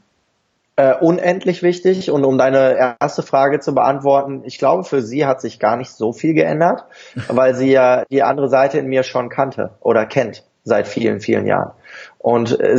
Äh, 0.78 0.94
unendlich 1.00 1.64
wichtig 1.64 2.12
und 2.12 2.26
um 2.26 2.38
deine 2.38 2.98
erste 3.00 3.24
Frage 3.24 3.62
zu 3.62 3.74
beantworten, 3.74 4.42
ich 4.44 4.58
glaube, 4.58 4.84
für 4.84 5.02
sie 5.02 5.26
hat 5.26 5.40
sich 5.40 5.58
gar 5.58 5.78
nicht 5.78 5.92
so 5.92 6.12
viel 6.12 6.34
geändert, 6.34 6.84
weil 7.30 7.56
sie 7.56 7.72
ja 7.72 8.04
die 8.12 8.24
andere 8.24 8.50
Seite 8.50 8.80
in 8.80 8.88
mir 8.88 9.04
schon 9.04 9.30
kannte 9.30 9.72
oder 9.80 10.06
kennt 10.06 10.44
seit 10.66 10.88
vielen, 10.88 11.22
vielen 11.22 11.46
Jahren. 11.46 11.72
Und 12.18 12.60
äh, 12.60 12.76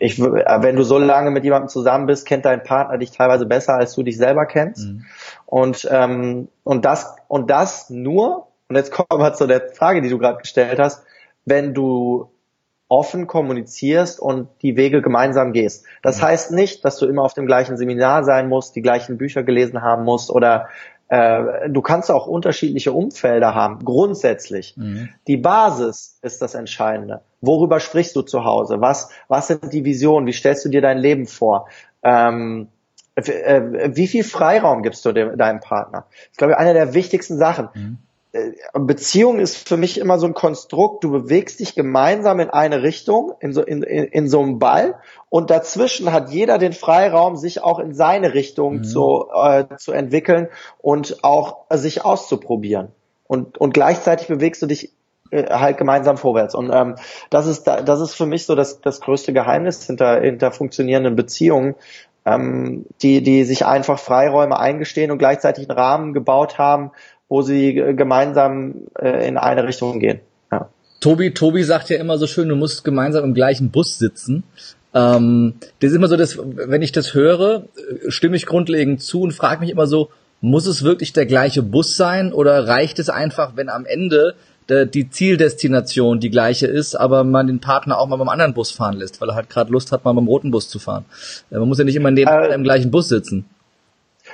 ich, 0.00 0.18
wenn 0.18 0.74
du 0.74 0.82
so 0.82 0.98
lange 0.98 1.30
mit 1.30 1.44
jemandem 1.44 1.68
zusammen 1.68 2.06
bist, 2.06 2.26
kennt 2.26 2.46
dein 2.46 2.64
Partner 2.64 2.98
dich 2.98 3.12
teilweise 3.12 3.46
besser, 3.46 3.74
als 3.74 3.94
du 3.94 4.02
dich 4.02 4.16
selber 4.16 4.46
kennst. 4.46 4.88
Mhm. 4.88 5.04
Und, 5.46 5.86
ähm, 5.88 6.48
und 6.64 6.84
das, 6.84 7.14
und 7.28 7.48
das 7.48 7.90
nur, 7.90 8.48
und 8.68 8.74
jetzt 8.74 8.90
kommen 8.90 9.22
wir 9.22 9.34
zu 9.34 9.46
der 9.46 9.68
Frage, 9.72 10.00
die 10.00 10.08
du 10.08 10.18
gerade 10.18 10.38
gestellt 10.38 10.80
hast, 10.80 11.04
wenn 11.44 11.74
du 11.74 12.30
offen 12.90 13.28
kommunizierst 13.28 14.18
und 14.20 14.48
die 14.62 14.76
Wege 14.76 15.00
gemeinsam 15.00 15.52
gehst. 15.52 15.86
Das 16.02 16.18
mhm. 16.18 16.22
heißt 16.22 16.50
nicht, 16.50 16.84
dass 16.84 16.98
du 16.98 17.06
immer 17.06 17.22
auf 17.22 17.34
dem 17.34 17.46
gleichen 17.46 17.76
Seminar 17.76 18.24
sein 18.24 18.48
musst, 18.48 18.74
die 18.74 18.82
gleichen 18.82 19.16
Bücher 19.16 19.44
gelesen 19.44 19.80
haben 19.80 20.04
musst 20.04 20.28
oder 20.28 20.68
äh, 21.08 21.70
du 21.70 21.82
kannst 21.82 22.10
auch 22.10 22.26
unterschiedliche 22.26 22.92
Umfelder 22.92 23.54
haben, 23.54 23.84
grundsätzlich. 23.84 24.76
Mhm. 24.76 25.08
Die 25.28 25.36
Basis 25.36 26.18
ist 26.22 26.42
das 26.42 26.54
Entscheidende. 26.54 27.20
Worüber 27.40 27.78
sprichst 27.78 28.16
du 28.16 28.22
zu 28.22 28.44
Hause? 28.44 28.80
Was, 28.80 29.10
was 29.28 29.46
sind 29.46 29.72
die 29.72 29.84
Visionen? 29.84 30.26
Wie 30.26 30.32
stellst 30.32 30.64
du 30.64 30.68
dir 30.68 30.82
dein 30.82 30.98
Leben 30.98 31.26
vor? 31.26 31.68
Ähm, 32.02 32.68
äh, 33.14 33.90
wie 33.94 34.08
viel 34.08 34.24
Freiraum 34.24 34.82
gibst 34.82 35.04
du 35.04 35.12
dem, 35.12 35.38
deinem 35.38 35.60
Partner? 35.60 36.06
Das 36.10 36.30
ist, 36.32 36.38
glaube 36.38 36.54
ich, 36.54 36.58
eine 36.58 36.74
der 36.74 36.92
wichtigsten 36.92 37.38
Sachen. 37.38 37.68
Mhm. 37.72 37.98
Äh, 38.32 38.52
Beziehung 38.74 39.40
ist 39.40 39.68
für 39.68 39.76
mich 39.76 39.98
immer 39.98 40.18
so 40.18 40.26
ein 40.26 40.34
Konstrukt, 40.34 41.02
du 41.02 41.10
bewegst 41.10 41.60
dich 41.60 41.74
gemeinsam 41.74 42.38
in 42.40 42.50
eine 42.50 42.82
Richtung, 42.82 43.32
in 43.40 43.52
so, 43.52 43.62
in, 43.62 43.82
in, 43.82 44.04
in 44.04 44.28
so 44.28 44.40
einem 44.40 44.58
Ball 44.58 44.96
und 45.28 45.50
dazwischen 45.50 46.12
hat 46.12 46.30
jeder 46.30 46.58
den 46.58 46.72
Freiraum, 46.72 47.36
sich 47.36 47.62
auch 47.62 47.78
in 47.78 47.94
seine 47.94 48.34
Richtung 48.34 48.78
mhm. 48.78 48.84
zu, 48.84 49.26
äh, 49.34 49.64
zu 49.78 49.92
entwickeln 49.92 50.48
und 50.78 51.24
auch 51.24 51.66
äh, 51.70 51.76
sich 51.76 52.04
auszuprobieren. 52.04 52.88
Und, 53.26 53.58
und 53.58 53.74
gleichzeitig 53.74 54.28
bewegst 54.28 54.62
du 54.62 54.66
dich 54.66 54.92
äh, 55.30 55.46
halt 55.50 55.78
gemeinsam 55.78 56.16
vorwärts. 56.16 56.54
Und 56.54 56.70
ähm, 56.72 56.96
das 57.30 57.46
ist 57.46 57.64
da, 57.64 57.82
das 57.82 58.00
ist 58.00 58.14
für 58.14 58.26
mich 58.26 58.46
so 58.46 58.54
das, 58.54 58.80
das 58.80 59.00
größte 59.00 59.32
Geheimnis 59.32 59.86
hinter, 59.86 60.20
hinter 60.20 60.52
funktionierenden 60.52 61.16
Beziehungen, 61.16 61.74
ähm, 62.24 62.86
die, 63.02 63.22
die 63.22 63.44
sich 63.44 63.66
einfach 63.66 63.98
Freiräume 63.98 64.58
eingestehen 64.58 65.10
und 65.10 65.18
gleichzeitig 65.18 65.68
einen 65.68 65.78
Rahmen 65.78 66.12
gebaut 66.12 66.58
haben, 66.58 66.90
wo 67.30 67.40
sie 67.40 67.72
gemeinsam 67.96 68.74
äh, 68.98 69.26
in 69.26 69.38
eine 69.38 69.66
Richtung 69.66 70.00
gehen. 70.00 70.20
Ja. 70.52 70.68
Tobi, 71.00 71.32
Tobi 71.32 71.62
sagt 71.62 71.88
ja 71.88 71.96
immer 71.96 72.18
so 72.18 72.26
schön, 72.26 72.48
du 72.48 72.56
musst 72.56 72.84
gemeinsam 72.84 73.24
im 73.24 73.34
gleichen 73.34 73.70
Bus 73.70 73.98
sitzen. 73.98 74.42
Ähm, 74.92 75.54
das 75.78 75.92
ist 75.92 75.96
immer 75.96 76.08
so, 76.08 76.16
dass, 76.16 76.36
wenn 76.38 76.82
ich 76.82 76.92
das 76.92 77.14
höre, 77.14 77.64
äh, 77.76 78.10
stimme 78.10 78.36
ich 78.36 78.46
grundlegend 78.46 79.00
zu 79.00 79.22
und 79.22 79.32
frage 79.32 79.60
mich 79.60 79.70
immer 79.70 79.86
so, 79.86 80.10
muss 80.40 80.66
es 80.66 80.82
wirklich 80.82 81.12
der 81.12 81.24
gleiche 81.24 81.62
Bus 81.62 81.96
sein 81.96 82.32
oder 82.32 82.66
reicht 82.66 82.98
es 82.98 83.08
einfach, 83.08 83.52
wenn 83.54 83.68
am 83.68 83.86
Ende 83.86 84.34
der, 84.68 84.86
die 84.86 85.08
Zieldestination 85.08 86.18
die 86.18 86.30
gleiche 86.30 86.66
ist, 86.66 86.96
aber 86.96 87.22
man 87.22 87.46
den 87.46 87.60
Partner 87.60 87.98
auch 87.98 88.08
mal 88.08 88.16
beim 88.16 88.28
anderen 88.28 88.54
Bus 88.54 88.72
fahren 88.72 88.96
lässt, 88.96 89.20
weil 89.20 89.28
er 89.28 89.34
halt 89.36 89.50
gerade 89.50 89.70
Lust 89.70 89.92
hat, 89.92 90.04
mal 90.04 90.14
beim 90.14 90.26
roten 90.26 90.50
Bus 90.50 90.68
zu 90.68 90.80
fahren. 90.80 91.04
Äh, 91.52 91.58
man 91.58 91.68
muss 91.68 91.78
ja 91.78 91.84
nicht 91.84 91.96
immer 91.96 92.10
neben 92.10 92.28
äh, 92.28 92.54
im 92.54 92.64
gleichen 92.64 92.90
Bus 92.90 93.08
sitzen. 93.08 93.44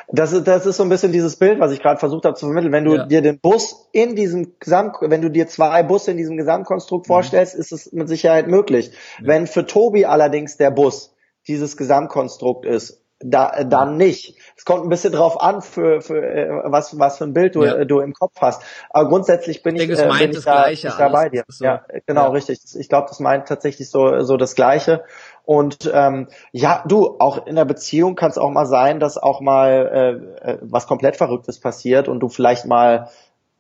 Das 0.09 0.33
ist, 0.33 0.47
das 0.47 0.66
ist 0.66 0.77
so 0.77 0.85
ein 0.85 0.88
bisschen 0.88 1.12
dieses 1.12 1.37
Bild, 1.37 1.59
was 1.59 1.73
ich 1.73 1.81
gerade 1.81 1.99
versucht 1.99 2.25
habe 2.25 2.37
zu 2.37 2.47
vermitteln. 2.47 2.73
Wenn 2.73 2.85
du 2.85 2.95
ja. 2.95 3.07
dir 3.07 3.23
den 3.23 3.40
Bus 3.40 3.88
in 3.92 4.14
diesem 4.14 4.59
Gesamt, 4.61 4.97
wenn 5.01 5.21
du 5.21 5.31
dir 5.31 5.49
zwei 5.49 5.83
Busse 5.83 6.12
in 6.12 6.16
diesem 6.16 6.37
Gesamtkonstrukt 6.37 7.07
mhm. 7.07 7.12
vorstellst, 7.12 7.55
ist 7.55 7.73
es 7.73 7.92
mit 7.92 8.09
Sicherheit 8.09 8.47
möglich. 8.47 8.92
Ja. 9.21 9.29
Wenn 9.29 9.47
für 9.47 9.66
Tobi 9.66 10.07
allerdings 10.07 10.57
der 10.57 10.71
Bus 10.71 11.14
dieses 11.49 11.77
Gesamtkonstrukt 11.77 12.64
ist, 12.64 13.03
da, 13.19 13.64
dann 13.64 13.97
nicht. 13.97 14.37
Es 14.57 14.64
kommt 14.64 14.85
ein 14.85 14.90
bisschen 14.90 15.12
drauf 15.12 15.40
an, 15.40 15.62
für, 15.62 16.03
für 16.03 16.23
äh, 16.23 16.49
was, 16.64 16.99
was 16.99 17.16
für 17.16 17.25
ein 17.25 17.33
Bild 17.33 17.55
du, 17.55 17.64
ja. 17.64 17.85
du 17.85 18.01
im 18.01 18.12
Kopf 18.12 18.35
hast. 18.40 18.62
Aber 18.90 19.09
grundsätzlich 19.09 19.62
bin 19.62 19.75
ich, 19.75 19.83
ich, 19.83 19.97
denke, 19.97 20.03
äh, 20.03 20.19
bin 20.19 20.31
ich, 20.33 20.45
da, 20.45 20.64
Gleiche, 20.64 20.88
ich 20.88 20.95
da 20.95 21.09
bei 21.09 21.29
dir. 21.31 21.45
So. 21.49 21.64
Ja, 21.64 21.85
genau, 22.07 22.33
richtig. 22.33 22.61
Ich 22.79 22.88
glaube, 22.88 23.09
das 23.09 23.19
meint 23.21 23.49
tatsächlich 23.49 23.88
so, 23.88 24.21
so 24.23 24.37
das 24.37 24.55
Gleiche. 24.55 25.03
Und 25.46 25.88
ähm, 25.94 26.26
ja, 26.50 26.82
du, 26.88 27.16
auch 27.20 27.46
in 27.46 27.54
der 27.54 27.64
Beziehung 27.64 28.16
kann 28.16 28.30
es 28.30 28.37
auch 28.37 28.50
mal 28.50 28.66
sein, 28.66 28.98
dass 28.98 29.16
auch 29.16 29.40
mal 29.40 30.20
äh, 30.44 30.50
äh, 30.50 30.59
was 30.61 30.88
komplett 30.88 31.16
Verrücktes 31.16 31.61
passiert 31.61 32.09
und 32.09 32.18
du 32.18 32.28
vielleicht 32.28 32.66
mal 32.66 33.09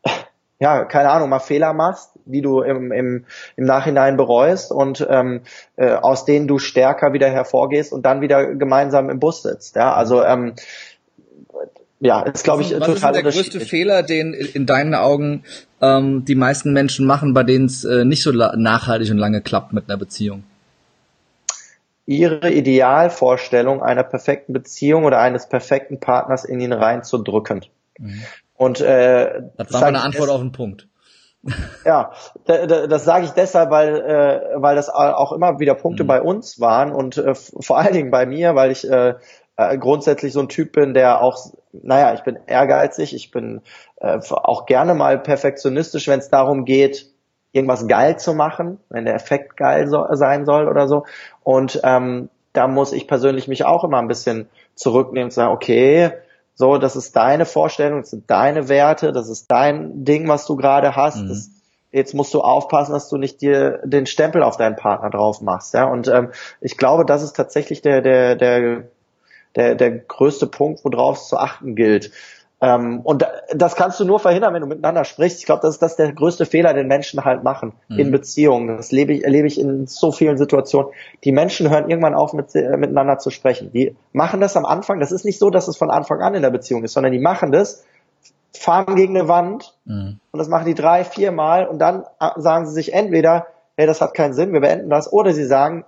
ja, 0.58 0.84
keine 0.84 1.10
Ahnung, 1.10 1.28
mal 1.28 1.38
Fehler 1.38 1.72
machst, 1.74 2.10
die 2.24 2.42
du 2.42 2.60
im, 2.60 2.90
im, 2.90 3.24
im 3.54 3.64
Nachhinein 3.64 4.16
bereust 4.16 4.72
und 4.72 5.06
ähm, 5.08 5.42
äh, 5.76 5.92
aus 5.92 6.24
denen 6.24 6.48
du 6.48 6.58
stärker 6.58 7.12
wieder 7.12 7.28
hervorgehst 7.28 7.92
und 7.92 8.04
dann 8.04 8.20
wieder 8.20 8.56
gemeinsam 8.56 9.08
im 9.08 9.20
Bus 9.20 9.42
sitzt. 9.42 9.76
Ja, 9.76 9.94
also 9.94 10.24
ähm, 10.24 10.54
ja, 12.00 12.22
ist 12.22 12.42
glaube 12.42 12.62
ich 12.62 12.72
was 12.72 12.84
total 12.84 13.14
ist 13.14 13.22
der 13.22 13.32
größte 13.32 13.60
Fehler, 13.60 14.02
den 14.02 14.34
in 14.34 14.66
deinen 14.66 14.94
Augen 14.94 15.44
ähm, 15.80 16.24
die 16.24 16.34
meisten 16.34 16.72
Menschen 16.72 17.06
machen, 17.06 17.32
bei 17.32 17.44
denen 17.44 17.66
es 17.66 17.84
äh, 17.84 18.04
nicht 18.04 18.24
so 18.24 18.32
nachhaltig 18.32 19.12
und 19.12 19.18
lange 19.18 19.40
klappt 19.40 19.72
mit 19.72 19.88
einer 19.88 19.96
Beziehung? 19.96 20.42
Ihre 22.06 22.50
Idealvorstellung 22.50 23.82
einer 23.82 24.04
perfekten 24.04 24.52
Beziehung 24.52 25.04
oder 25.04 25.18
eines 25.18 25.48
perfekten 25.48 26.00
Partners 26.00 26.44
in 26.44 26.60
ihn 26.60 26.72
reinzudrücken. 26.72 27.66
Mhm. 27.98 28.22
Und 28.54 28.80
äh, 28.80 29.42
das 29.56 29.72
war 29.72 29.84
eine 29.84 30.02
Antwort 30.02 30.30
auf 30.30 30.40
den 30.40 30.52
Punkt. 30.52 30.88
Ja, 31.84 32.10
das 32.44 33.04
sage 33.04 33.26
ich 33.26 33.30
deshalb, 33.30 33.70
weil 33.70 34.00
äh, 34.00 34.40
weil 34.60 34.74
das 34.74 34.88
auch 34.88 35.30
immer 35.30 35.60
wieder 35.60 35.76
Punkte 35.76 36.02
mhm. 36.02 36.08
bei 36.08 36.20
uns 36.20 36.58
waren 36.58 36.90
und 36.90 37.18
äh, 37.18 37.36
vor 37.36 37.78
allen 37.78 37.92
Dingen 37.92 38.10
bei 38.10 38.26
mir, 38.26 38.56
weil 38.56 38.72
ich 38.72 38.90
äh, 38.90 39.14
äh, 39.56 39.78
grundsätzlich 39.78 40.32
so 40.32 40.40
ein 40.40 40.48
Typ 40.48 40.72
bin, 40.72 40.94
der 40.94 41.22
auch, 41.22 41.38
naja, 41.72 42.14
ich 42.14 42.22
bin 42.22 42.38
ehrgeizig, 42.46 43.14
ich 43.14 43.30
bin 43.30 43.62
äh, 44.00 44.18
auch 44.30 44.66
gerne 44.66 44.94
mal 44.94 45.18
perfektionistisch, 45.18 46.08
wenn 46.08 46.18
es 46.18 46.28
darum 46.28 46.64
geht, 46.64 47.12
irgendwas 47.52 47.86
geil 47.88 48.18
zu 48.18 48.34
machen, 48.34 48.78
wenn 48.88 49.04
der 49.04 49.14
Effekt 49.14 49.56
geil 49.56 49.88
so, 49.88 50.04
sein 50.12 50.44
soll 50.44 50.68
oder 50.68 50.88
so. 50.88 51.04
Und 51.42 51.80
ähm, 51.84 52.28
da 52.52 52.68
muss 52.68 52.92
ich 52.92 53.06
persönlich 53.06 53.48
mich 53.48 53.64
auch 53.64 53.84
immer 53.84 53.98
ein 53.98 54.08
bisschen 54.08 54.48
zurücknehmen 54.74 55.26
und 55.26 55.32
sagen, 55.32 55.52
okay, 55.52 56.12
so, 56.54 56.78
das 56.78 56.96
ist 56.96 57.14
deine 57.16 57.44
Vorstellung, 57.44 58.00
das 58.00 58.10
sind 58.10 58.30
deine 58.30 58.68
Werte, 58.68 59.12
das 59.12 59.28
ist 59.28 59.50
dein 59.50 60.04
Ding, 60.04 60.26
was 60.26 60.46
du 60.46 60.56
gerade 60.56 60.96
hast. 60.96 61.18
Mhm. 61.18 61.28
Das, 61.28 61.50
jetzt 61.92 62.14
musst 62.14 62.32
du 62.32 62.40
aufpassen, 62.40 62.92
dass 62.92 63.08
du 63.08 63.18
nicht 63.18 63.42
dir 63.42 63.80
den 63.84 64.06
Stempel 64.06 64.42
auf 64.42 64.56
deinen 64.56 64.76
Partner 64.76 65.10
drauf 65.10 65.42
machst. 65.42 65.74
Ja? 65.74 65.84
Und 65.84 66.08
ähm, 66.08 66.30
ich 66.60 66.78
glaube, 66.78 67.04
das 67.04 67.22
ist 67.22 67.36
tatsächlich 67.36 67.82
der, 67.82 68.00
der, 68.00 68.36
der, 68.36 68.84
der, 69.54 69.74
der 69.74 69.90
größte 69.90 70.46
Punkt, 70.46 70.80
worauf 70.82 71.18
es 71.18 71.28
zu 71.28 71.36
achten 71.36 71.74
gilt. 71.74 72.10
Ähm, 72.58 73.00
und 73.00 73.26
das 73.54 73.76
kannst 73.76 74.00
du 74.00 74.04
nur 74.06 74.18
verhindern, 74.18 74.54
wenn 74.54 74.62
du 74.62 74.66
miteinander 74.66 75.04
sprichst. 75.04 75.40
Ich 75.40 75.46
glaube, 75.46 75.60
das 75.60 75.74
ist 75.74 75.82
das 75.82 75.96
der 75.96 76.12
größte 76.12 76.46
Fehler, 76.46 76.72
den 76.72 76.86
Menschen 76.86 77.24
halt 77.24 77.44
machen 77.44 77.72
mhm. 77.88 77.98
in 77.98 78.10
Beziehungen. 78.10 78.76
Das 78.76 78.92
lebe 78.92 79.12
ich, 79.12 79.24
erlebe 79.24 79.46
ich 79.46 79.60
in 79.60 79.86
so 79.86 80.10
vielen 80.10 80.38
Situationen. 80.38 80.90
Die 81.24 81.32
Menschen 81.32 81.68
hören 81.68 81.90
irgendwann 81.90 82.14
auf, 82.14 82.32
mit, 82.32 82.54
äh, 82.54 82.76
miteinander 82.78 83.18
zu 83.18 83.30
sprechen. 83.30 83.72
Die 83.72 83.94
machen 84.12 84.40
das 84.40 84.56
am 84.56 84.64
Anfang. 84.64 85.00
Das 85.00 85.12
ist 85.12 85.26
nicht 85.26 85.38
so, 85.38 85.50
dass 85.50 85.68
es 85.68 85.76
von 85.76 85.90
Anfang 85.90 86.22
an 86.22 86.34
in 86.34 86.42
der 86.42 86.50
Beziehung 86.50 86.82
ist, 86.82 86.94
sondern 86.94 87.12
die 87.12 87.18
machen 87.18 87.52
das, 87.52 87.84
fahren 88.54 88.96
gegen 88.96 89.18
eine 89.18 89.28
Wand 89.28 89.76
mhm. 89.84 90.18
und 90.32 90.38
das 90.38 90.48
machen 90.48 90.64
die 90.64 90.74
drei, 90.74 91.04
vier 91.04 91.32
Mal 91.32 91.66
und 91.66 91.78
dann 91.78 92.04
äh, 92.18 92.30
sagen 92.36 92.66
sie 92.66 92.72
sich 92.72 92.94
entweder, 92.94 93.48
hey, 93.76 93.86
das 93.86 94.00
hat 94.00 94.14
keinen 94.14 94.32
Sinn, 94.32 94.54
wir 94.54 94.62
beenden 94.62 94.88
das, 94.88 95.12
oder 95.12 95.34
sie 95.34 95.44
sagen, 95.44 95.84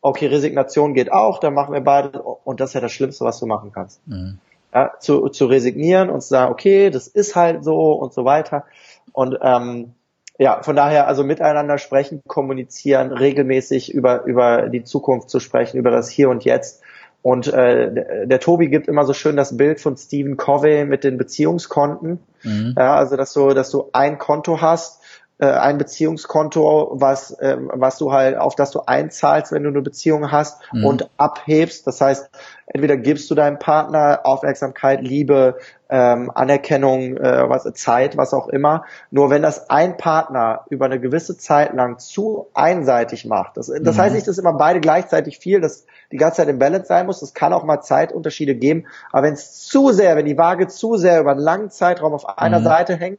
okay, 0.00 0.26
Resignation 0.26 0.94
geht 0.94 1.12
auch, 1.12 1.38
dann 1.38 1.52
machen 1.52 1.74
wir 1.74 1.82
beide 1.82 2.22
und 2.22 2.60
das 2.60 2.70
ist 2.70 2.74
ja 2.74 2.80
das 2.80 2.92
Schlimmste, 2.92 3.26
was 3.26 3.38
du 3.38 3.44
machen 3.44 3.72
kannst. 3.72 4.00
Mhm 4.08 4.38
ja, 4.76 4.92
zu, 5.00 5.30
zu 5.30 5.46
resignieren 5.46 6.10
und 6.10 6.20
zu 6.20 6.28
sagen, 6.28 6.52
okay, 6.52 6.90
das 6.90 7.06
ist 7.06 7.34
halt 7.34 7.64
so 7.64 7.92
und 7.92 8.12
so 8.12 8.26
weiter. 8.26 8.64
Und 9.12 9.38
ähm, 9.40 9.94
ja, 10.38 10.62
von 10.62 10.76
daher 10.76 11.08
also 11.08 11.24
miteinander 11.24 11.78
sprechen, 11.78 12.20
kommunizieren, 12.26 13.10
regelmäßig 13.10 13.94
über, 13.94 14.24
über 14.24 14.68
die 14.68 14.84
Zukunft 14.84 15.30
zu 15.30 15.40
sprechen, 15.40 15.78
über 15.78 15.90
das 15.90 16.10
Hier 16.10 16.28
und 16.28 16.44
Jetzt. 16.44 16.82
Und 17.22 17.46
äh, 17.46 17.90
der, 17.90 18.26
der 18.26 18.38
Tobi 18.38 18.68
gibt 18.68 18.86
immer 18.86 19.06
so 19.06 19.14
schön 19.14 19.34
das 19.34 19.56
Bild 19.56 19.80
von 19.80 19.96
Stephen 19.96 20.36
Covey 20.36 20.84
mit 20.84 21.04
den 21.04 21.16
Beziehungskonten. 21.16 22.18
Mhm. 22.42 22.74
Ja, 22.76 22.96
also 22.96 23.16
dass 23.16 23.32
du, 23.32 23.54
dass 23.54 23.70
du 23.70 23.88
ein 23.94 24.18
Konto 24.18 24.60
hast, 24.60 25.00
äh, 25.38 25.46
ein 25.46 25.76
Beziehungskonto, 25.76 26.92
was, 26.94 27.30
äh, 27.32 27.58
was 27.58 27.98
du 27.98 28.10
halt, 28.10 28.38
auf 28.38 28.54
das 28.54 28.70
du 28.70 28.80
einzahlst, 28.86 29.52
wenn 29.52 29.64
du 29.64 29.68
eine 29.68 29.82
Beziehung 29.82 30.32
hast 30.32 30.60
mhm. 30.72 30.84
und 30.86 31.10
abhebst. 31.18 31.86
Das 31.86 32.00
heißt, 32.00 32.30
entweder 32.66 32.96
gibst 32.96 33.30
du 33.30 33.34
deinem 33.34 33.58
Partner 33.58 34.20
Aufmerksamkeit, 34.24 35.02
Liebe, 35.02 35.58
ähm, 35.90 36.30
Anerkennung, 36.34 37.18
äh, 37.18 37.48
was, 37.50 37.64
Zeit, 37.74 38.16
was 38.16 38.32
auch 38.32 38.48
immer. 38.48 38.84
Nur 39.10 39.28
wenn 39.28 39.42
das 39.42 39.68
ein 39.68 39.98
Partner 39.98 40.64
über 40.70 40.86
eine 40.86 41.00
gewisse 41.00 41.36
Zeit 41.36 41.74
lang 41.74 41.98
zu 41.98 42.46
einseitig 42.54 43.26
macht, 43.26 43.58
das, 43.58 43.66
das 43.66 43.96
mhm. 43.96 44.00
heißt 44.00 44.14
nicht, 44.14 44.26
dass 44.28 44.38
immer 44.38 44.54
beide 44.54 44.80
gleichzeitig 44.80 45.38
viel, 45.38 45.60
dass 45.60 45.84
die 46.12 46.16
ganze 46.16 46.38
Zeit 46.38 46.48
im 46.48 46.58
Balance 46.58 46.86
sein 46.86 47.04
muss. 47.04 47.20
Es 47.20 47.34
kann 47.34 47.52
auch 47.52 47.64
mal 47.64 47.82
Zeitunterschiede 47.82 48.54
geben. 48.54 48.86
Aber 49.12 49.26
wenn 49.26 49.34
es 49.34 49.66
zu 49.66 49.92
sehr, 49.92 50.16
wenn 50.16 50.24
die 50.24 50.38
Waage 50.38 50.66
zu 50.68 50.96
sehr 50.96 51.20
über 51.20 51.32
einen 51.32 51.40
langen 51.40 51.70
Zeitraum 51.70 52.14
auf 52.14 52.38
einer 52.38 52.60
mhm. 52.60 52.64
Seite 52.64 52.96
hängt, 52.96 53.18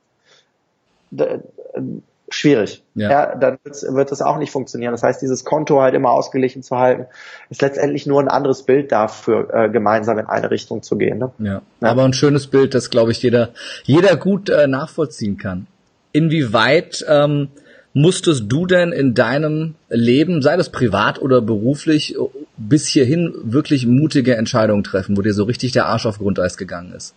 schwierig. 2.30 2.84
Ja. 2.96 3.10
ja 3.10 3.36
dann 3.36 3.58
wird 3.64 4.12
es 4.12 4.22
auch 4.22 4.38
nicht 4.38 4.52
funktionieren. 4.52 4.92
Das 4.92 5.04
heißt, 5.04 5.22
dieses 5.22 5.46
Konto 5.46 5.82
halt 5.82 5.94
immer 5.94 6.12
ausgeglichen 6.12 6.64
zu 6.64 6.78
halten, 6.78 7.06
ist 7.50 7.62
letztendlich 7.62 8.06
nur 8.06 8.22
ein 8.22 8.28
anderes 8.28 8.64
Bild 8.64 8.92
dafür, 8.92 9.54
äh, 9.54 9.70
gemeinsam 9.70 10.18
in 10.20 10.26
eine 10.26 10.52
Richtung 10.52 10.84
zu 10.84 10.98
gehen. 10.98 11.20
Ne? 11.20 11.32
Ja. 11.40 11.62
ja. 11.82 11.90
Aber 11.90 12.04
ein 12.04 12.14
schönes 12.14 12.48
Bild, 12.48 12.74
das 12.74 12.90
glaube 12.90 13.12
ich 13.12 13.22
jeder, 13.22 13.50
jeder 13.84 14.16
gut 14.18 14.50
äh, 14.50 14.68
nachvollziehen 14.68 15.38
kann. 15.38 15.68
Inwieweit 16.12 17.06
ähm, 17.08 17.50
musstest 17.94 18.46
du 18.48 18.66
denn 18.66 18.92
in 18.92 19.14
deinem 19.14 19.76
Leben, 19.90 20.42
sei 20.42 20.58
das 20.58 20.72
privat 20.72 21.22
oder 21.22 21.42
beruflich, 21.42 22.16
bis 22.58 22.88
hierhin 22.88 23.34
wirklich 23.44 23.88
mutige 23.88 24.36
Entscheidungen 24.36 24.84
treffen, 24.84 25.18
wo 25.18 25.22
dir 25.22 25.34
so 25.34 25.44
richtig 25.44 25.72
der 25.72 25.86
Arsch 25.88 26.06
auf 26.06 26.20
Grundeis 26.20 26.58
gegangen 26.58 26.94
ist? 26.94 27.16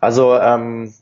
Also 0.00 0.36
ähm, 0.36 0.94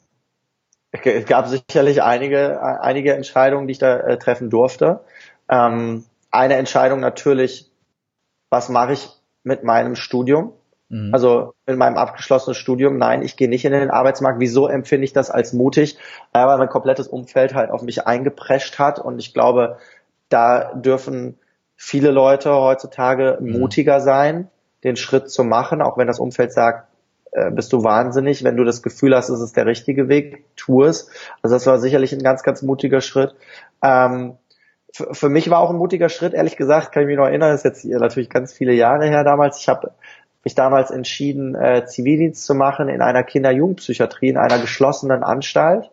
es 1.04 1.26
gab 1.26 1.48
sicherlich 1.48 2.02
einige, 2.02 2.62
einige 2.62 3.14
Entscheidungen, 3.14 3.66
die 3.66 3.72
ich 3.72 3.78
da 3.78 3.96
äh, 3.96 4.18
treffen 4.18 4.50
durfte. 4.50 5.00
Ähm, 5.48 6.04
eine 6.30 6.54
Entscheidung 6.54 7.00
natürlich, 7.00 7.70
was 8.50 8.68
mache 8.68 8.92
ich 8.92 9.08
mit 9.42 9.64
meinem 9.64 9.96
Studium? 9.96 10.52
Mhm. 10.88 11.12
Also 11.12 11.54
mit 11.66 11.76
meinem 11.76 11.96
abgeschlossenen 11.96 12.54
Studium, 12.54 12.98
nein, 12.98 13.22
ich 13.22 13.36
gehe 13.36 13.48
nicht 13.48 13.64
in 13.64 13.72
den 13.72 13.90
Arbeitsmarkt. 13.90 14.40
Wieso 14.40 14.68
empfinde 14.68 15.04
ich 15.04 15.12
das 15.12 15.30
als 15.30 15.52
mutig? 15.52 15.98
Äh, 16.32 16.44
weil 16.44 16.58
mein 16.58 16.68
komplettes 16.68 17.08
Umfeld 17.08 17.54
halt 17.54 17.70
auf 17.70 17.82
mich 17.82 18.06
eingeprescht 18.06 18.78
hat 18.78 18.98
und 18.98 19.18
ich 19.18 19.34
glaube, 19.34 19.78
da 20.28 20.72
dürfen 20.74 21.38
viele 21.76 22.10
Leute 22.10 22.54
heutzutage 22.54 23.38
mhm. 23.40 23.58
mutiger 23.58 24.00
sein, 24.00 24.48
den 24.84 24.96
Schritt 24.96 25.30
zu 25.30 25.44
machen, 25.44 25.82
auch 25.82 25.98
wenn 25.98 26.06
das 26.06 26.20
Umfeld 26.20 26.52
sagt, 26.52 26.88
äh, 27.36 27.50
bist 27.50 27.72
du 27.74 27.84
wahnsinnig. 27.84 28.44
Wenn 28.44 28.56
du 28.56 28.64
das 28.64 28.82
Gefühl 28.82 29.14
hast, 29.14 29.28
es 29.28 29.40
ist 29.40 29.56
der 29.58 29.66
richtige 29.66 30.08
Weg, 30.08 30.44
tu 30.56 30.82
es. 30.82 31.10
Also 31.42 31.54
das 31.54 31.66
war 31.66 31.78
sicherlich 31.78 32.12
ein 32.14 32.22
ganz, 32.22 32.42
ganz 32.42 32.62
mutiger 32.62 33.02
Schritt. 33.02 33.34
Ähm, 33.82 34.38
für 34.90 35.28
mich 35.28 35.50
war 35.50 35.58
auch 35.58 35.68
ein 35.68 35.76
mutiger 35.76 36.08
Schritt, 36.08 36.32
ehrlich 36.32 36.56
gesagt, 36.56 36.92
kann 36.92 37.02
ich 37.02 37.08
mich 37.08 37.18
noch 37.18 37.26
erinnern, 37.26 37.54
ist 37.54 37.66
jetzt 37.66 37.84
natürlich 37.84 38.30
ganz 38.30 38.54
viele 38.54 38.72
Jahre 38.72 39.06
her 39.06 39.22
damals. 39.24 39.58
Ich 39.58 39.68
habe 39.68 39.92
mich 40.44 40.54
damals 40.54 40.90
entschieden, 40.90 41.54
äh, 41.54 41.84
Zivildienst 41.84 42.46
zu 42.46 42.54
machen 42.54 42.88
in 42.88 43.02
einer 43.02 43.22
Kinder-Jugendpsychiatrie, 43.22 44.30
in 44.30 44.38
einer 44.38 44.58
geschlossenen 44.58 45.22
Anstalt. 45.22 45.90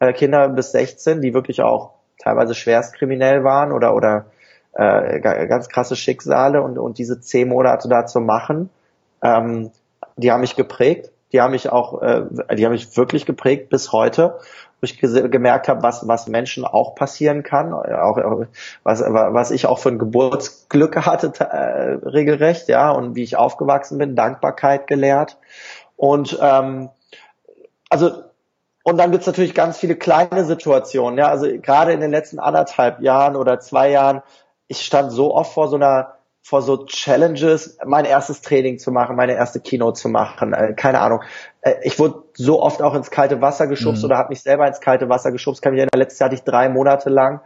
Äh, 0.00 0.12
Kinder 0.12 0.48
bis 0.48 0.72
16, 0.72 1.20
die 1.20 1.34
wirklich 1.34 1.62
auch 1.62 1.92
teilweise 2.18 2.56
schwerstkriminell 2.56 3.44
waren 3.44 3.70
oder, 3.70 3.94
oder 3.94 4.26
äh, 4.72 5.20
ganz 5.20 5.68
krasse 5.68 5.94
Schicksale 5.94 6.60
und, 6.62 6.78
und 6.78 6.98
diese 6.98 7.20
zehn 7.20 7.48
Monate 7.48 7.88
da 7.88 8.06
zu 8.06 8.18
machen. 8.18 8.70
Ähm, 9.22 9.70
die 10.20 10.32
haben 10.32 10.40
mich 10.40 10.56
geprägt, 10.56 11.10
die 11.32 11.40
haben 11.40 11.52
mich 11.52 11.70
auch, 11.70 12.02
äh, 12.02 12.24
die 12.54 12.64
haben 12.64 12.72
mich 12.72 12.96
wirklich 12.96 13.26
geprägt 13.26 13.70
bis 13.70 13.92
heute, 13.92 14.38
wo 14.80 14.84
ich 14.84 14.98
gemerkt 14.98 15.68
habe, 15.68 15.82
was, 15.82 16.08
was 16.08 16.26
Menschen 16.26 16.64
auch 16.64 16.94
passieren 16.94 17.42
kann, 17.42 17.72
auch, 17.72 18.46
was, 18.82 19.00
was 19.00 19.50
ich 19.50 19.66
auch 19.66 19.78
für 19.78 19.90
ein 19.90 19.98
Geburtsglück 19.98 20.96
hatte, 21.06 21.32
äh, 21.38 22.08
regelrecht, 22.08 22.68
ja, 22.68 22.90
und 22.90 23.14
wie 23.14 23.22
ich 23.22 23.36
aufgewachsen 23.36 23.98
bin, 23.98 24.16
Dankbarkeit 24.16 24.86
gelehrt. 24.86 25.38
Und 25.96 26.38
ähm, 26.40 26.90
also 27.90 28.24
und 28.82 28.96
dann 28.96 29.12
gibt's 29.12 29.26
natürlich 29.26 29.54
ganz 29.54 29.78
viele 29.78 29.94
kleine 29.96 30.44
Situationen, 30.44 31.18
ja, 31.18 31.28
also 31.28 31.46
gerade 31.60 31.92
in 31.92 32.00
den 32.00 32.10
letzten 32.10 32.38
anderthalb 32.38 33.00
Jahren 33.00 33.36
oder 33.36 33.60
zwei 33.60 33.90
Jahren, 33.90 34.22
ich 34.68 34.80
stand 34.80 35.12
so 35.12 35.34
oft 35.34 35.52
vor 35.52 35.68
so 35.68 35.76
einer 35.76 36.14
vor 36.42 36.62
so 36.62 36.84
Challenges, 36.86 37.78
mein 37.84 38.04
erstes 38.04 38.40
Training 38.40 38.78
zu 38.78 38.90
machen, 38.90 39.16
meine 39.16 39.34
erste 39.34 39.60
Keynote 39.60 40.00
zu 40.00 40.08
machen, 40.08 40.52
äh, 40.52 40.74
keine 40.74 41.00
Ahnung. 41.00 41.20
Äh, 41.60 41.74
ich 41.82 41.98
wurde 41.98 42.22
so 42.34 42.62
oft 42.62 42.82
auch 42.82 42.94
ins 42.94 43.10
kalte 43.10 43.40
Wasser 43.40 43.66
geschubst 43.66 44.02
mhm. 44.02 44.06
oder 44.06 44.18
habe 44.18 44.30
mich 44.30 44.42
selber 44.42 44.66
ins 44.66 44.80
kalte 44.80 45.08
Wasser 45.08 45.32
geschubst. 45.32 45.62
Kann 45.62 45.72
mich 45.72 45.80
erinnern, 45.80 45.98
letztes 45.98 46.18
Jahr 46.18 46.28
hatte 46.28 46.36
ich 46.36 46.44
drei 46.44 46.68
Monate 46.68 47.10
lang 47.10 47.40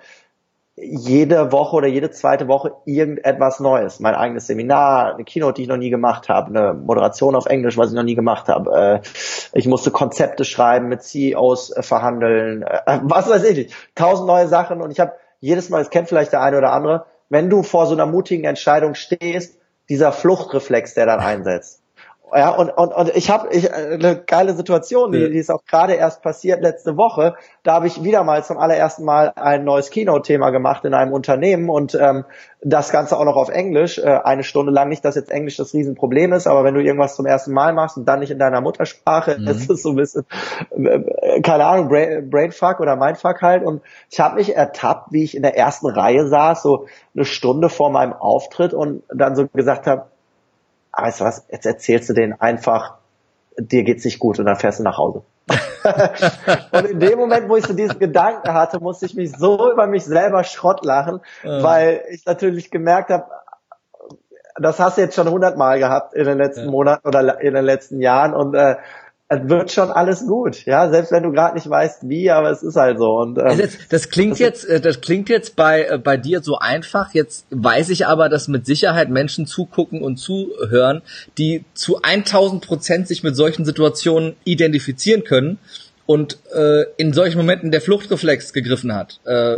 jede 0.77 1.53
Woche 1.53 1.77
oder 1.77 1.87
jede 1.87 2.11
zweite 2.11 2.49
Woche 2.49 2.73
irgendetwas 2.85 3.61
Neues. 3.61 4.01
Mein 4.01 4.17
eigenes 4.17 4.49
Seminar, 4.49 5.15
eine 5.15 5.25
Keynote, 5.25 5.55
die 5.55 5.63
ich 5.63 5.69
noch 5.69 5.77
nie 5.77 5.91
gemacht 5.91 6.29
habe, 6.29 6.49
eine 6.49 6.75
Moderation 6.75 7.37
auf 7.37 7.47
Englisch, 7.47 7.79
was 7.79 7.91
ich 7.91 7.97
noch 7.97 8.03
nie 8.03 8.17
gemacht 8.17 8.49
habe. 8.49 9.01
Äh, 9.05 9.09
ich 9.53 9.69
musste 9.69 9.93
Konzepte 9.93 10.45
schreiben, 10.45 10.89
mit 10.89 11.03
CEOs 11.03 11.71
äh, 11.71 11.83
verhandeln, 11.83 12.63
äh, 12.63 12.99
was 13.03 13.29
weiß 13.29 13.45
ich 13.45 13.57
nicht. 13.57 13.75
Tausend 13.95 14.27
neue 14.27 14.49
Sachen 14.49 14.81
und 14.81 14.91
ich 14.91 14.99
habe 14.99 15.13
jedes 15.39 15.71
Mal, 15.71 15.79
das 15.79 15.91
kennt 15.91 16.09
vielleicht 16.09 16.33
der 16.33 16.43
eine 16.43 16.59
oder 16.59 16.73
andere, 16.73 17.07
wenn 17.35 17.51
du 17.51 17.65
vor 17.65 17.89
so 17.89 17.95
einer 17.95 18.07
mutigen 18.07 18.45
Entscheidung 18.45 18.95
stehst, 18.95 19.59
dieser 19.89 20.13
Fluchtreflex, 20.13 20.95
der 20.95 21.07
dann 21.07 21.19
einsetzt. 21.19 21.83
Ja, 22.37 22.51
und, 22.51 22.71
und, 22.71 22.93
und 22.93 23.17
ich 23.17 23.31
habe 23.31 23.49
ich, 23.55 23.73
eine 23.73 24.17
geile 24.17 24.55
Situation, 24.55 25.13
die, 25.13 25.31
die 25.31 25.39
ist 25.39 25.51
auch 25.51 25.65
gerade 25.67 25.93
erst 25.93 26.21
passiert 26.21 26.63
letzte 26.63 26.97
Woche. 26.97 27.37
Da 27.63 27.75
habe 27.75 27.87
ich 27.87 28.03
wieder 28.03 28.25
mal 28.25 28.43
zum 28.43 28.59
allerersten 28.59 29.05
Mal 29.05 29.33
ein 29.37 29.63
neues 29.63 29.91
Keynote-Thema 29.91 30.51
gemacht 30.51 30.85
in 30.85 30.95
einem 30.95 31.13
Unternehmen 31.13 31.71
und 31.71 31.95
ähm, 31.95 32.25
das 32.61 32.91
Ganze 32.91 33.17
auch 33.19 33.25
noch 33.25 33.37
auf 33.37 33.51
Englisch, 33.51 33.99
äh, 33.99 34.19
eine 34.25 34.43
Stunde 34.43 34.73
lang. 34.73 34.89
Nicht, 34.89 35.05
dass 35.05 35.15
jetzt 35.15 35.31
Englisch 35.31 35.57
das 35.57 35.75
Riesenproblem 35.75 36.33
ist, 36.33 36.49
aber 36.49 36.65
wenn 36.65 36.75
du 36.75 36.83
irgendwas 36.83 37.15
zum 37.15 37.25
ersten 37.25 37.53
Mal 37.53 37.73
machst 37.73 37.97
und 37.97 38.07
dann 38.07 38.19
nicht 38.19 38.33
in 38.33 38.41
deiner 38.41 38.61
Muttersprache, 38.61 39.39
mhm. 39.39 39.47
ist 39.47 39.71
es 39.71 39.83
so 39.83 39.91
ein 39.91 39.97
bisschen, 39.97 40.25
äh, 40.71 41.41
keine 41.41 41.67
Ahnung, 41.67 41.89
Brain, 41.89 42.29
Brainfuck 42.31 42.81
oder 42.81 42.97
Mindfuck 42.97 43.43
halt. 43.43 43.65
Und 43.65 43.81
ich 44.11 44.19
habe 44.19 44.37
mich 44.37 44.57
ertappt, 44.57 45.13
wie 45.13 45.23
ich 45.23 45.37
in 45.37 45.43
der 45.43 45.57
ersten 45.57 45.87
Reihe 45.87 46.27
saß, 46.27 46.63
so 46.63 46.87
eine 47.15 47.27
Stunde 47.27 47.69
vor 47.69 47.91
meinem 47.91 48.13
Auftritt 48.13 48.75
und 48.75 49.05
dann 49.09 49.37
so 49.37 49.47
gesagt 49.47 49.87
habe, 49.87 50.07
weißt 50.97 51.21
du 51.21 51.25
was, 51.25 51.47
jetzt 51.51 51.67
erzählst 51.67 52.09
du 52.09 52.13
denen 52.13 52.41
einfach, 52.41 52.97
dir 53.57 53.85
geht's 53.85 54.05
nicht 54.05 54.19
gut 54.19 54.39
und 54.39 54.47
dann 54.47 54.57
fährst 54.57 54.81
du 54.81 54.83
nach 54.83 54.99
Hause. 54.99 55.23
und 56.73 56.87
in 56.87 57.01
dem 57.01 57.19
Moment, 57.19 57.49
wo 57.49 57.57
ich 57.57 57.67
so 57.67 57.75
diesen 57.75 57.99
Gedanken 57.99 58.55
hatte, 58.55 58.81
musste 58.81 59.07
ich 59.07 59.15
mich 59.15 59.37
so 59.37 59.71
über 59.71 59.87
mich 59.87 60.05
selber 60.05 60.43
Schrott 60.45 60.85
lachen, 60.85 61.21
mhm. 61.43 61.63
weil 61.63 62.03
ich 62.11 62.25
natürlich 62.25 62.71
gemerkt 62.71 63.11
habe, 63.11 63.27
das 64.57 64.79
hast 64.79 64.97
du 64.97 65.03
jetzt 65.03 65.17
schon 65.17 65.29
hundertmal 65.29 65.79
gehabt 65.79 66.15
in 66.15 66.25
den 66.25 66.39
letzten 66.39 66.67
ja. 66.67 66.71
Monaten 66.71 67.07
oder 67.07 67.41
in 67.41 67.55
den 67.55 67.65
letzten 67.65 68.01
Jahren 68.01 68.35
und 68.35 68.55
äh, 68.55 68.77
wird 69.49 69.73
schon 69.73 69.91
alles 69.91 70.27
gut, 70.27 70.65
ja, 70.67 70.91
selbst 70.91 71.13
wenn 71.13 71.23
du 71.23 71.33
gerade 71.33 71.55
nicht 71.55 71.69
weißt 71.69 72.09
wie, 72.09 72.31
aber 72.31 72.51
es 72.51 72.63
ist 72.63 72.77
halt 72.77 72.99
so. 72.99 73.19
Und 73.19 73.39
ähm, 73.39 73.59
das, 73.59 73.79
das 73.89 74.09
klingt 74.11 74.33
das 74.33 74.39
jetzt, 74.39 74.65
äh, 74.65 74.81
das 74.81 75.01
klingt 75.01 75.29
jetzt 75.29 75.57
bei 75.57 75.85
äh, 75.85 75.99
bei 75.99 76.17
dir 76.17 76.43
so 76.43 76.59
einfach. 76.59 77.13
Jetzt 77.13 77.47
weiß 77.51 77.91
ich 77.91 78.07
aber, 78.07 78.29
dass 78.29 78.49
mit 78.49 78.67
Sicherheit 78.67 79.11
Menschen 79.11 79.47
zugucken 79.47 80.03
und 80.03 80.17
zuhören, 80.17 81.03
die 81.39 81.65
zu 81.75 82.03
1000 82.03 82.65
Prozent 82.65 83.09
sich 83.09 83.23
mit 83.23 83.37
solchen 83.37 83.65
Situationen 83.65 84.37
identifizieren 84.45 85.25
können 85.25 85.59
und 86.07 86.39
äh, 86.55 86.85
in 86.97 87.13
solchen 87.13 87.39
Momenten 87.39 87.71
der 87.71 87.81
Fluchtreflex 87.81 88.53
gegriffen 88.53 88.95
hat. 88.95 89.21
Äh, 89.25 89.57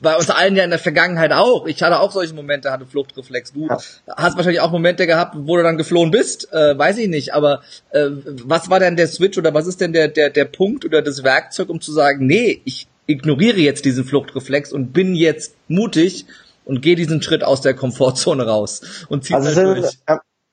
bei 0.00 0.16
uns 0.16 0.30
allen 0.30 0.56
ja 0.56 0.64
in 0.64 0.70
der 0.70 0.78
Vergangenheit 0.78 1.32
auch. 1.32 1.66
Ich 1.66 1.82
hatte 1.82 2.00
auch 2.00 2.12
solche 2.12 2.34
Momente, 2.34 2.70
hatte 2.70 2.86
Fluchtreflex. 2.86 3.52
Du 3.52 3.66
ja. 3.68 3.78
hast 4.16 4.36
wahrscheinlich 4.36 4.60
auch 4.60 4.70
Momente 4.70 5.06
gehabt, 5.06 5.36
wo 5.38 5.56
du 5.56 5.62
dann 5.62 5.76
geflohen 5.76 6.10
bist, 6.10 6.52
äh, 6.52 6.76
weiß 6.78 6.98
ich 6.98 7.08
nicht. 7.08 7.34
Aber 7.34 7.62
äh, 7.90 8.08
was 8.44 8.70
war 8.70 8.80
denn 8.80 8.96
der 8.96 9.08
Switch 9.08 9.38
oder 9.38 9.54
was 9.54 9.66
ist 9.66 9.80
denn 9.80 9.92
der, 9.92 10.08
der, 10.08 10.30
der 10.30 10.44
Punkt 10.44 10.84
oder 10.84 11.02
das 11.02 11.24
Werkzeug, 11.24 11.68
um 11.68 11.80
zu 11.80 11.92
sagen, 11.92 12.26
nee, 12.26 12.60
ich 12.64 12.86
ignoriere 13.06 13.58
jetzt 13.58 13.84
diesen 13.84 14.04
Fluchtreflex 14.04 14.72
und 14.72 14.92
bin 14.92 15.14
jetzt 15.14 15.54
mutig 15.68 16.26
und 16.64 16.80
gehe 16.80 16.96
diesen 16.96 17.22
Schritt 17.22 17.44
aus 17.44 17.60
der 17.60 17.74
Komfortzone 17.74 18.46
raus 18.46 19.06
und 19.08 19.24
ziehe 19.24 19.36
also 19.36 19.54
halt 19.54 19.78
durch. 19.78 19.98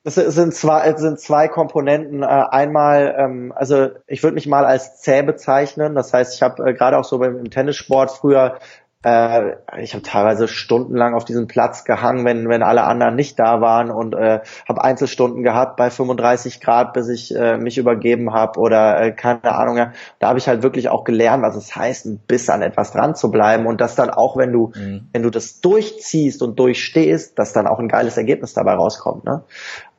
Das 0.04 0.16
sind 0.16 0.56
zwei, 0.56 0.92
sind 0.96 1.20
zwei 1.20 1.48
Komponenten. 1.48 2.24
Äh, 2.24 2.26
einmal, 2.26 3.14
ähm, 3.20 3.54
also 3.56 3.90
ich 4.08 4.24
würde 4.24 4.34
mich 4.34 4.48
mal 4.48 4.66
als 4.66 5.00
zäh 5.00 5.22
bezeichnen. 5.22 5.94
Das 5.94 6.12
heißt, 6.12 6.34
ich 6.34 6.42
habe 6.42 6.72
äh, 6.72 6.74
gerade 6.74 6.98
auch 6.98 7.04
so 7.04 7.20
beim, 7.20 7.38
im 7.38 7.52
Tennissport 7.52 8.10
früher 8.10 8.58
äh, 9.04 9.56
ich 9.82 9.94
habe 9.94 10.04
teilweise 10.04 10.48
stundenlang 10.48 11.16
auf 11.16 11.26
diesem 11.26 11.48
Platz 11.48 11.84
gehangen, 11.84 12.24
wenn, 12.26 12.48
wenn 12.50 12.62
alle 12.62 12.84
anderen 12.84 13.16
nicht 13.16 13.40
da 13.40 13.60
waren 13.60 13.90
und 13.90 14.14
äh, 14.14 14.42
habe 14.68 14.84
Einzelstunden 14.84 15.44
gehabt 15.44 15.76
bei 15.78 15.90
35 15.90 16.62
Grad, 16.62 16.94
bis 16.94 17.10
ich 17.10 17.36
äh, 17.36 17.58
mich 17.58 17.78
übergeben 17.78 18.34
habe 18.34 18.60
oder 18.60 19.02
äh, 19.02 19.12
keine 19.12 19.56
Ahnung. 19.56 19.78
Ja. 19.78 19.94
Da 20.20 20.30
habe 20.30 20.40
ich 20.40 20.48
halt 20.48 20.62
wirklich 20.62 20.90
auch 20.90 21.04
gelernt, 21.04 21.44
was 21.44 21.56
es 21.56 21.76
heißt, 21.76 22.06
ein 22.06 22.20
bisschen 22.20 22.56
an 22.56 22.62
etwas 22.62 22.92
dran 22.92 23.16
zu 23.16 23.32
bleiben 23.32 23.66
und 23.66 23.82
dass 23.82 23.96
dann 23.96 24.12
auch, 24.12 24.38
wenn 24.38 24.52
du, 24.52 24.72
mhm. 24.76 25.08
wenn 25.12 25.24
du 25.24 25.30
das 25.30 25.62
durchziehst 25.62 26.42
und 26.44 26.60
durchstehst, 26.60 27.40
dass 27.40 27.54
dann 27.54 27.68
auch 27.68 27.80
ein 27.80 27.88
geiles 27.88 28.18
Ergebnis 28.18 28.54
dabei 28.54 28.74
rauskommt. 28.74 29.26
Ne? 29.26 29.44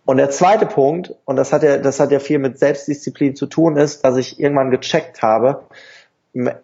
Und 0.05 0.17
der 0.17 0.31
zweite 0.31 0.67
Punkt, 0.67 1.15
und 1.25 1.37
das 1.37 1.53
hat 1.53 1.63
ja, 1.63 1.79
das 1.79 2.01
hat 2.01 2.11
ja 2.11 2.19
viel 2.19 2.39
mit 2.39 2.59
Selbstdisziplin 2.59 3.37
zu 3.37 3.47
tun, 3.47 3.77
ist, 3.77 4.05
dass 4.05 4.17
ich 4.17 4.41
irgendwann 4.41 4.71
gecheckt 4.71 5.23
habe, 5.23 5.63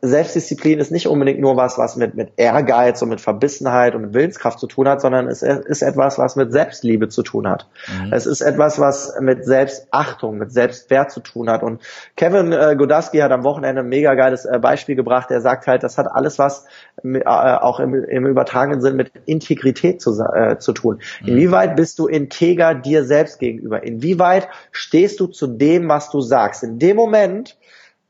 Selbstdisziplin 0.00 0.78
ist 0.78 0.90
nicht 0.90 1.08
unbedingt 1.08 1.40
nur 1.40 1.58
was, 1.58 1.76
was 1.76 1.96
mit, 1.96 2.14
mit 2.14 2.32
Ehrgeiz 2.38 3.02
und 3.02 3.10
mit 3.10 3.20
Verbissenheit 3.20 3.94
und 3.94 4.00
mit 4.00 4.14
Willenskraft 4.14 4.58
zu 4.58 4.66
tun 4.66 4.88
hat, 4.88 5.02
sondern 5.02 5.28
es 5.28 5.42
ist 5.42 5.82
etwas, 5.82 6.16
was 6.16 6.36
mit 6.36 6.52
Selbstliebe 6.52 7.08
zu 7.08 7.22
tun 7.22 7.46
hat. 7.46 7.68
Mhm. 7.86 8.10
Es 8.14 8.24
ist 8.24 8.40
etwas, 8.40 8.80
was 8.80 9.12
mit 9.20 9.44
Selbstachtung, 9.44 10.38
mit 10.38 10.52
Selbstwert 10.52 11.10
zu 11.10 11.20
tun 11.20 11.50
hat. 11.50 11.62
Und 11.62 11.82
Kevin 12.16 12.50
äh, 12.52 12.76
Godowski 12.78 13.18
hat 13.18 13.30
am 13.30 13.44
Wochenende 13.44 13.82
ein 13.82 13.88
mega 13.90 14.14
geiles 14.14 14.46
äh, 14.46 14.58
Beispiel 14.58 14.96
gebracht. 14.96 15.30
Er 15.30 15.42
sagt 15.42 15.66
halt, 15.66 15.82
das 15.82 15.98
hat 15.98 16.06
alles 16.10 16.38
was 16.38 16.64
äh, 17.04 17.22
auch 17.24 17.78
im, 17.78 17.92
im 17.92 18.26
übertragenen 18.26 18.80
Sinn 18.80 18.96
mit 18.96 19.12
Integrität 19.26 20.00
zu, 20.00 20.18
äh, 20.34 20.58
zu 20.58 20.72
tun. 20.72 21.00
Mhm. 21.20 21.28
Inwieweit 21.28 21.76
bist 21.76 21.98
du 21.98 22.06
integer 22.06 22.74
dir 22.74 23.04
selbst 23.04 23.38
gegenüber? 23.38 23.82
Inwieweit 23.82 24.48
stehst 24.72 25.20
du 25.20 25.26
zu 25.26 25.46
dem, 25.46 25.90
was 25.90 26.08
du 26.08 26.22
sagst? 26.22 26.62
In 26.62 26.78
dem 26.78 26.96
Moment, 26.96 27.58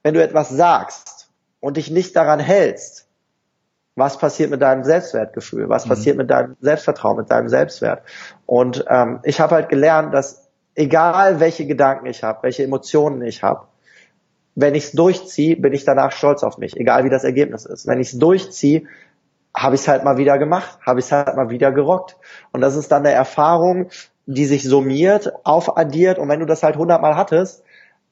wenn 0.05 0.15
du 0.15 0.23
etwas 0.23 0.51
sagst, 0.51 1.18
und 1.61 1.77
dich 1.77 1.91
nicht 1.91 2.15
daran 2.17 2.41
hältst, 2.41 3.09
was 3.97 4.19
passiert 4.19 4.51
mit 4.51 4.63
deinem 4.63 4.85
Selbstwertgefühl, 4.85 5.69
was 5.69 5.85
mhm. 5.85 5.91
passiert 5.91 6.17
mit 6.17 6.31
deinem 6.31 6.57
Selbstvertrauen, 6.61 7.17
mit 7.17 7.31
deinem 7.31 7.49
Selbstwert. 7.49 8.03
Und 8.47 8.85
ähm, 8.89 9.21
ich 9.25 9.41
habe 9.41 9.57
halt 9.57 9.69
gelernt, 9.69 10.15
dass 10.15 10.49
egal 10.75 11.41
welche 11.41 11.67
Gedanken 11.67 12.07
ich 12.07 12.23
habe, 12.23 12.43
welche 12.43 12.63
Emotionen 12.63 13.23
ich 13.23 13.43
habe, 13.43 13.67
wenn 14.55 14.75
ich 14.75 14.87
es 14.87 14.93
durchziehe, 14.93 15.57
bin 15.57 15.73
ich 15.73 15.85
danach 15.85 16.13
stolz 16.13 16.43
auf 16.43 16.59
mich, 16.59 16.77
egal 16.77 17.05
wie 17.05 17.11
das 17.11 17.25
Ergebnis 17.25 17.65
ist. 17.65 17.87
Wenn 17.87 18.01
ich 18.01 18.13
es 18.13 18.19
durchziehe, 18.19 18.85
habe 19.57 19.75
ich 19.75 19.83
es 19.83 19.89
halt 19.89 20.05
mal 20.05 20.19
wieder 20.19 20.39
gemacht, 20.39 20.79
habe 20.85 21.01
ich 21.01 21.07
es 21.07 21.13
halt 21.13 21.37
mal 21.37 21.51
wieder 21.51 21.73
gerockt. 21.73 22.17
Und 22.53 22.61
das 22.61 22.77
ist 22.77 22.91
dann 22.91 23.07
eine 23.07 23.15
Erfahrung, 23.15 23.91
die 24.27 24.47
sich 24.47 24.65
summiert, 24.65 25.33
aufaddiert. 25.45 26.19
Und 26.19 26.29
wenn 26.29 26.41
du 26.41 26.47
das 26.47 26.63
halt 26.63 26.77
hundertmal 26.77 27.17
hattest, 27.17 27.63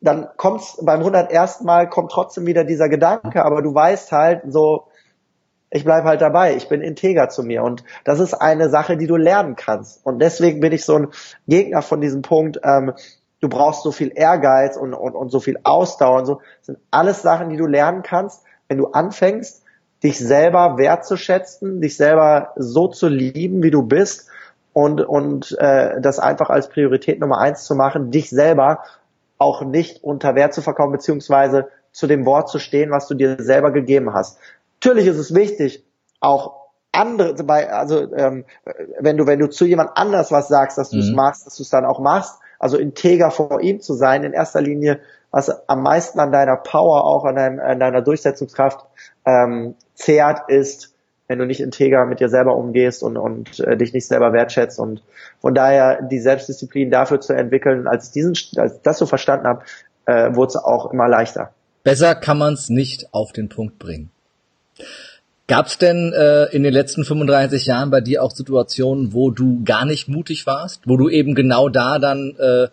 dann 0.01 0.29
kommt's 0.37 0.79
beim 0.83 1.01
101. 1.01 1.63
Mal 1.63 1.89
kommt 1.89 2.13
trotzdem 2.13 2.47
wieder 2.47 2.65
dieser 2.65 2.89
Gedanke, 2.89 3.45
aber 3.45 3.63
du 3.63 3.75
weißt 3.75 4.13
halt 4.13 4.43
so, 4.47 4.87
ich 5.71 5.85
bleib 5.85 6.05
halt 6.05 6.21
dabei, 6.21 6.55
ich 6.55 6.69
bin 6.69 6.81
integer 6.81 7.29
zu 7.29 7.43
mir 7.43 7.63
und 7.63 7.85
das 8.05 8.21
ist 8.21 8.35
eine 8.35 8.69
Sache, 8.71 8.97
die 8.97 9.07
du 9.07 9.17
lernen 9.17 9.57
kannst 9.57 10.05
und 10.07 10.21
deswegen 10.21 10.61
bin 10.61 10.73
ich 10.73 10.85
so 10.85 10.97
ein 10.97 11.09
Gegner 11.49 11.83
von 11.83 12.01
diesem 12.01 12.23
Punkt, 12.23 12.61
ähm, 12.63 12.93
du 13.41 13.49
brauchst 13.49 13.83
so 13.83 13.93
viel 13.93 14.13
Ehrgeiz 14.15 14.77
und, 14.77 14.95
und, 14.95 15.15
und 15.15 15.31
so 15.31 15.41
viel 15.41 15.59
Ausdauer 15.65 16.21
und 16.21 16.27
so, 16.27 16.35
das 16.59 16.67
sind 16.67 16.79
alles 16.91 17.23
Sachen, 17.23 17.51
die 17.51 17.57
du 17.57 17.67
lernen 17.67 18.03
kannst, 18.03 18.45
wenn 18.69 18.79
du 18.79 18.87
anfängst, 18.89 19.65
dich 20.03 20.19
selber 20.19 20.79
wertzuschätzen, 20.79 21.81
dich 21.81 21.97
selber 21.97 22.53
so 22.57 22.89
zu 22.89 23.09
lieben, 23.09 23.63
wie 23.63 23.71
du 23.71 23.83
bist 23.83 24.29
und, 24.73 25.01
und 25.01 25.57
äh, 25.59 26.01
das 26.01 26.19
einfach 26.19 26.51
als 26.51 26.69
Priorität 26.69 27.19
Nummer 27.19 27.39
eins 27.39 27.65
zu 27.65 27.75
machen, 27.75 28.11
dich 28.11 28.31
selber 28.31 28.85
auch 29.39 29.63
nicht 29.63 30.03
unter 30.03 30.35
Wert 30.35 30.55
zu 30.55 30.63
verkaufen, 30.63 30.93
beziehungsweise 30.93 31.69
zu 31.93 32.07
dem 32.07 32.27
Wort 32.27 32.49
zu 32.49 32.59
stehen, 32.59 32.91
was 32.91 33.07
du 33.07 33.15
dir 33.15 33.37
selber 33.39 33.71
gegeben 33.71 34.13
hast. 34.13 34.39
Natürlich 34.81 35.07
ist 35.07 35.19
es 35.19 35.35
wichtig, 35.35 35.85
auch 36.21 36.67
andere, 36.93 37.35
bei, 37.45 37.71
also 37.71 38.13
ähm, 38.15 38.45
wenn 38.99 39.17
du 39.17 39.27
wenn 39.27 39.39
du 39.39 39.49
zu 39.49 39.67
jemand 39.67 39.91
anders 39.95 40.33
was 40.33 40.49
sagst, 40.49 40.79
dass 40.79 40.91
du 40.91 40.99
es 40.99 41.11
mhm. 41.11 41.17
machst, 41.17 41.47
dass 41.47 41.57
du 41.57 41.63
es 41.63 41.71
dann 41.71 41.85
auch 41.85 42.01
machst, 42.01 42.39
also 42.59 42.79
integer 42.79 43.31
vor 43.31 43.61
ihm 43.61 43.81
zu 43.81 43.95
sein, 43.95 44.25
in 44.25 44.33
erster 44.33 44.61
Linie, 44.61 45.01
was 45.31 45.69
am 45.69 45.83
meisten 45.83 46.19
an 46.21 46.33
deiner 46.33 46.57
Power, 46.57 47.05
auch 47.05 47.25
an, 47.25 47.37
deinem, 47.37 47.61
an 47.61 47.79
deiner 47.79 48.01
Durchsetzungskraft 48.01 48.87
ähm, 49.27 49.75
zehrt, 49.95 50.49
ist 50.49 50.95
wenn 51.29 51.39
du 51.39 51.47
nicht 51.47 51.61
integer 51.61 52.07
mit 52.07 52.21
dir 52.21 52.29
selber 52.29 52.57
umgehst 52.57 53.03
und, 53.03 53.17
und 53.17 53.61
äh, 53.61 53.77
dich 53.77 53.93
nicht 53.93 54.07
selber 54.07 54.33
wertschätzt. 54.33 54.79
Und 54.79 55.03
von 55.41 55.55
daher 55.55 56.03
die 56.03 56.21
Selbstdisziplin 56.21 56.91
dafür 56.91 57.21
zu 57.21 57.33
entwickeln, 57.33 57.87
als 57.87 58.13
diesen, 58.13 58.35
als 58.57 58.81
das 58.83 58.99
so 58.99 59.07
verstanden 59.07 59.47
habe, 59.47 59.65
äh, 60.07 60.35
wurde 60.35 60.51
es 60.51 60.57
auch 60.57 60.93
immer 60.93 61.09
leichter. 61.09 61.51
Besser 61.83 62.15
kann 62.15 62.39
man 62.39 62.55
es 62.55 62.69
nicht 62.69 63.09
auf 63.13 63.33
den 63.33 63.49
Punkt 63.49 63.79
bringen. 63.79 64.11
Gab 65.49 65.67
es 65.67 65.79
denn 65.79 66.13
äh, 66.13 66.47
in 66.47 66.65
den 66.65 66.73
letzten 66.73 67.05
35 67.05 67.67
Jahren 67.67 67.91
bei 67.91 68.01
dir 68.01 68.23
auch 68.23 68.33
Situationen, 68.33 69.13
wo 69.13 69.31
du 69.31 69.63
gar 69.65 69.85
nicht 69.85 70.09
mutig 70.09 70.47
warst, 70.47 70.83
wo 70.87 70.97
du 70.97 71.09
eben 71.09 71.37
genau 71.37 71.69
da 71.69 72.01
dann 72.01 72.35
äh, 72.39 72.69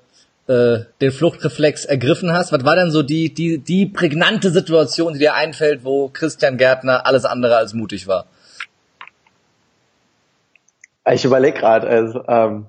äh, 0.51 0.85
den 0.99 1.11
Fluchtreflex 1.11 1.85
ergriffen 1.85 2.33
hast. 2.33 2.51
Was 2.51 2.65
war 2.65 2.75
denn 2.75 2.91
so 2.91 3.03
die, 3.03 3.33
die, 3.33 3.59
die 3.59 3.85
prägnante 3.85 4.49
Situation, 4.49 5.13
die 5.13 5.19
dir 5.19 5.35
einfällt, 5.35 5.83
wo 5.83 6.09
Christian 6.09 6.57
Gärtner 6.57 7.05
alles 7.05 7.25
andere 7.25 7.57
als 7.57 7.73
mutig 7.73 8.07
war? 8.07 8.25
Ich 11.11 11.25
überlege 11.25 11.59
gerade, 11.59 11.87
also, 11.87 12.23
ähm, 12.27 12.67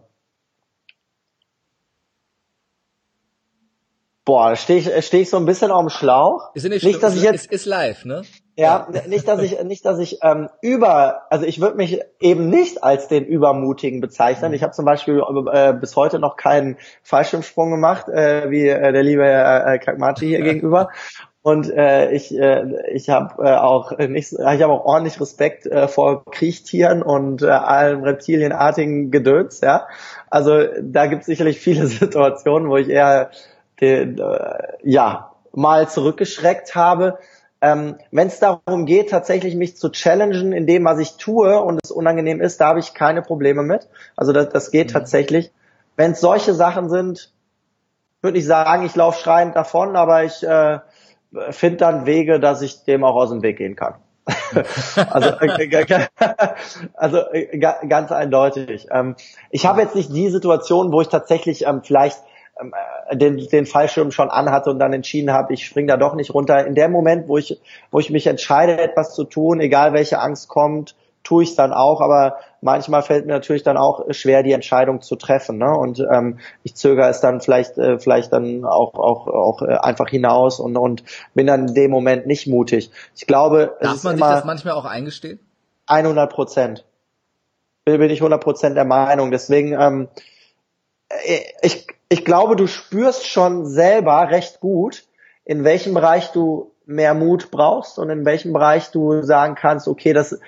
Boah, 4.25 4.57
stehe 4.57 4.79
ich, 4.79 5.07
steh 5.07 5.21
ich 5.21 5.29
so 5.29 5.37
ein 5.37 5.45
bisschen 5.45 5.71
auf 5.71 5.83
dem 5.83 5.91
Schlauch. 5.91 6.55
Ist 6.55 6.67
nicht, 6.67 6.83
nicht 6.83 7.03
dass 7.03 7.15
ich 7.15 7.23
jetzt, 7.23 7.45
ist, 7.45 7.53
ist 7.53 7.67
live, 7.67 8.07
ne? 8.07 8.23
Ja, 8.57 8.89
ja, 8.91 9.07
nicht, 9.07 9.29
dass 9.29 9.43
ich, 9.43 9.63
nicht, 9.65 9.85
dass 9.85 9.99
ich 9.99 10.21
ähm, 10.23 10.49
über, 10.63 11.31
also 11.31 11.45
ich 11.45 11.61
würde 11.61 11.77
mich 11.77 12.01
eben 12.21 12.49
nicht 12.49 12.83
als 12.83 13.09
den 13.09 13.27
Übermutigen 13.27 14.01
bezeichnen. 14.01 14.51
Mhm. 14.51 14.55
Ich 14.55 14.63
habe 14.63 14.73
zum 14.73 14.87
Beispiel 14.87 15.21
äh, 15.53 15.75
bis 15.75 15.95
heute 15.97 16.21
noch 16.21 16.37
keinen 16.37 16.79
Fallschirmsprung 17.03 17.71
gemacht, 17.71 18.09
äh, 18.09 18.51
wie 18.51 18.67
äh, 18.67 18.93
der 18.93 19.03
liebe 19.03 19.27
äh, 19.27 19.79
Kakmachi 19.79 20.27
hier 20.27 20.41
gegenüber. 20.43 20.89
Und 21.45 21.71
äh, 21.71 22.11
ich, 22.13 22.35
äh, 22.35 22.65
ich 22.91 23.11
habe 23.11 23.45
äh, 23.45 23.55
auch 23.55 23.99
nicht, 23.99 24.33
ich 24.33 24.41
habe 24.41 24.73
auch 24.73 24.87
ordentlich 24.87 25.21
Respekt 25.21 25.67
äh, 25.67 25.89
vor 25.89 26.25
Kriechtieren 26.25 27.03
und 27.03 27.43
äh, 27.43 27.49
allen 27.49 28.03
reptilienartigen 28.03 29.11
Gedöns, 29.11 29.61
ja. 29.61 29.87
Also 30.31 30.63
da 30.81 31.05
gibt 31.05 31.21
es 31.21 31.27
sicherlich 31.27 31.61
viele 31.61 31.87
Situationen, 31.89 32.71
wo 32.71 32.79
ich 32.79 32.89
eher 32.89 33.31
den, 33.79 34.17
äh, 34.17 34.59
ja, 34.85 35.33
mal 35.53 35.87
zurückgeschreckt 35.87 36.75
habe. 36.75 37.19
Ähm, 37.61 37.97
Wenn 38.11 38.29
es 38.29 38.39
darum 38.39 38.87
geht, 38.87 39.11
tatsächlich 39.11 39.55
mich 39.55 39.77
zu 39.77 39.91
challengen 39.91 40.55
in 40.55 40.67
dem, 40.67 40.87
was 40.87 40.99
ich 40.99 41.19
tue 41.19 41.61
und 41.61 41.79
es 41.85 41.91
unangenehm 41.91 42.41
ist, 42.41 42.59
da 42.63 42.69
habe 42.69 42.79
ich 42.79 42.95
keine 42.95 43.21
Probleme 43.21 43.63
mit. 43.63 43.87
Also 44.17 44.33
das, 44.33 44.49
das 44.49 44.71
geht 44.71 44.89
mhm. 44.89 44.93
tatsächlich. 44.95 45.53
Wenn 45.95 46.13
es 46.13 46.23
solche 46.23 46.55
Sachen 46.55 46.89
sind, 46.89 47.35
würde 48.23 48.39
ich 48.39 48.47
sagen, 48.47 48.87
ich 48.87 48.97
laufe 48.97 49.21
schreiend 49.21 49.55
davon, 49.55 49.95
aber 49.95 50.25
ich 50.25 50.43
äh, 50.43 50.79
finde 51.51 51.77
dann 51.79 52.07
Wege, 52.07 52.41
dass 52.41 52.63
ich 52.63 52.85
dem 52.85 53.05
auch 53.05 53.17
aus 53.17 53.31
dem 53.31 53.43
Weg 53.43 53.59
gehen 53.59 53.77
kann. 53.77 53.95
also, 55.11 55.29
äh, 55.41 56.07
also 56.95 57.19
äh, 57.33 57.59
ganz 57.59 58.11
eindeutig. 58.11 58.87
Ähm, 58.91 59.17
ich 59.51 59.67
habe 59.67 59.83
jetzt 59.83 59.95
nicht 59.95 60.15
die 60.15 60.31
Situation, 60.31 60.93
wo 60.93 61.01
ich 61.01 61.09
tatsächlich 61.09 61.67
ähm, 61.67 61.83
vielleicht 61.85 62.19
ähm, 62.61 62.73
äh, 63.09 63.17
den, 63.17 63.37
den 63.37 63.67
Fallschirm 63.67 64.11
schon 64.13 64.31
anhatte 64.31 64.71
und 64.71 64.79
dann 64.79 64.93
entschieden 64.93 65.33
habe, 65.33 65.53
ich 65.53 65.67
spring 65.67 65.87
da 65.87 65.97
doch 65.97 66.15
nicht 66.15 66.33
runter. 66.33 66.67
In 66.67 66.75
dem 66.75 66.91
Moment, 66.91 67.29
wo 67.29 67.37
ich, 67.37 67.61
wo 67.91 67.99
ich 67.99 68.11
mich 68.11 68.27
entscheide, 68.27 68.79
etwas 68.79 69.15
zu 69.15 69.25
tun, 69.25 69.61
egal 69.61 69.93
welche 69.93 70.21
Angst 70.21 70.49
kommt, 70.49 70.95
tue 71.23 71.43
ich 71.43 71.51
es 71.51 71.57
dann 71.57 71.73
auch, 71.73 72.01
aber 72.01 72.37
manchmal 72.65 73.03
fällt 73.03 73.27
mir 73.27 73.33
natürlich 73.33 73.63
dann 73.63 73.77
auch 73.77 74.07
schwer, 74.11 74.43
die 74.43 74.53
Entscheidung 74.53 75.03
zu 75.03 75.17
treffen. 75.17 75.59
Ne? 75.59 75.71
Und 75.71 76.01
ähm, 76.13 76.39
ich 76.63 76.75
zögere 76.75 77.09
es 77.09 77.21
dann 77.21 77.41
vielleicht, 77.41 77.77
äh, 77.77 77.99
vielleicht 77.99 78.33
dann 78.33 78.65
auch, 78.65 78.95
auch, 78.95 79.29
auch 79.29 79.63
äh, 79.63 79.77
einfach 79.77 80.09
hinaus 80.09 80.61
und, 80.61 80.77
und 80.77 81.05
bin 81.35 81.47
dann 81.47 81.69
in 81.69 81.75
dem 81.75 81.91
Moment 81.91 82.27
nicht 82.27 82.47
mutig. 82.47 82.91
Ich 83.15 83.27
glaube, 83.27 83.77
darf 83.81 84.03
man 84.03 84.17
sich 84.17 84.25
das 84.25 84.45
manchmal 84.45 84.75
auch 84.75 84.87
eingestehen? 84.87 85.39
100 85.87 86.33
Prozent. 86.33 86.85
Bin 87.85 88.01
ich 88.09 88.21
100 88.21 88.43
Prozent 88.43 88.77
der 88.77 88.87
Meinung. 88.87 89.31
Deswegen, 89.31 89.79
ähm, 89.79 90.09
äh, 91.11 91.41
ich, 91.61 91.87
ich 92.09 92.25
glaube, 92.25 92.57
du 92.57 92.67
spürst 92.67 93.27
schon 93.27 93.67
selber 93.67 94.31
recht 94.31 94.61
gut, 94.61 95.05
in 95.45 95.65
welchem 95.65 95.93
Bereich 95.93 96.33
du 96.33 96.73
mehr 96.87 97.13
Mut 97.13 97.51
brauchst 97.51 97.99
und 97.99 98.09
in 98.09 98.25
welchem 98.25 98.55
Bereich 98.55 98.91
du 98.91 99.23
sagen 99.23 99.55
kannst, 99.55 99.87
okay, 99.87 100.15
das, 100.15 100.39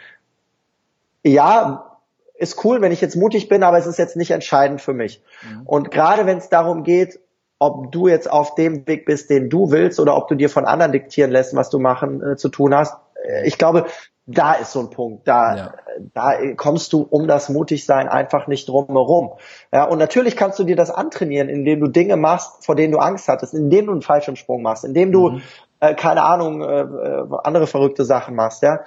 ja, 1.22 1.95
ist 2.38 2.64
cool, 2.64 2.80
wenn 2.80 2.92
ich 2.92 3.00
jetzt 3.00 3.16
mutig 3.16 3.48
bin, 3.48 3.62
aber 3.62 3.78
es 3.78 3.86
ist 3.86 3.98
jetzt 3.98 4.16
nicht 4.16 4.30
entscheidend 4.30 4.80
für 4.80 4.92
mich. 4.92 5.22
Mhm. 5.42 5.62
Und 5.66 5.90
gerade 5.90 6.26
wenn 6.26 6.38
es 6.38 6.48
darum 6.48 6.82
geht, 6.82 7.18
ob 7.58 7.90
du 7.92 8.08
jetzt 8.08 8.30
auf 8.30 8.54
dem 8.54 8.86
Weg 8.86 9.06
bist, 9.06 9.30
den 9.30 9.48
du 9.48 9.70
willst, 9.70 9.98
oder 9.98 10.16
ob 10.16 10.28
du 10.28 10.34
dir 10.34 10.50
von 10.50 10.66
anderen 10.66 10.92
diktieren 10.92 11.30
lässt, 11.30 11.56
was 11.56 11.70
du 11.70 11.78
machen 11.78 12.22
äh, 12.22 12.36
zu 12.36 12.48
tun 12.48 12.74
hast, 12.74 12.96
äh, 13.24 13.46
ich 13.46 13.56
glaube, 13.56 13.86
da 14.26 14.54
ist 14.54 14.72
so 14.72 14.80
ein 14.80 14.90
Punkt. 14.90 15.26
Da, 15.26 15.56
ja. 15.56 15.74
da 16.12 16.54
kommst 16.56 16.92
du 16.92 17.02
um 17.02 17.28
das 17.28 17.48
Mutigsein 17.48 18.08
einfach 18.08 18.48
nicht 18.48 18.68
drum 18.68 18.88
herum. 18.88 19.34
Ja, 19.72 19.84
und 19.84 19.98
natürlich 19.98 20.36
kannst 20.36 20.58
du 20.58 20.64
dir 20.64 20.76
das 20.76 20.90
antrainieren, 20.90 21.48
indem 21.48 21.80
du 21.80 21.86
Dinge 21.86 22.16
machst, 22.16 22.64
vor 22.64 22.74
denen 22.74 22.92
du 22.92 22.98
Angst 22.98 23.28
hattest, 23.28 23.54
indem 23.54 23.86
du 23.86 23.92
einen 23.92 24.02
Fallschirmsprung 24.02 24.62
machst, 24.62 24.84
indem 24.84 25.12
du, 25.12 25.30
mhm. 25.30 25.42
äh, 25.80 25.94
keine 25.94 26.22
Ahnung, 26.22 26.62
äh, 26.62 26.80
äh 26.80 27.24
andere 27.44 27.68
verrückte 27.68 28.04
Sachen 28.04 28.34
machst, 28.34 28.62
ja. 28.62 28.80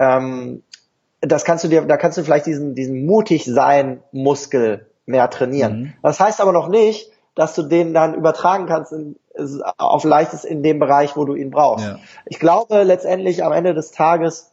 Ähm, 0.00 0.64
das 1.20 1.44
kannst 1.44 1.64
du 1.64 1.68
dir, 1.68 1.82
da 1.82 1.96
kannst 1.96 2.18
du 2.18 2.24
vielleicht 2.24 2.46
diesen, 2.46 2.74
diesen 2.74 3.06
mutig 3.06 3.44
sein 3.44 4.02
Muskel 4.12 4.90
mehr 5.06 5.28
trainieren. 5.30 5.80
Mhm. 5.80 5.92
Das 6.02 6.20
heißt 6.20 6.40
aber 6.40 6.52
noch 6.52 6.68
nicht, 6.68 7.10
dass 7.34 7.54
du 7.54 7.62
den 7.62 7.94
dann 7.94 8.14
übertragen 8.14 8.66
kannst 8.66 8.92
in, 8.92 9.16
auf 9.78 10.04
leichtes 10.04 10.44
in 10.44 10.62
dem 10.62 10.78
Bereich, 10.78 11.16
wo 11.16 11.24
du 11.24 11.34
ihn 11.34 11.50
brauchst. 11.50 11.86
Ja. 11.86 11.98
Ich 12.26 12.38
glaube 12.38 12.82
letztendlich 12.82 13.44
am 13.44 13.52
Ende 13.52 13.74
des 13.74 13.92
Tages 13.92 14.52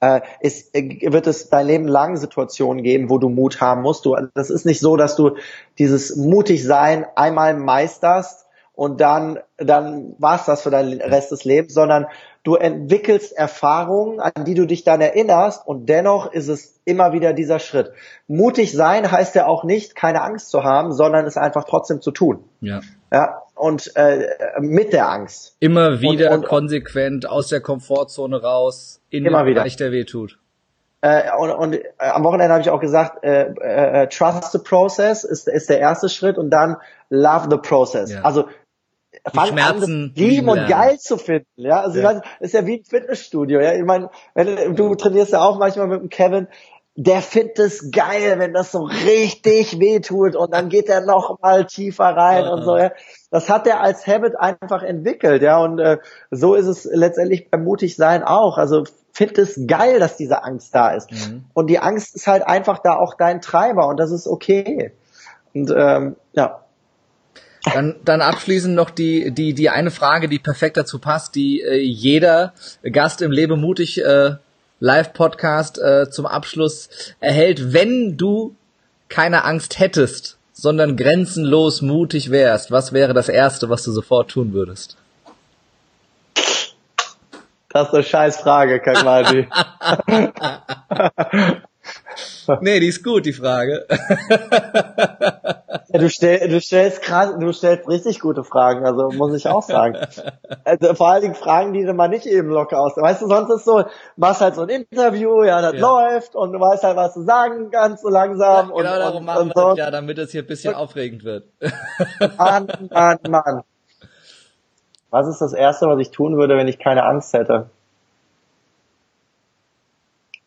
äh, 0.00 0.20
ist, 0.40 0.74
äh, 0.74 1.12
wird 1.12 1.26
es 1.26 1.50
dein 1.50 1.66
Leben 1.66 1.86
lang 1.86 2.16
Situationen 2.16 2.82
geben, 2.82 3.10
wo 3.10 3.18
du 3.18 3.28
Mut 3.28 3.60
haben 3.60 3.82
musst. 3.82 4.04
Du, 4.06 4.16
das 4.34 4.50
ist 4.50 4.66
nicht 4.66 4.80
so, 4.80 4.96
dass 4.96 5.16
du 5.16 5.36
dieses 5.78 6.16
mutig 6.16 6.64
sein 6.64 7.06
einmal 7.16 7.54
meisterst 7.54 8.46
und 8.80 8.98
dann, 9.02 9.38
dann 9.58 10.14
war's 10.16 10.46
das 10.46 10.62
für 10.62 10.70
deinen 10.70 11.02
Rest 11.02 11.30
des 11.32 11.44
Lebens, 11.44 11.74
sondern 11.74 12.06
du 12.44 12.54
entwickelst 12.54 13.36
Erfahrungen, 13.36 14.20
an 14.20 14.46
die 14.46 14.54
du 14.54 14.64
dich 14.64 14.84
dann 14.84 15.02
erinnerst 15.02 15.66
und 15.66 15.84
dennoch 15.90 16.32
ist 16.32 16.48
es 16.48 16.80
immer 16.86 17.12
wieder 17.12 17.34
dieser 17.34 17.58
Schritt. 17.58 17.92
Mutig 18.26 18.72
sein 18.72 19.12
heißt 19.12 19.34
ja 19.34 19.46
auch 19.46 19.64
nicht, 19.64 19.96
keine 19.96 20.22
Angst 20.22 20.48
zu 20.48 20.64
haben, 20.64 20.94
sondern 20.94 21.26
es 21.26 21.36
einfach 21.36 21.64
trotzdem 21.64 22.00
zu 22.00 22.10
tun. 22.10 22.42
Ja. 22.62 22.80
Ja, 23.12 23.42
und 23.54 23.94
äh, 23.96 24.26
mit 24.60 24.94
der 24.94 25.10
Angst. 25.10 25.56
Immer 25.60 26.00
wieder 26.00 26.30
und, 26.30 26.44
und, 26.44 26.48
konsequent 26.48 27.28
aus 27.28 27.48
der 27.48 27.60
Komfortzone 27.60 28.40
raus 28.40 29.02
in 29.10 29.26
immer 29.26 29.44
den 29.44 29.56
Bereich, 29.56 29.76
der 29.76 29.92
weh 29.92 30.04
tut. 30.04 30.38
Äh, 31.02 31.30
und, 31.38 31.50
und 31.50 31.74
äh, 31.74 31.82
am 31.98 32.24
Wochenende 32.24 32.52
habe 32.52 32.62
ich 32.62 32.70
auch 32.70 32.80
gesagt, 32.80 33.24
äh, 33.24 33.52
äh, 33.60 34.08
trust 34.08 34.52
the 34.52 34.58
process 34.58 35.24
ist, 35.24 35.48
ist 35.48 35.70
der 35.70 35.80
erste 35.80 36.08
Schritt 36.10 36.36
und 36.36 36.50
dann 36.50 36.76
love 37.08 37.48
the 37.50 37.56
process. 37.56 38.12
Ja. 38.12 38.22
Also 38.22 38.48
fang 39.32 39.58
an, 39.58 39.80
das 39.80 39.88
lieben 39.88 40.48
und 40.48 40.66
geil 40.68 40.98
zu 40.98 41.16
finden. 41.16 41.46
Ja, 41.56 41.80
also 41.80 42.00
ja. 42.00 42.14
das 42.14 42.22
ist 42.40 42.54
ja 42.54 42.66
wie 42.66 42.78
ein 42.78 42.84
Fitnessstudio. 42.84 43.60
Ja, 43.60 43.74
ich 43.74 43.84
meine, 43.84 44.10
wenn 44.34 44.76
du 44.76 44.94
trainierst 44.94 45.32
ja 45.32 45.40
auch 45.40 45.58
manchmal 45.58 45.88
mit 45.88 46.00
dem 46.00 46.08
Kevin 46.08 46.48
der 46.96 47.22
findet 47.22 47.58
es 47.60 47.90
geil, 47.92 48.38
wenn 48.38 48.52
das 48.52 48.72
so 48.72 48.80
richtig 48.80 49.78
wehtut 49.78 50.34
und 50.36 50.52
dann 50.52 50.68
geht 50.68 50.88
er 50.88 51.00
noch 51.00 51.38
mal 51.40 51.64
tiefer 51.64 52.04
rein 52.04 52.46
und 52.46 52.62
so. 52.62 52.76
Ja. 52.76 52.90
Das 53.30 53.48
hat 53.48 53.66
er 53.66 53.80
als 53.80 54.06
Habit 54.06 54.38
einfach 54.38 54.82
entwickelt, 54.82 55.40
ja. 55.40 55.62
Und 55.62 55.78
äh, 55.78 55.98
so 56.30 56.54
ist 56.54 56.66
es 56.66 56.84
letztendlich 56.84 57.50
beim 57.50 57.64
Mutigsein 57.64 58.22
auch. 58.22 58.58
Also 58.58 58.84
findet 59.12 59.38
es 59.38 59.66
geil, 59.66 60.00
dass 60.00 60.16
diese 60.16 60.42
Angst 60.42 60.74
da 60.74 60.90
ist. 60.90 61.10
Mhm. 61.10 61.44
Und 61.54 61.68
die 61.68 61.78
Angst 61.78 62.16
ist 62.16 62.26
halt 62.26 62.42
einfach 62.42 62.80
da 62.80 62.96
auch 62.96 63.14
dein 63.14 63.40
Treiber 63.40 63.86
und 63.86 63.98
das 63.98 64.10
ist 64.10 64.26
okay. 64.26 64.92
Und 65.54 65.72
ähm, 65.74 66.16
ja. 66.32 66.64
Dann, 67.64 67.96
dann 68.04 68.22
abschließend 68.22 68.74
noch 68.74 68.90
die, 68.90 69.32
die, 69.32 69.52
die 69.52 69.68
eine 69.68 69.90
Frage, 69.90 70.28
die 70.28 70.38
perfekt 70.38 70.76
dazu 70.76 70.98
passt, 70.98 71.34
die 71.34 71.60
äh, 71.60 71.78
jeder 71.78 72.54
Gast 72.90 73.20
im 73.20 73.32
Lebe 73.32 73.56
mutig 73.56 74.02
äh, 74.02 74.36
Live-Podcast 74.80 75.78
äh, 75.78 76.10
zum 76.10 76.24
Abschluss 76.24 76.88
erhält. 77.20 77.74
Wenn 77.74 78.16
du 78.16 78.56
keine 79.08 79.44
Angst 79.44 79.78
hättest, 79.78 80.38
sondern 80.52 80.96
grenzenlos 80.96 81.82
mutig 81.82 82.30
wärst, 82.30 82.70
was 82.70 82.92
wäre 82.92 83.12
das 83.12 83.28
Erste, 83.28 83.68
was 83.68 83.82
du 83.82 83.92
sofort 83.92 84.30
tun 84.30 84.54
würdest? 84.54 84.96
Das 87.72 87.88
ist 87.88 87.94
eine 87.94 88.02
scheiß 88.02 88.36
Frage, 88.38 88.80
Kagmati. 88.80 89.48
nee, 92.60 92.80
die 92.80 92.88
ist 92.88 93.02
gut, 93.04 93.26
die 93.26 93.32
Frage. 93.32 93.86
ja, 95.88 95.98
du, 95.98 96.08
stell, 96.08 96.48
du 96.48 96.60
stellst 96.60 97.02
krass, 97.02 97.32
du 97.38 97.52
stellst 97.52 97.88
richtig 97.88 98.20
gute 98.20 98.44
Fragen, 98.44 98.84
also 98.84 99.10
muss 99.16 99.34
ich 99.34 99.46
auch 99.46 99.62
sagen. 99.62 99.96
Also 100.64 100.94
vor 100.94 101.10
allen 101.10 101.22
Dingen 101.22 101.34
Fragen, 101.34 101.72
die 101.72 101.84
du 101.84 101.94
mal 101.94 102.08
nicht 102.08 102.26
eben 102.26 102.48
locker 102.48 102.80
aus. 102.80 102.96
Weißt 102.96 103.22
du, 103.22 103.28
sonst 103.28 103.50
ist 103.50 103.64
so, 103.64 103.84
machst 104.16 104.40
halt 104.40 104.54
so 104.54 104.62
ein 104.62 104.68
Interview, 104.68 105.42
ja, 105.44 105.60
das 105.60 105.74
ja. 105.74 105.80
läuft 105.80 106.34
und 106.34 106.52
du 106.52 106.58
weißt 106.58 106.84
halt, 106.84 106.96
was 106.96 107.14
du 107.14 107.22
sagen 107.22 107.70
kannst, 107.70 108.02
so 108.02 108.08
langsam. 108.08 108.70
Ja, 108.70 108.76
genau 108.76 108.76
und, 108.76 108.84
darum 108.84 109.16
und, 109.18 109.24
machen 109.24 109.42
und 109.42 109.56
wir 109.56 109.62
so. 109.62 109.68
das 109.70 109.78
ja, 109.78 109.90
damit 109.90 110.18
es 110.18 110.32
hier 110.32 110.42
ein 110.42 110.46
bisschen 110.46 110.74
aufregend 110.74 111.24
wird. 111.24 111.44
Mann, 112.36 112.66
Mann, 112.90 113.18
Mann. 113.28 113.62
Was 115.10 115.26
ist 115.26 115.40
das 115.40 115.52
Erste, 115.52 115.86
was 115.86 115.98
ich 115.98 116.12
tun 116.12 116.36
würde, 116.36 116.56
wenn 116.56 116.68
ich 116.68 116.78
keine 116.78 117.04
Angst 117.04 117.32
hätte? 117.32 117.68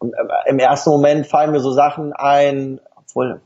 Und 0.03 0.13
äh, 0.15 0.49
im 0.49 0.59
ersten 0.59 0.89
Moment 0.89 1.27
fallen 1.27 1.51
mir 1.51 1.61
so 1.61 1.71
Sachen 1.71 2.11
ein, 2.11 2.81
obwohl, 2.97 3.39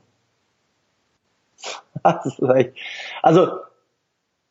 also 3.21 3.47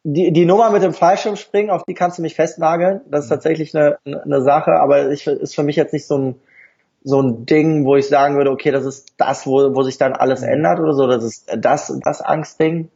die, 0.04 0.32
die 0.32 0.44
Nummer 0.44 0.70
mit 0.70 0.84
dem 0.84 0.92
Fallschirmspringen, 0.92 1.72
auf 1.72 1.82
die 1.82 1.94
kannst 1.94 2.18
du 2.18 2.22
mich 2.22 2.36
festnageln. 2.36 3.00
Das 3.10 3.24
ist 3.24 3.30
mhm. 3.30 3.34
tatsächlich 3.34 3.76
eine, 3.76 3.98
eine 4.04 4.40
Sache, 4.40 4.70
aber 4.80 5.10
ich, 5.10 5.26
ist 5.26 5.56
für 5.56 5.64
mich 5.64 5.74
jetzt 5.74 5.92
nicht 5.92 6.06
so 6.06 6.16
ein, 6.16 6.40
so 7.02 7.20
ein 7.20 7.44
Ding, 7.44 7.84
wo 7.84 7.96
ich 7.96 8.06
sagen 8.06 8.36
würde, 8.36 8.52
okay, 8.52 8.70
das 8.70 8.84
ist 8.84 9.14
das, 9.16 9.44
wo, 9.48 9.74
wo 9.74 9.82
sich 9.82 9.98
dann 9.98 10.12
alles 10.12 10.42
mhm. 10.42 10.48
ändert 10.48 10.78
oder 10.78 10.92
so. 10.92 11.08
Das 11.08 11.24
ist 11.24 11.50
das, 11.56 11.92
das 12.04 12.20
Angstding. 12.20 12.88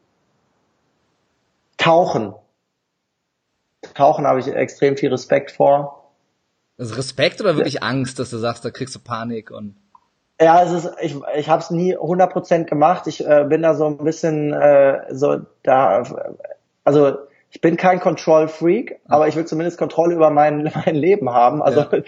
Tauchen. 1.78 2.32
Tauchen 3.94 4.24
habe 4.24 4.38
ich 4.38 4.46
extrem 4.46 4.96
viel 4.96 5.10
Respekt 5.10 5.50
vor. 5.50 5.99
Also 6.80 6.94
Respekt 6.94 7.42
oder 7.42 7.56
wirklich 7.56 7.82
Angst, 7.82 8.18
dass 8.18 8.30
du 8.30 8.38
sagst, 8.38 8.64
da 8.64 8.70
kriegst 8.70 8.94
du 8.94 9.00
Panik 9.00 9.50
und 9.50 9.76
Ja, 10.40 10.62
es 10.62 10.72
ist, 10.72 10.90
ich, 11.02 11.14
ich 11.36 11.50
habe 11.50 11.62
es 11.62 11.70
nie 11.70 11.94
100% 11.94 12.64
gemacht. 12.64 13.06
Ich 13.06 13.22
äh, 13.22 13.44
bin 13.46 13.60
da 13.60 13.74
so 13.74 13.84
ein 13.84 13.98
bisschen 13.98 14.54
äh, 14.54 15.02
so 15.10 15.40
da, 15.62 16.04
also 16.82 17.18
ich 17.50 17.60
bin 17.60 17.76
kein 17.76 18.00
Control-Freak, 18.00 19.00
aber 19.06 19.28
ich 19.28 19.36
will 19.36 19.44
zumindest 19.44 19.76
Kontrolle 19.76 20.14
über 20.14 20.30
mein, 20.30 20.72
mein 20.86 20.94
Leben 20.94 21.28
haben. 21.28 21.62
Also 21.62 21.80
ja. 21.80 22.02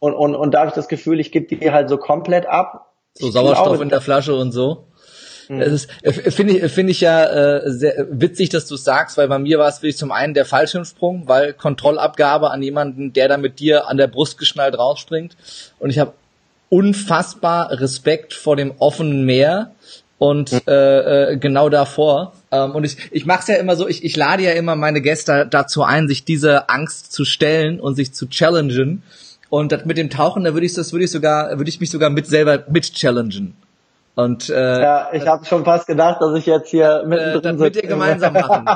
und, 0.00 0.14
und, 0.14 0.34
und 0.34 0.50
da 0.52 0.58
habe 0.58 0.70
ich 0.70 0.74
das 0.74 0.88
Gefühl, 0.88 1.20
ich 1.20 1.30
gebe 1.30 1.46
die 1.46 1.70
halt 1.70 1.88
so 1.88 1.96
komplett 1.96 2.46
ab. 2.46 2.92
So 3.14 3.30
Sauerstoff 3.30 3.68
glaube, 3.68 3.84
in 3.84 3.90
der 3.90 4.00
Flasche 4.00 4.34
und 4.34 4.50
so. 4.50 4.88
Mhm. 5.48 5.60
Es 5.60 5.72
ist, 5.72 5.90
äh, 6.02 6.12
finde 6.12 6.56
ich, 6.56 6.72
finde 6.72 6.92
ich 6.92 7.00
ja 7.00 7.24
äh, 7.24 7.70
sehr 7.70 8.06
witzig, 8.10 8.48
dass 8.48 8.66
du 8.66 8.74
es 8.74 8.84
sagst, 8.84 9.16
weil 9.16 9.28
bei 9.28 9.38
mir 9.38 9.58
war 9.58 9.68
es 9.68 9.82
wirklich 9.82 9.96
zum 9.96 10.12
einen 10.12 10.34
der 10.34 10.44
Fallschirmsprung, 10.44 11.28
weil 11.28 11.52
Kontrollabgabe 11.52 12.50
an 12.50 12.62
jemanden, 12.62 13.12
der 13.12 13.28
da 13.28 13.36
mit 13.36 13.58
dir 13.60 13.88
an 13.88 13.96
der 13.96 14.06
Brust 14.06 14.38
geschnallt 14.38 14.78
rausspringt. 14.78 15.36
Und 15.78 15.90
ich 15.90 15.98
habe 15.98 16.12
unfassbar 16.68 17.70
Respekt 17.80 18.34
vor 18.34 18.56
dem 18.56 18.72
offenen 18.78 19.24
Meer 19.24 19.72
und 20.18 20.52
mhm. 20.52 20.60
äh, 20.66 21.32
äh, 21.32 21.36
genau 21.36 21.68
davor. 21.68 22.32
Ähm, 22.50 22.72
und 22.72 22.84
ich, 22.84 22.96
ich 23.10 23.26
mache 23.26 23.40
es 23.40 23.48
ja 23.48 23.56
immer 23.56 23.76
so, 23.76 23.88
ich, 23.88 24.04
ich 24.04 24.16
lade 24.16 24.42
ja 24.42 24.52
immer 24.52 24.76
meine 24.76 25.00
Gäste 25.00 25.46
dazu 25.48 25.82
ein, 25.82 26.08
sich 26.08 26.24
diese 26.24 26.68
Angst 26.68 27.12
zu 27.12 27.24
stellen 27.24 27.80
und 27.80 27.94
sich 27.94 28.12
zu 28.12 28.28
challengen. 28.28 29.02
Und 29.48 29.70
das 29.72 29.84
mit 29.84 29.96
dem 29.96 30.10
Tauchen, 30.10 30.44
da 30.44 30.54
würde 30.54 30.66
ich 30.66 30.74
das 30.74 30.92
würde 30.92 31.04
ich 31.04 31.10
sogar 31.10 31.56
würde 31.56 31.68
ich 31.68 31.78
mich 31.78 31.90
sogar 31.90 32.10
mit 32.10 32.26
selber 32.26 32.64
mit 32.68 32.92
challengen. 32.94 33.54
Und 34.16 34.48
äh, 34.48 34.80
ja, 34.80 35.10
ich 35.12 35.26
habe 35.26 35.44
schon 35.44 35.66
fast 35.66 35.86
gedacht, 35.86 36.22
dass 36.22 36.34
ich 36.38 36.46
jetzt 36.46 36.70
hier 36.70 37.02
äh, 37.02 37.06
mittendrin 37.06 37.58
das 37.58 37.58
mit 37.58 37.76
dir 37.76 37.86
gemeinsam 37.86 38.32
machen. 38.32 38.64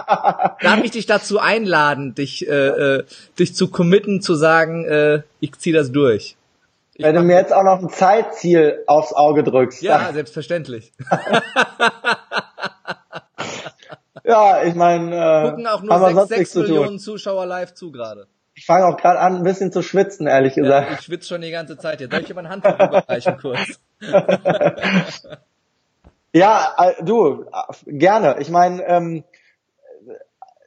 Darf 0.61 0.85
ich 0.85 0.91
dich 0.91 1.07
dazu 1.07 1.39
einladen, 1.39 2.15
dich 2.15 2.47
äh, 2.47 2.99
äh, 2.99 3.05
dich 3.39 3.57
zu 3.57 3.71
committen, 3.71 4.21
zu 4.21 4.35
sagen, 4.35 4.85
äh, 4.85 5.23
ich 5.41 5.59
zieh 5.59 5.73
das 5.73 5.93
durch. 5.93 6.37
Ich 6.93 7.07
Wenn 7.07 7.15
du 7.15 7.23
mir 7.23 7.37
jetzt 7.37 7.55
auch 7.55 7.63
noch 7.63 7.81
ein 7.81 7.89
Zeitziel 7.89 8.85
aufs 8.87 9.15
Auge 9.15 9.43
drückst. 9.43 9.81
Ja, 9.81 10.05
dann. 10.05 10.13
selbstverständlich. 10.13 10.93
ja, 14.25 14.63
ich 14.63 14.75
meine, 14.75 15.17
äh, 15.17 15.49
gucken 15.49 15.67
auch 15.67 15.81
nur 15.81 16.27
6, 16.27 16.29
6 16.29 16.55
Millionen 16.57 16.99
Zuschauer 16.99 17.47
live 17.47 17.73
zu 17.73 17.91
gerade. 17.91 18.27
Ich 18.53 18.67
fange 18.67 18.85
auch 18.85 18.99
gerade 18.99 19.19
an, 19.19 19.37
ein 19.37 19.43
bisschen 19.43 19.73
zu 19.73 19.81
schwitzen, 19.81 20.27
ehrlich 20.27 20.53
gesagt. 20.53 20.91
Ja, 20.91 20.97
ich 20.99 21.05
schwitze 21.07 21.29
schon 21.29 21.41
die 21.41 21.51
ganze 21.51 21.79
Zeit 21.79 22.01
hier. 22.01 22.11
Soll 22.11 22.21
ich 22.21 22.27
dir 22.27 22.35
mal 22.35 22.45
ein 22.45 22.51
Handtuch 22.51 22.75
überreichen 22.75 23.39
kurz? 23.41 23.81
ja, 26.33 26.75
äh, 26.79 27.05
du, 27.05 27.45
gerne. 27.87 28.37
Ich 28.41 28.51
meine, 28.51 28.83
ähm, 28.87 29.25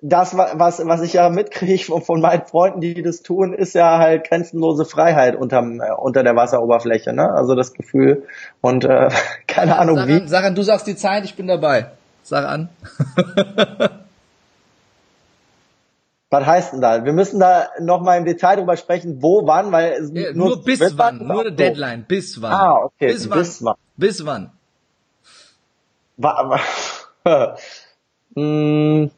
das, 0.06 0.36
was, 0.36 0.86
was 0.86 1.02
ich 1.02 1.14
ja 1.14 1.30
mitkriege 1.30 1.86
von, 1.86 2.02
von 2.02 2.20
meinen 2.20 2.46
Freunden, 2.46 2.82
die 2.82 3.02
das 3.02 3.22
tun, 3.24 3.54
ist 3.54 3.74
ja 3.74 4.00
halt 4.00 4.28
grenzenlose 4.28 4.84
Freiheit 4.84 5.36
unterm, 5.36 5.80
äh, 5.80 5.94
unter 5.94 6.24
der 6.24 6.36
Wasseroberfläche, 6.36 7.14
ne? 7.14 7.32
Also 7.32 7.56
das 7.56 7.74
Gefühl 7.74 8.28
und 8.60 8.84
äh, 8.84 9.10
keine 9.48 9.80
Ahnung 9.80 9.96
sag 9.96 10.08
wie. 10.10 10.36
An, 10.36 10.56
du 10.56 10.62
sagst 10.62 10.88
die 10.88 10.98
Zeit, 10.98 11.24
ich 11.24 11.36
bin 11.36 11.48
dabei. 11.48 11.88
Sag 12.22 12.46
an. 12.46 12.70
Was 16.34 16.48
heißt 16.48 16.74
denn 16.74 16.82
da? 16.82 17.06
Wir 17.06 17.14
müssen 17.14 17.40
da 17.40 17.68
noch 17.80 18.02
mal 18.02 18.18
im 18.18 18.26
Detail 18.26 18.56
drüber 18.56 18.76
sprechen, 18.76 19.22
wo, 19.22 19.46
wann, 19.46 19.72
weil 19.72 19.92
es 19.92 20.12
ja, 20.16 20.34
nur, 20.34 20.48
nur 20.48 20.64
bis 20.64 20.98
wann, 20.98 21.20
nur 21.20 21.42
eine 21.42 21.52
Deadline, 21.52 22.06
bis 22.06 22.42
wann. 22.42 22.52
Ah, 22.52 22.74
okay. 22.86 23.14
Bis 23.14 23.30
wann? 23.30 23.38
Bis 23.38 23.64
wann? 23.64 23.76
Bis 23.98 24.26
wann? 24.26 24.52
Wa 26.18 26.60
hm. 28.36 29.12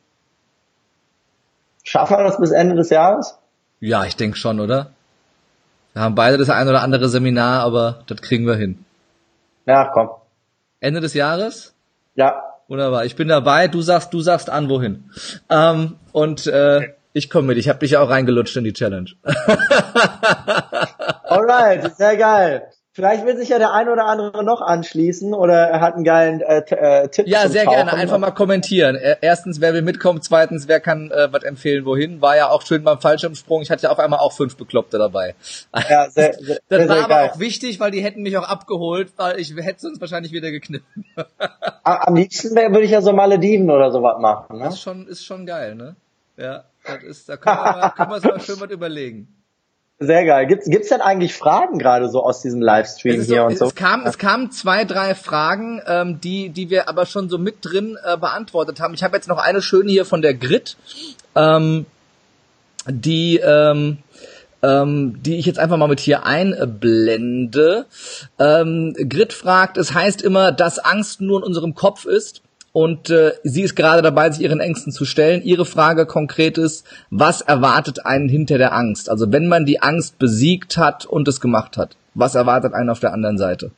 Schaffen 1.84 2.18
wir 2.18 2.24
das 2.26 2.38
bis 2.38 2.52
Ende 2.52 2.76
des 2.76 2.90
Jahres? 2.90 3.40
Ja, 3.80 4.04
ich 4.04 4.18
denke 4.18 4.38
schon, 4.38 4.60
oder? 4.60 4.92
Wir 5.94 6.02
haben 6.02 6.16
beide 6.16 6.38
das 6.38 6.50
ein 6.50 6.68
oder 6.68 6.82
andere 6.82 7.08
Seminar, 7.08 7.62
aber 7.64 8.04
das 8.08 8.22
kriegen 8.22 8.46
wir 8.46 8.56
hin. 8.56 8.84
Ja, 9.66 9.86
komm. 9.86 10.10
Ende 10.82 11.00
des 11.00 11.14
Jahres? 11.14 11.74
Ja. 12.16 12.44
Wunderbar. 12.68 13.06
Ich 13.06 13.16
bin 13.16 13.30
dabei. 13.30 13.70
Du 13.70 13.82
sagst, 13.82 14.14
du 14.14 14.20
sagst 14.20 14.50
an, 14.50 14.68
wohin. 14.68 15.10
Ähm, 15.50 15.96
und 16.12 16.48
äh, 16.48 16.94
ich 17.16 17.30
komme 17.30 17.48
mit. 17.48 17.58
Ich 17.58 17.70
habe 17.70 17.80
dich 17.80 17.92
ja 17.92 18.02
auch 18.02 18.10
reingelutscht 18.10 18.58
in 18.58 18.66
die 18.66 18.74
Challenge. 18.74 19.10
Alright, 21.24 21.96
sehr 21.96 22.18
geil. 22.18 22.68
Vielleicht 22.92 23.26
will 23.26 23.38
sich 23.38 23.50
ja 23.50 23.58
der 23.58 23.74
ein 23.74 23.88
oder 23.90 24.06
andere 24.06 24.44
noch 24.44 24.62
anschließen 24.62 25.34
oder 25.34 25.54
er 25.54 25.80
hat 25.82 25.96
einen 25.96 26.04
geilen 26.04 26.42
äh, 26.42 26.60
äh, 26.60 27.08
Tipp. 27.08 27.28
Ja, 27.28 27.48
sehr 27.48 27.66
Tauchen. 27.66 27.76
gerne. 27.76 27.94
Einfach 27.94 28.18
mal 28.18 28.32
kommentieren. 28.32 28.98
Erstens, 29.22 29.60
wer 29.60 29.74
will 29.74 29.82
mitkommen. 29.82 30.22
Zweitens, 30.22 30.68
wer 30.68 30.82
kann 30.82 31.12
äh, 31.12 31.32
was 31.32 31.44
empfehlen, 31.44 31.86
wohin. 31.86 32.22
War 32.22 32.36
ja 32.36 32.50
auch 32.50 32.62
schön 32.62 32.84
beim 32.84 33.00
Fallschirmsprung. 33.00 33.62
Ich 33.62 33.72
hatte 33.72 33.84
ja 33.84 33.92
auf 33.92 34.00
einmal 34.00 34.20
auch 34.20 34.34
fünf 34.34 34.58
Bekloppte 34.58 34.98
dabei. 34.98 35.36
Ja, 35.90 36.10
sehr, 36.10 36.34
sehr, 36.40 36.60
das 36.70 36.80
sehr, 36.80 36.80
war 36.80 36.96
sehr 36.96 37.06
aber 37.06 37.16
geil. 37.16 37.30
auch 37.34 37.40
wichtig, 37.40 37.80
weil 37.80 37.92
die 37.92 38.02
hätten 38.02 38.24
mich 38.24 38.38
auch 38.38 38.48
abgeholt, 38.48 39.14
weil 39.16 39.40
ich 39.40 39.56
hätte 39.56 39.80
sonst 39.80 40.00
wahrscheinlich 40.02 40.32
wieder 40.34 40.52
gekniffen. 40.52 41.06
Am 41.84 42.16
liebsten 42.16 42.56
würde 42.56 42.84
ich 42.84 42.92
ja 42.92 43.02
so 43.02 43.14
Malediven 43.14 43.72
oder 43.72 43.92
sowas 43.92 44.20
machen. 44.20 44.58
Ne? 44.58 44.66
Das 44.66 44.76
ist 44.76 44.82
schon, 44.82 45.08
ist 45.08 45.26
schon 45.26 45.46
geil, 45.46 45.76
ne? 45.76 45.96
Ja, 46.38 46.66
das 46.86 47.04
ist, 47.04 47.30
da 47.30 47.38
können 47.38 47.58
wir, 47.58 47.64
mal, 47.64 47.90
können 47.92 48.10
wir 48.10 48.16
uns 48.16 48.24
mal 48.24 48.40
schön 48.40 48.60
was 48.60 48.72
überlegen. 48.72 49.28
Sehr 49.98 50.26
geil. 50.26 50.46
Gibt's 50.48 50.70
gibt's 50.70 50.90
denn 50.90 51.00
eigentlich 51.00 51.34
Fragen 51.34 51.80
gerade 51.80 52.10
so 52.10 52.22
aus 52.22 52.42
diesem 52.42 52.62
Livestream 52.62 53.22
hier 53.22 53.26
so, 53.26 53.46
und 53.46 53.58
so? 53.58 53.66
Es 53.68 53.76
kam 53.76 54.06
es 54.06 54.18
kamen 54.18 54.52
zwei 54.52 54.84
drei 54.84 55.16
Fragen, 55.16 55.82
ähm, 55.88 56.20
die 56.20 56.50
die 56.50 56.70
wir 56.70 56.90
aber 56.90 57.06
schon 57.06 57.30
so 57.30 57.38
mit 57.38 57.58
drin 57.62 57.98
äh, 58.04 58.18
beantwortet 58.18 58.82
haben. 58.82 58.94
Ich 58.94 59.04
habe 59.04 59.16
jetzt 59.16 59.30
noch 59.30 59.38
eine 59.38 59.62
schöne 59.62 59.90
hier 59.90 60.04
von 60.04 60.22
der 60.22 60.34
Grit, 60.34 60.76
ähm, 61.34 61.86
die 62.90 63.38
ähm, 63.38 64.00
ähm, 64.62 65.24
die 65.24 65.38
ich 65.38 65.46
jetzt 65.46 65.60
einfach 65.60 65.78
mal 65.78 65.88
mit 65.88 66.02
hier 66.02 66.26
einblende. 66.26 67.86
Ähm, 68.38 68.94
Grit 69.08 69.32
fragt, 69.32 69.78
es 69.78 69.94
heißt 69.94 70.22
immer, 70.22 70.52
dass 70.52 70.78
Angst 70.78 71.22
nur 71.22 71.40
in 71.40 71.44
unserem 71.46 71.74
Kopf 71.74 72.04
ist 72.04 72.42
und 72.76 73.10
äh, 73.10 73.32
sie 73.44 73.62
ist 73.62 73.78
gerade 73.78 74.02
dabei, 74.02 74.30
sich 74.30 74.44
ihren 74.44 74.60
Ängsten 74.60 74.92
zu 74.92 75.06
stellen. 75.06 75.42
Ihre 75.42 75.64
Frage 75.64 76.06
konkret 76.06 76.58
ist, 76.58 76.86
was 77.10 77.40
erwartet 77.40 78.06
einen 78.06 78.28
hinter 78.28 78.58
der 78.58 78.74
Angst? 78.74 79.10
Also 79.10 79.32
wenn 79.32 79.48
man 79.48 79.64
die 79.64 79.82
Angst 79.82 80.20
besiegt 80.20 80.76
hat 80.76 81.06
und 81.06 81.26
es 81.30 81.40
gemacht 81.40 81.78
hat, 81.78 81.96
was 82.16 82.36
erwartet 82.36 82.74
einen 82.74 82.90
auf 82.90 83.00
der 83.00 83.14
anderen 83.14 83.38
Seite? 83.38 83.72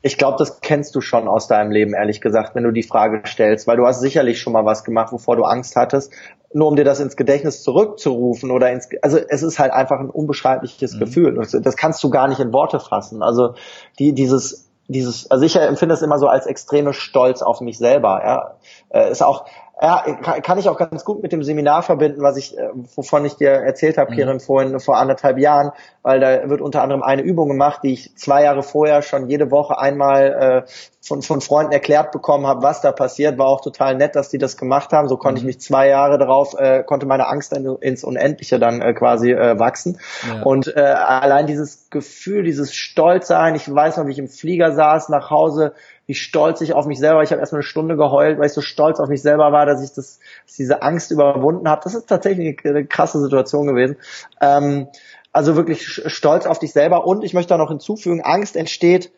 Ich 0.00 0.16
glaube, 0.16 0.38
das 0.38 0.62
kennst 0.62 0.94
du 0.94 1.02
schon 1.02 1.28
aus 1.28 1.46
deinem 1.46 1.72
Leben, 1.72 1.92
ehrlich 1.92 2.22
gesagt, 2.22 2.54
wenn 2.54 2.64
du 2.64 2.70
die 2.70 2.82
Frage 2.82 3.20
stellst, 3.26 3.66
weil 3.66 3.76
du 3.76 3.86
hast 3.86 4.00
sicherlich 4.00 4.40
schon 4.40 4.54
mal 4.54 4.64
was 4.64 4.82
gemacht, 4.82 5.12
wovor 5.12 5.36
du 5.36 5.44
Angst 5.44 5.76
hattest. 5.76 6.10
Nur 6.54 6.68
um 6.68 6.76
dir 6.76 6.84
das 6.84 7.00
ins 7.00 7.16
Gedächtnis 7.16 7.62
zurückzurufen 7.62 8.50
oder 8.50 8.72
ins, 8.72 8.88
also 9.02 9.18
es 9.18 9.42
ist 9.42 9.58
halt 9.58 9.74
einfach 9.74 10.00
ein 10.00 10.08
unbeschreibliches 10.08 10.94
mhm. 10.94 11.00
Gefühl. 11.00 11.46
Das, 11.62 11.76
kannst 11.76 12.02
du 12.02 12.08
gar 12.08 12.28
nicht 12.28 12.40
in 12.40 12.54
Worte 12.54 12.80
fassen. 12.80 13.22
Also 13.22 13.56
die, 13.98 14.14
dieses 14.14 14.71
dieses, 14.88 15.30
also 15.30 15.44
ich 15.44 15.56
empfinde 15.56 15.94
es 15.94 16.02
immer 16.02 16.18
so 16.18 16.28
als 16.28 16.46
extreme 16.46 16.92
Stolz 16.92 17.42
auf 17.42 17.60
mich 17.60 17.78
selber. 17.78 18.22
Ja, 18.24 18.54
äh, 18.90 19.10
ist 19.10 19.22
auch, 19.22 19.46
ja, 19.80 20.04
kann 20.42 20.58
ich 20.58 20.68
auch 20.68 20.76
ganz 20.76 21.04
gut 21.04 21.22
mit 21.22 21.32
dem 21.32 21.42
Seminar 21.42 21.82
verbinden, 21.82 22.22
was 22.22 22.36
ich, 22.36 22.56
äh, 22.56 22.68
wovon 22.94 23.24
ich 23.24 23.36
dir 23.36 23.50
erzählt 23.50 23.98
habe, 23.98 24.12
mhm. 24.12 24.16
Kirin, 24.16 24.40
vorhin 24.40 24.78
vor 24.78 24.98
anderthalb 24.98 25.38
Jahren, 25.38 25.72
weil 26.02 26.20
da 26.20 26.48
wird 26.48 26.60
unter 26.60 26.82
anderem 26.82 27.02
eine 27.02 27.22
Übung 27.22 27.48
gemacht, 27.48 27.80
die 27.82 27.94
ich 27.94 28.16
zwei 28.16 28.44
Jahre 28.44 28.62
vorher 28.62 29.02
schon 29.02 29.28
jede 29.28 29.50
Woche 29.50 29.78
einmal 29.78 30.64
äh, 30.66 30.70
von, 31.00 31.22
von 31.22 31.40
Freunden 31.40 31.72
erklärt 31.72 32.12
bekommen 32.12 32.46
habe, 32.46 32.62
was 32.62 32.80
da 32.80 32.92
passiert. 32.92 33.38
War 33.38 33.46
auch 33.46 33.60
total 33.60 33.96
nett, 33.96 34.14
dass 34.14 34.28
die 34.28 34.38
das 34.38 34.56
gemacht 34.56 34.92
haben. 34.92 35.08
So 35.08 35.16
konnte 35.16 35.40
mhm. 35.40 35.48
ich 35.48 35.56
mich 35.56 35.60
zwei 35.60 35.88
Jahre 35.88 36.18
darauf, 36.18 36.54
äh, 36.54 36.84
konnte 36.84 37.06
meine 37.06 37.26
Angst 37.26 37.52
in, 37.52 37.66
ins 37.80 38.04
Unendliche 38.04 38.60
dann 38.60 38.80
äh, 38.80 38.94
quasi 38.94 39.32
äh, 39.32 39.58
wachsen. 39.58 39.98
Ja. 40.28 40.42
Und 40.42 40.76
äh, 40.76 40.80
allein 40.80 41.46
dieses 41.46 41.90
Gefühl, 41.90 42.44
dieses 42.44 42.74
Stolzsein, 42.74 43.56
ich 43.56 43.72
weiß 43.72 43.96
noch, 43.96 44.06
wie 44.06 44.12
ich 44.12 44.18
im 44.18 44.28
Flieger 44.28 44.72
saß, 44.72 45.08
nach 45.08 45.30
Hause, 45.30 45.72
wie 46.06 46.14
stolz 46.14 46.60
ich 46.60 46.74
auf 46.74 46.86
mich 46.86 46.98
selber. 46.98 47.22
Ich 47.22 47.30
habe 47.30 47.40
erstmal 47.40 47.60
eine 47.60 47.68
Stunde 47.68 47.96
geheult, 47.96 48.38
weil 48.38 48.46
ich 48.46 48.52
so 48.52 48.60
stolz 48.60 49.00
auf 49.00 49.08
mich 49.08 49.22
selber 49.22 49.52
war, 49.52 49.66
dass 49.66 49.82
ich 49.82 49.92
das, 49.92 50.18
dass 50.46 50.56
diese 50.56 50.82
Angst 50.82 51.10
überwunden 51.10 51.68
habe. 51.68 51.82
Das 51.84 51.94
ist 51.94 52.08
tatsächlich 52.08 52.58
eine 52.64 52.86
krasse 52.86 53.20
Situation 53.20 53.66
gewesen. 53.66 53.96
Ähm, 54.40 54.88
also 55.32 55.56
wirklich 55.56 55.86
stolz 55.86 56.46
auf 56.46 56.58
dich 56.58 56.72
selber. 56.72 57.06
Und 57.06 57.24
ich 57.24 57.34
möchte 57.34 57.50
da 57.50 57.58
noch 57.58 57.70
hinzufügen, 57.70 58.20
Angst 58.20 58.56
entsteht 58.56 59.10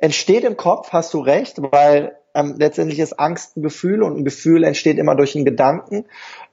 entsteht 0.00 0.44
im 0.44 0.56
Kopf, 0.56 0.92
hast 0.92 1.14
du 1.14 1.20
recht, 1.20 1.58
weil 1.58 2.16
ähm, 2.34 2.54
letztendlich 2.58 2.98
ist 3.00 3.18
Angst 3.18 3.56
ein 3.56 3.62
Gefühl 3.62 4.02
und 4.02 4.16
ein 4.16 4.24
Gefühl 4.24 4.64
entsteht 4.64 4.98
immer 4.98 5.16
durch 5.16 5.34
einen 5.34 5.44
Gedanken. 5.44 6.06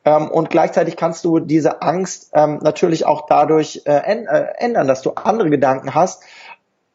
Ähm, 0.05 0.29
und 0.29 0.49
gleichzeitig 0.49 0.95
kannst 0.95 1.23
du 1.23 1.39
diese 1.39 1.81
Angst 1.81 2.31
ähm, 2.33 2.59
natürlich 2.61 3.05
auch 3.05 3.27
dadurch 3.27 3.83
äh, 3.85 3.97
äh, 3.97 4.47
ändern, 4.57 4.87
dass 4.87 5.01
du 5.01 5.11
andere 5.11 5.49
Gedanken 5.49 5.93
hast. 5.93 6.23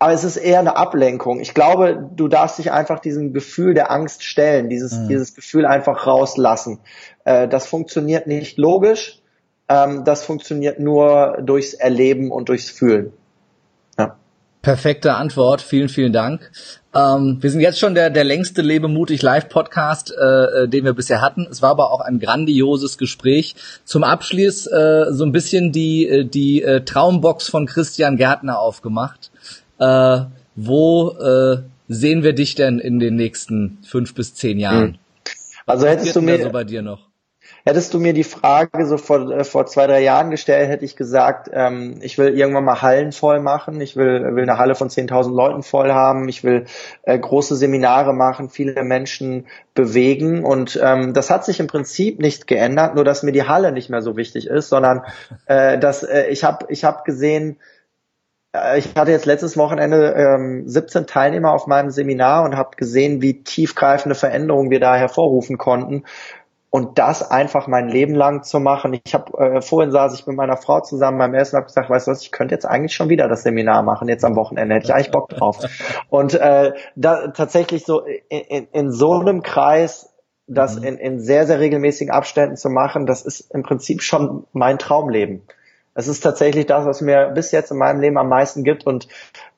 Aber 0.02 0.14
es 0.14 0.24
ist 0.24 0.36
eher 0.36 0.58
eine 0.58 0.74
Ablenkung. 0.74 1.38
Ich 1.38 1.54
glaube, 1.54 2.10
du 2.16 2.26
darfst 2.26 2.58
dich 2.58 2.72
einfach 2.72 2.98
diesem 2.98 3.32
Gefühl 3.32 3.72
der 3.72 3.92
Angst 3.92 4.24
stellen, 4.24 4.68
dieses, 4.68 4.92
mhm. 4.94 5.06
dieses 5.06 5.32
Gefühl 5.32 5.64
einfach 5.64 6.08
rauslassen. 6.08 6.80
Äh, 7.24 7.46
das 7.46 7.68
funktioniert 7.68 8.26
nicht 8.26 8.58
logisch, 8.58 9.20
ähm, 9.68 10.04
das 10.04 10.24
funktioniert 10.24 10.80
nur 10.80 11.38
durchs 11.40 11.72
Erleben 11.74 12.32
und 12.32 12.48
durchs 12.48 12.68
Fühlen. 12.68 13.12
Perfekte 14.62 15.14
Antwort, 15.14 15.60
vielen, 15.60 15.88
vielen 15.88 16.12
Dank. 16.12 16.52
Ähm, 16.94 17.38
wir 17.40 17.50
sind 17.50 17.62
jetzt 17.62 17.80
schon 17.80 17.96
der, 17.96 18.10
der 18.10 18.22
längste 18.22 18.62
Lebemutig 18.62 19.20
Live-Podcast, 19.20 20.12
äh, 20.16 20.24
äh, 20.64 20.68
den 20.68 20.84
wir 20.84 20.92
bisher 20.92 21.20
hatten. 21.20 21.48
Es 21.50 21.62
war 21.62 21.70
aber 21.70 21.90
auch 21.90 22.00
ein 22.00 22.20
grandioses 22.20 22.96
Gespräch. 22.96 23.56
Zum 23.84 24.04
Abschluss 24.04 24.68
äh, 24.68 25.06
so 25.10 25.24
ein 25.24 25.32
bisschen 25.32 25.72
die, 25.72 26.08
äh, 26.08 26.24
die 26.24 26.62
äh, 26.62 26.84
Traumbox 26.84 27.48
von 27.48 27.66
Christian 27.66 28.16
Gärtner 28.16 28.60
aufgemacht. 28.60 29.31
Äh, 29.82 30.26
wo 30.54 31.10
äh, 31.10 31.62
sehen 31.88 32.22
wir 32.22 32.34
dich 32.34 32.54
denn 32.54 32.78
in 32.78 33.00
den 33.00 33.16
nächsten 33.16 33.78
fünf 33.84 34.14
bis 34.14 34.34
zehn 34.34 34.58
Jahren? 34.58 34.92
Hm. 34.92 34.98
Also 35.66 35.86
hättest 35.86 36.14
du 36.14 36.22
mir 36.22 36.40
so 36.40 36.50
bei 36.50 36.64
dir 36.64 36.82
noch? 36.82 37.08
Hättest 37.64 37.94
du 37.94 38.00
mir 38.00 38.12
die 38.12 38.24
Frage 38.24 38.86
so 38.86 38.96
vor, 38.96 39.30
äh, 39.30 39.44
vor 39.44 39.66
zwei, 39.66 39.86
drei 39.86 40.02
Jahren 40.02 40.30
gestellt, 40.30 40.68
hätte 40.68 40.84
ich 40.84 40.96
gesagt, 40.96 41.48
ähm, 41.52 41.98
ich 42.00 42.18
will 42.18 42.36
irgendwann 42.36 42.64
mal 42.64 42.82
Hallen 42.82 43.12
voll 43.12 43.40
machen. 43.40 43.80
Ich 43.80 43.96
will, 43.96 44.34
will 44.34 44.42
eine 44.42 44.58
Halle 44.58 44.74
von 44.74 44.88
10.000 44.88 45.34
Leuten 45.34 45.62
voll 45.62 45.92
haben. 45.92 46.28
Ich 46.28 46.44
will 46.44 46.66
äh, 47.02 47.18
große 47.18 47.56
Seminare 47.56 48.14
machen, 48.14 48.50
viele 48.50 48.82
Menschen 48.84 49.46
bewegen. 49.74 50.44
Und 50.44 50.78
ähm, 50.82 51.12
das 51.12 51.30
hat 51.30 51.44
sich 51.44 51.60
im 51.60 51.68
Prinzip 51.68 52.20
nicht 52.20 52.46
geändert, 52.46 52.94
nur 52.94 53.04
dass 53.04 53.22
mir 53.22 53.32
die 53.32 53.46
Halle 53.46 53.72
nicht 53.72 53.90
mehr 53.90 54.02
so 54.02 54.16
wichtig 54.16 54.46
ist, 54.46 54.68
sondern 54.68 55.02
äh, 55.46 55.78
dass 55.78 56.02
äh, 56.02 56.26
ich 56.30 56.44
habe 56.44 56.66
ich 56.68 56.84
hab 56.84 57.04
gesehen, 57.04 57.52
äh, 57.52 57.81
ich 58.76 58.94
hatte 58.94 59.10
jetzt 59.10 59.24
letztes 59.24 59.56
Wochenende 59.56 60.14
ähm, 60.14 60.68
17 60.68 61.06
Teilnehmer 61.06 61.52
auf 61.52 61.66
meinem 61.66 61.90
Seminar 61.90 62.44
und 62.44 62.56
habe 62.56 62.76
gesehen, 62.76 63.22
wie 63.22 63.42
tiefgreifende 63.42 64.14
Veränderungen 64.14 64.70
wir 64.70 64.80
da 64.80 64.94
hervorrufen 64.94 65.56
konnten 65.56 66.04
und 66.68 66.98
das 66.98 67.30
einfach 67.30 67.66
mein 67.66 67.88
Leben 67.88 68.14
lang 68.14 68.42
zu 68.42 68.60
machen. 68.60 68.98
Ich 69.04 69.14
habe 69.14 69.38
äh, 69.38 69.62
vorhin 69.62 69.90
saß 69.90 70.14
ich 70.14 70.26
mit 70.26 70.36
meiner 70.36 70.56
Frau 70.56 70.80
zusammen 70.80 71.18
beim 71.18 71.34
Essen 71.34 71.54
und 71.54 71.60
habe 71.60 71.66
gesagt, 71.66 71.88
weißt 71.88 72.06
du 72.06 72.10
was, 72.10 72.22
ich 72.22 72.32
könnte 72.32 72.54
jetzt 72.54 72.66
eigentlich 72.66 72.94
schon 72.94 73.08
wieder 73.08 73.28
das 73.28 73.42
Seminar 73.42 73.82
machen, 73.82 74.08
jetzt 74.08 74.24
am 74.24 74.36
Wochenende, 74.36 74.74
hätte 74.74 74.86
ich 74.86 74.94
eigentlich 74.94 75.10
Bock 75.10 75.28
drauf. 75.30 75.58
Und 76.10 76.34
äh, 76.34 76.72
da 76.94 77.28
tatsächlich 77.28 77.84
so 77.84 78.00
in, 78.00 78.40
in, 78.40 78.68
in 78.72 78.90
so 78.90 79.12
einem 79.14 79.42
Kreis 79.42 80.12
das 80.46 80.78
mhm. 80.78 80.84
in, 80.84 80.96
in 80.98 81.20
sehr, 81.20 81.46
sehr 81.46 81.60
regelmäßigen 81.60 82.12
Abständen 82.12 82.56
zu 82.56 82.68
machen, 82.68 83.06
das 83.06 83.22
ist 83.22 83.50
im 83.54 83.62
Prinzip 83.62 84.02
schon 84.02 84.44
mein 84.52 84.78
Traumleben. 84.78 85.42
Es 85.94 86.08
ist 86.08 86.20
tatsächlich 86.20 86.66
das, 86.66 86.86
was 86.86 87.00
mir 87.00 87.26
bis 87.34 87.52
jetzt 87.52 87.70
in 87.70 87.76
meinem 87.76 88.00
Leben 88.00 88.16
am 88.16 88.28
meisten 88.28 88.64
gibt 88.64 88.86
und 88.86 89.08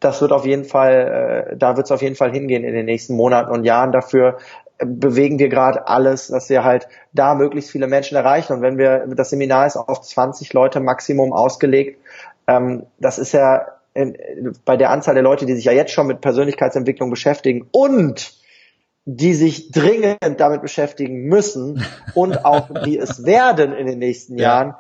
das 0.01 0.21
wird 0.21 0.33
auf 0.33 0.45
jeden 0.45 0.65
Fall, 0.65 1.49
äh, 1.53 1.57
da 1.57 1.77
wird 1.77 1.87
es 1.87 1.93
auf 1.93 2.03
jeden 2.03 2.17
Fall 2.17 2.33
hingehen 2.33 2.65
in 2.65 2.75
den 2.75 2.87
nächsten 2.87 3.15
Monaten 3.15 3.53
und 3.53 3.65
Jahren. 3.65 3.93
Dafür 3.93 4.39
bewegen 4.79 5.39
wir 5.39 5.49
gerade 5.49 5.87
alles, 5.87 6.29
dass 6.29 6.49
wir 6.49 6.65
halt 6.65 6.89
da 7.13 7.35
möglichst 7.35 7.71
viele 7.71 7.87
Menschen 7.87 8.17
erreichen. 8.17 8.55
Und 8.55 8.63
wenn 8.63 8.79
wir, 8.79 9.07
das 9.15 9.31
Seminar 9.31 9.67
ist 9.67 9.77
auf 9.77 10.01
20 10.01 10.53
Leute 10.53 10.81
Maximum 10.81 11.33
ausgelegt, 11.33 12.01
ähm, 12.47 12.87
das 12.99 13.19
ist 13.19 13.33
ja 13.33 13.67
in, 13.95 14.17
bei 14.65 14.77
der 14.77 14.91
Anzahl 14.91 15.15
der 15.15 15.23
Leute, 15.23 15.47
die 15.47 15.55
sich 15.55 15.65
ja 15.65 15.73
jetzt 15.73 15.93
schon 15.93 16.09
mit 16.09 16.21
Persönlichkeitsentwicklung 16.21 17.11
beschäftigen 17.11 17.69
und 17.71 18.35
die 19.07 19.35
sich 19.35 19.71
dringend 19.71 20.19
damit 20.39 20.63
beschäftigen 20.63 21.25
müssen 21.25 21.85
und 22.15 22.45
auch 22.45 22.71
die 22.85 22.99
es 22.99 23.25
werden 23.25 23.73
in 23.75 23.87
den 23.87 23.99
nächsten 23.99 24.39
Jahren, 24.39 24.75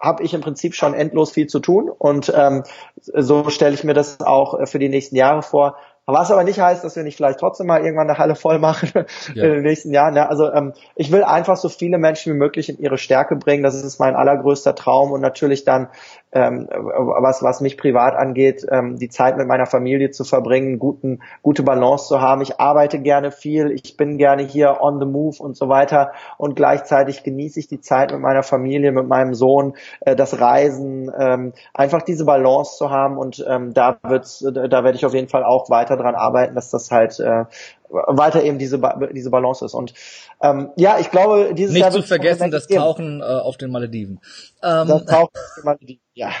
habe 0.00 0.22
ich 0.22 0.34
im 0.34 0.40
Prinzip 0.40 0.74
schon 0.74 0.94
endlos 0.94 1.30
viel 1.30 1.46
zu 1.46 1.60
tun 1.60 1.90
und 1.90 2.32
ähm, 2.34 2.64
so 3.00 3.50
stelle 3.50 3.74
ich 3.74 3.84
mir 3.84 3.94
das 3.94 4.20
auch 4.20 4.66
für 4.66 4.78
die 4.78 4.88
nächsten 4.88 5.16
Jahre 5.16 5.42
vor. 5.42 5.76
Was 6.10 6.30
aber 6.30 6.42
nicht 6.42 6.58
heißt, 6.58 6.82
dass 6.84 6.96
wir 6.96 7.02
nicht 7.02 7.16
vielleicht 7.16 7.38
trotzdem 7.38 7.66
mal 7.66 7.84
irgendwann 7.84 8.08
eine 8.08 8.16
Halle 8.16 8.34
voll 8.34 8.58
machen 8.58 8.90
ja. 9.34 9.44
in 9.44 9.50
den 9.50 9.62
nächsten 9.62 9.92
Jahren. 9.92 10.16
Ja, 10.16 10.26
also 10.26 10.50
ähm, 10.50 10.72
ich 10.96 11.12
will 11.12 11.22
einfach 11.22 11.58
so 11.58 11.68
viele 11.68 11.98
Menschen 11.98 12.32
wie 12.32 12.38
möglich 12.38 12.70
in 12.70 12.78
ihre 12.78 12.96
Stärke 12.96 13.36
bringen. 13.36 13.62
Das 13.62 13.74
ist 13.74 13.98
mein 13.98 14.16
allergrößter 14.16 14.74
Traum 14.74 15.12
und 15.12 15.20
natürlich 15.20 15.64
dann 15.64 15.88
ähm, 16.32 16.68
was, 16.70 17.42
was 17.42 17.60
mich 17.60 17.78
privat 17.78 18.14
angeht, 18.14 18.66
ähm, 18.70 18.96
die 18.98 19.08
Zeit 19.08 19.36
mit 19.36 19.46
meiner 19.46 19.66
Familie 19.66 20.10
zu 20.10 20.24
verbringen, 20.24 20.78
guten, 20.78 21.20
gute 21.42 21.62
Balance 21.62 22.08
zu 22.08 22.20
haben. 22.20 22.42
Ich 22.42 22.60
arbeite 22.60 23.00
gerne 23.00 23.30
viel, 23.30 23.70
ich 23.70 23.96
bin 23.96 24.18
gerne 24.18 24.42
hier 24.42 24.78
on 24.80 25.00
the 25.00 25.06
move 25.06 25.36
und 25.38 25.56
so 25.56 25.68
weiter 25.68 26.12
und 26.36 26.54
gleichzeitig 26.54 27.22
genieße 27.22 27.60
ich 27.60 27.68
die 27.68 27.80
Zeit 27.80 28.12
mit 28.12 28.20
meiner 28.20 28.42
Familie, 28.42 28.92
mit 28.92 29.08
meinem 29.08 29.34
Sohn, 29.34 29.74
äh, 30.00 30.16
das 30.16 30.40
Reisen, 30.40 31.10
ähm, 31.18 31.52
einfach 31.72 32.02
diese 32.02 32.24
Balance 32.24 32.76
zu 32.76 32.90
haben 32.90 33.16
und 33.16 33.44
ähm, 33.48 33.72
da 33.72 33.98
wird's, 34.02 34.40
da 34.40 34.84
werde 34.84 34.96
ich 34.96 35.06
auf 35.06 35.14
jeden 35.14 35.28
Fall 35.28 35.44
auch 35.44 35.70
weiter 35.70 35.96
dran 35.96 36.14
arbeiten, 36.14 36.54
dass 36.54 36.70
das 36.70 36.90
halt 36.90 37.18
äh, 37.20 37.44
weiter 37.90 38.42
eben 38.42 38.58
diese, 38.58 38.80
diese 39.12 39.30
Balance 39.30 39.64
ist. 39.64 39.74
Und 39.74 39.94
ähm, 40.42 40.70
ja, 40.76 40.98
ich 40.98 41.10
glaube, 41.10 41.54
dieses 41.54 41.72
Nicht 41.72 41.82
Jahr 41.82 41.90
zu 41.90 42.02
vergessen, 42.02 42.50
das 42.50 42.66
Tauchen 42.66 43.20
äh, 43.20 43.24
auf 43.24 43.56
den 43.56 43.70
Malediven. 43.70 44.20
Ähm, 44.62 44.88
das 44.88 45.04
Tauchen 45.04 45.30
auf 45.34 45.54
den 45.56 45.64
Malediven, 45.64 46.02
ja, 46.18 46.32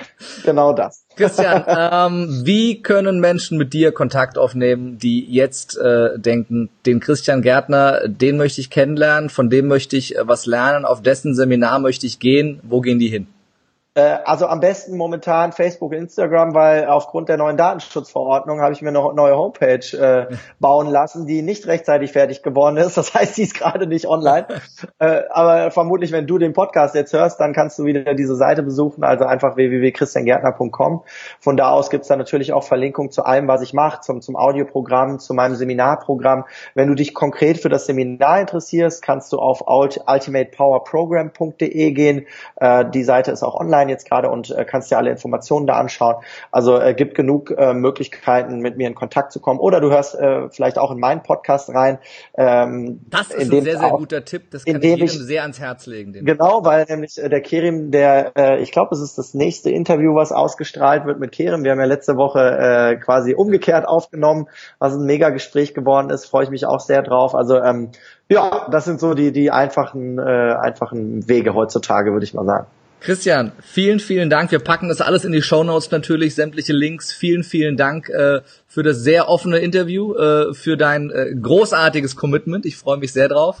genau 0.44 0.72
das. 0.72 1.04
Christian, 1.14 1.64
ähm, 1.68 2.42
wie 2.44 2.82
können 2.82 3.20
Menschen 3.20 3.58
mit 3.58 3.72
dir 3.72 3.92
Kontakt 3.92 4.36
aufnehmen, 4.36 4.98
die 4.98 5.24
jetzt 5.24 5.78
äh, 5.78 6.18
denken, 6.18 6.68
den 6.84 6.98
Christian 6.98 7.42
Gärtner, 7.42 8.00
den 8.08 8.36
möchte 8.38 8.60
ich 8.60 8.70
kennenlernen, 8.70 9.30
von 9.30 9.50
dem 9.50 9.68
möchte 9.68 9.96
ich 9.96 10.16
äh, 10.16 10.26
was 10.26 10.46
lernen, 10.46 10.84
auf 10.84 11.00
dessen 11.00 11.32
Seminar 11.32 11.78
möchte 11.78 12.08
ich 12.08 12.18
gehen, 12.18 12.58
wo 12.64 12.80
gehen 12.80 12.98
die 12.98 13.06
hin? 13.06 13.28
Äh, 13.98 14.20
also 14.24 14.46
am 14.46 14.60
besten 14.60 14.96
momentan 14.96 15.50
Facebook, 15.50 15.92
Instagram, 15.92 16.54
weil 16.54 16.86
aufgrund 16.86 17.28
der 17.28 17.36
neuen 17.36 17.56
Datenschutzverordnung 17.56 18.60
habe 18.60 18.72
ich 18.72 18.80
mir 18.80 18.92
noch 18.92 19.06
eine 19.06 19.16
neue 19.16 19.36
Homepage 19.36 19.96
äh, 19.96 20.28
bauen 20.60 20.86
lassen, 20.86 21.26
die 21.26 21.42
nicht 21.42 21.66
rechtzeitig 21.66 22.12
fertig 22.12 22.44
geworden 22.44 22.76
ist. 22.76 22.96
Das 22.96 23.12
heißt, 23.12 23.36
die 23.36 23.42
ist 23.42 23.58
gerade 23.58 23.88
nicht 23.88 24.06
online. 24.06 24.46
äh, 25.00 25.22
aber 25.30 25.72
vermutlich, 25.72 26.12
wenn 26.12 26.28
du 26.28 26.38
den 26.38 26.52
Podcast 26.52 26.94
jetzt 26.94 27.12
hörst, 27.12 27.40
dann 27.40 27.52
kannst 27.52 27.76
du 27.80 27.86
wieder 27.86 28.14
diese 28.14 28.36
Seite 28.36 28.62
besuchen, 28.62 29.02
also 29.02 29.24
einfach 29.24 29.56
www.christiangärtner.com. 29.56 31.02
Von 31.40 31.56
da 31.56 31.70
aus 31.70 31.90
gibt's 31.90 32.06
dann 32.06 32.18
natürlich 32.18 32.52
auch 32.52 32.62
Verlinkungen 32.62 33.10
zu 33.10 33.24
allem, 33.24 33.48
was 33.48 33.62
ich 33.62 33.74
mache, 33.74 34.02
zum, 34.02 34.20
zum 34.20 34.36
Audioprogramm, 34.36 35.18
zu 35.18 35.34
meinem 35.34 35.56
Seminarprogramm. 35.56 36.44
Wenn 36.74 36.86
du 36.86 36.94
dich 36.94 37.14
konkret 37.14 37.58
für 37.58 37.68
das 37.68 37.86
Seminar 37.86 38.40
interessierst, 38.40 39.02
kannst 39.02 39.32
du 39.32 39.38
auf 39.38 39.64
ultimatepowerprogram.de 39.66 41.90
gehen. 41.90 42.26
Äh, 42.60 42.88
die 42.90 43.02
Seite 43.02 43.32
ist 43.32 43.42
auch 43.42 43.56
online 43.56 43.87
online 43.88 43.92
jetzt 43.92 44.08
gerade 44.08 44.30
und 44.30 44.50
äh, 44.50 44.64
kannst 44.64 44.90
dir 44.90 44.98
alle 44.98 45.10
Informationen 45.10 45.66
da 45.66 45.74
anschauen. 45.74 46.16
Also 46.50 46.78
äh, 46.78 46.94
gibt 46.94 47.14
genug 47.14 47.50
äh, 47.50 47.74
Möglichkeiten, 47.74 48.60
mit 48.60 48.76
mir 48.76 48.86
in 48.86 48.94
Kontakt 48.94 49.32
zu 49.32 49.40
kommen. 49.40 49.58
Oder 49.58 49.80
du 49.80 49.90
hörst 49.90 50.14
äh, 50.14 50.48
vielleicht 50.50 50.78
auch 50.78 50.90
in 50.90 50.98
meinen 50.98 51.22
Podcast 51.22 51.70
rein. 51.70 51.98
Ähm, 52.36 53.00
das 53.08 53.30
ist 53.30 53.52
ein 53.52 53.62
sehr, 53.62 53.78
sehr 53.78 53.84
auch, 53.84 53.98
guter 53.98 54.24
Tipp. 54.24 54.50
Das 54.50 54.64
kann 54.64 54.76
ich 54.76 54.82
jedem 54.82 55.06
ich, 55.06 55.12
sehr 55.12 55.42
ans 55.42 55.58
Herz 55.58 55.86
legen. 55.86 56.12
genau, 56.24 56.64
weil 56.64 56.84
nämlich 56.88 57.18
äh, 57.18 57.28
der 57.28 57.40
Kerim, 57.40 57.90
der, 57.90 58.32
äh, 58.36 58.62
ich 58.62 58.72
glaube, 58.72 58.94
es 58.94 59.00
ist 59.00 59.18
das 59.18 59.34
nächste 59.34 59.70
Interview, 59.70 60.14
was 60.14 60.32
ausgestrahlt 60.32 61.06
wird 61.06 61.18
mit 61.18 61.32
Kerim. 61.32 61.64
Wir 61.64 61.72
haben 61.72 61.80
ja 61.80 61.86
letzte 61.86 62.16
Woche 62.16 62.40
äh, 62.40 62.96
quasi 62.96 63.34
umgekehrt 63.34 63.86
aufgenommen, 63.86 64.48
was 64.78 64.94
ein 64.94 65.04
mega 65.04 65.30
Gespräch 65.30 65.74
geworden 65.74 66.10
ist. 66.10 66.26
Freue 66.26 66.44
ich 66.44 66.50
mich 66.50 66.66
auch 66.66 66.80
sehr 66.80 67.02
drauf. 67.02 67.34
Also 67.34 67.56
ähm, 67.56 67.90
ja, 68.28 68.68
das 68.70 68.84
sind 68.84 69.00
so 69.00 69.14
die 69.14 69.32
die 69.32 69.50
einfachen 69.50 70.18
äh, 70.18 70.22
einfachen 70.22 71.28
Wege 71.28 71.54
heutzutage, 71.54 72.12
würde 72.12 72.24
ich 72.24 72.34
mal 72.34 72.44
sagen. 72.44 72.66
Christian, 73.00 73.52
vielen, 73.62 74.00
vielen 74.00 74.28
Dank. 74.28 74.50
Wir 74.50 74.58
packen 74.58 74.88
das 74.88 75.00
alles 75.00 75.24
in 75.24 75.30
die 75.30 75.42
Show 75.42 75.62
Notes 75.62 75.90
natürlich, 75.90 76.34
sämtliche 76.34 76.72
Links. 76.72 77.12
Vielen, 77.12 77.44
vielen 77.44 77.76
Dank 77.76 78.08
äh, 78.08 78.40
für 78.66 78.82
das 78.82 78.98
sehr 78.98 79.28
offene 79.28 79.58
Interview, 79.58 80.14
äh, 80.14 80.52
für 80.52 80.76
dein 80.76 81.10
äh, 81.10 81.32
großartiges 81.40 82.16
Commitment. 82.16 82.66
Ich 82.66 82.76
freue 82.76 82.98
mich 82.98 83.12
sehr 83.12 83.28
drauf 83.28 83.60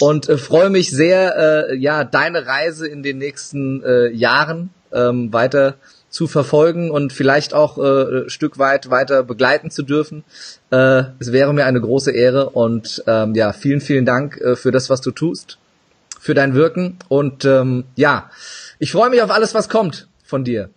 und 0.00 0.28
äh, 0.28 0.36
freue 0.36 0.68
mich 0.68 0.90
sehr, 0.90 1.70
äh, 1.70 1.76
ja, 1.76 2.04
deine 2.04 2.46
Reise 2.46 2.86
in 2.86 3.02
den 3.02 3.18
nächsten 3.18 3.82
äh, 3.82 4.10
Jahren 4.10 4.70
ähm, 4.92 5.32
weiter 5.32 5.76
zu 6.10 6.28
verfolgen 6.28 6.90
und 6.90 7.12
vielleicht 7.12 7.54
auch 7.54 7.78
äh, 7.78 8.24
ein 8.24 8.30
Stück 8.30 8.58
weit 8.58 8.90
weiter 8.90 9.24
begleiten 9.24 9.70
zu 9.70 9.82
dürfen. 9.82 10.24
Äh, 10.70 11.04
es 11.18 11.32
wäre 11.32 11.52
mir 11.52 11.64
eine 11.64 11.80
große 11.80 12.12
Ehre 12.12 12.50
und 12.50 13.02
ähm, 13.06 13.34
ja, 13.34 13.52
vielen, 13.52 13.80
vielen 13.80 14.04
Dank 14.04 14.40
äh, 14.40 14.54
für 14.56 14.70
das, 14.70 14.90
was 14.90 15.00
du 15.00 15.10
tust, 15.10 15.58
für 16.20 16.34
dein 16.34 16.54
Wirken 16.54 16.98
und 17.08 17.44
ähm, 17.44 17.84
ja, 17.96 18.30
ich 18.84 18.92
freue 18.92 19.08
mich 19.08 19.22
auf 19.22 19.30
alles, 19.30 19.54
was 19.54 19.70
kommt 19.70 20.08
von 20.24 20.44
dir. 20.44 20.68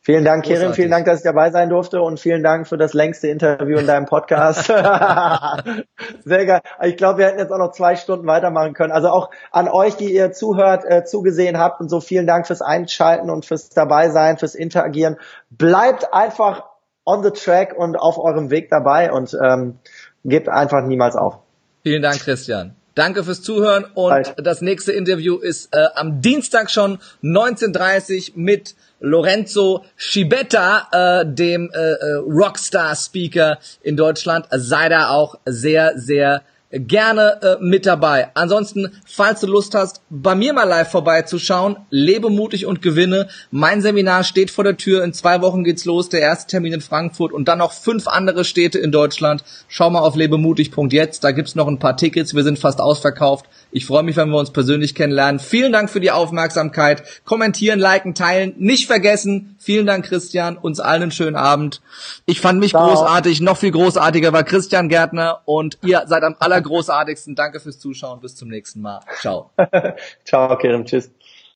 Vielen 0.00 0.24
Dank, 0.24 0.44
Kirin. 0.44 0.74
Vielen 0.74 0.90
Dank, 0.90 1.06
dass 1.06 1.20
ich 1.20 1.24
dabei 1.24 1.52
sein 1.52 1.68
durfte 1.68 2.00
und 2.00 2.18
vielen 2.18 2.42
Dank 2.42 2.66
für 2.66 2.76
das 2.76 2.92
längste 2.92 3.28
Interview 3.28 3.78
in 3.78 3.86
deinem 3.86 4.06
Podcast. 4.06 4.66
Sehr 6.24 6.46
geil. 6.46 6.60
Ich 6.82 6.96
glaube, 6.96 7.20
wir 7.20 7.26
hätten 7.26 7.38
jetzt 7.38 7.52
auch 7.52 7.58
noch 7.58 7.70
zwei 7.70 7.94
Stunden 7.94 8.26
weitermachen 8.26 8.74
können. 8.74 8.90
Also 8.90 9.10
auch 9.10 9.30
an 9.52 9.68
euch, 9.68 9.94
die 9.94 10.12
ihr 10.12 10.32
zuhört, 10.32 10.84
äh, 10.88 11.04
zugesehen 11.04 11.56
habt 11.56 11.80
und 11.80 11.88
so 11.88 12.00
vielen 12.00 12.26
Dank 12.26 12.48
fürs 12.48 12.62
Einschalten 12.62 13.30
und 13.30 13.46
fürs 13.46 13.68
Dabeisein, 13.68 14.38
fürs 14.38 14.56
Interagieren. 14.56 15.16
Bleibt 15.48 16.12
einfach 16.12 16.64
on 17.04 17.22
the 17.22 17.30
track 17.30 17.76
und 17.78 17.94
auf 17.94 18.18
eurem 18.18 18.50
Weg 18.50 18.70
dabei 18.70 19.12
und 19.12 19.38
ähm, 19.40 19.78
gebt 20.24 20.48
einfach 20.48 20.84
niemals 20.84 21.14
auf. 21.14 21.38
Vielen 21.84 22.02
Dank, 22.02 22.18
Christian. 22.18 22.74
Danke 22.96 23.24
fürs 23.24 23.42
Zuhören 23.42 23.84
und 23.92 24.10
Alter. 24.10 24.42
das 24.42 24.62
nächste 24.62 24.90
Interview 24.90 25.36
ist 25.36 25.68
äh, 25.74 25.84
am 25.96 26.22
Dienstag 26.22 26.70
schon 26.70 26.98
19.30 27.22 28.32
mit 28.36 28.74
Lorenzo 29.00 29.84
Schibetta, 29.96 31.20
äh, 31.20 31.26
dem 31.26 31.70
äh, 31.74 31.76
äh 31.76 32.14
Rockstar-Speaker 32.14 33.58
in 33.82 33.98
Deutschland. 33.98 34.46
Sei 34.50 34.88
da 34.88 35.10
auch 35.10 35.38
sehr, 35.44 35.92
sehr 35.98 36.42
gerne 36.78 37.40
äh, 37.42 37.56
mit 37.60 37.86
dabei. 37.86 38.28
Ansonsten, 38.34 38.92
falls 39.06 39.40
du 39.40 39.46
Lust 39.46 39.74
hast, 39.74 40.02
bei 40.10 40.34
mir 40.34 40.52
mal 40.52 40.64
live 40.64 40.90
vorbeizuschauen, 40.90 41.76
lebe 41.90 42.30
mutig 42.30 42.66
und 42.66 42.82
gewinne. 42.82 43.28
Mein 43.50 43.82
Seminar 43.82 44.24
steht 44.24 44.50
vor 44.50 44.64
der 44.64 44.76
Tür. 44.76 45.04
In 45.04 45.12
zwei 45.12 45.40
Wochen 45.40 45.64
geht's 45.64 45.84
los. 45.84 46.08
Der 46.08 46.20
erste 46.20 46.50
Termin 46.50 46.74
in 46.74 46.80
Frankfurt 46.80 47.32
und 47.32 47.48
dann 47.48 47.58
noch 47.58 47.72
fünf 47.72 48.06
andere 48.08 48.44
Städte 48.44 48.78
in 48.78 48.92
Deutschland. 48.92 49.44
Schau 49.68 49.90
mal 49.90 50.00
auf 50.00 50.16
lebemutig.jetzt. 50.16 51.24
Da 51.24 51.32
gibt's 51.32 51.54
noch 51.54 51.68
ein 51.68 51.78
paar 51.78 51.96
Tickets. 51.96 52.34
Wir 52.34 52.44
sind 52.44 52.58
fast 52.58 52.80
ausverkauft. 52.80 53.46
Ich 53.72 53.86
freue 53.86 54.02
mich, 54.02 54.16
wenn 54.16 54.30
wir 54.30 54.38
uns 54.38 54.50
persönlich 54.50 54.94
kennenlernen. 54.94 55.40
Vielen 55.40 55.72
Dank 55.72 55.90
für 55.90 56.00
die 56.00 56.10
Aufmerksamkeit. 56.10 57.02
Kommentieren, 57.24 57.78
liken, 57.78 58.14
teilen. 58.14 58.54
Nicht 58.58 58.86
vergessen. 58.86 59.55
Vielen 59.66 59.84
Dank, 59.84 60.04
Christian. 60.04 60.56
Uns 60.56 60.78
allen 60.78 61.02
einen 61.02 61.10
schönen 61.10 61.34
Abend. 61.34 61.82
Ich 62.24 62.40
fand 62.40 62.60
mich 62.60 62.70
Ciao. 62.70 62.86
großartig. 62.86 63.40
Noch 63.40 63.56
viel 63.56 63.72
großartiger 63.72 64.32
war 64.32 64.44
Christian 64.44 64.88
Gärtner 64.88 65.42
und 65.44 65.76
ihr 65.84 66.04
seid 66.06 66.22
am 66.22 66.36
allergroßartigsten. 66.38 67.34
Danke 67.34 67.58
fürs 67.58 67.80
Zuschauen. 67.80 68.20
Bis 68.20 68.36
zum 68.36 68.48
nächsten 68.48 68.80
Mal. 68.80 69.00
Ciao. 69.18 69.50
Ciao, 70.24 70.56
Kerem. 70.56 70.84
Tschüss. 70.84 71.10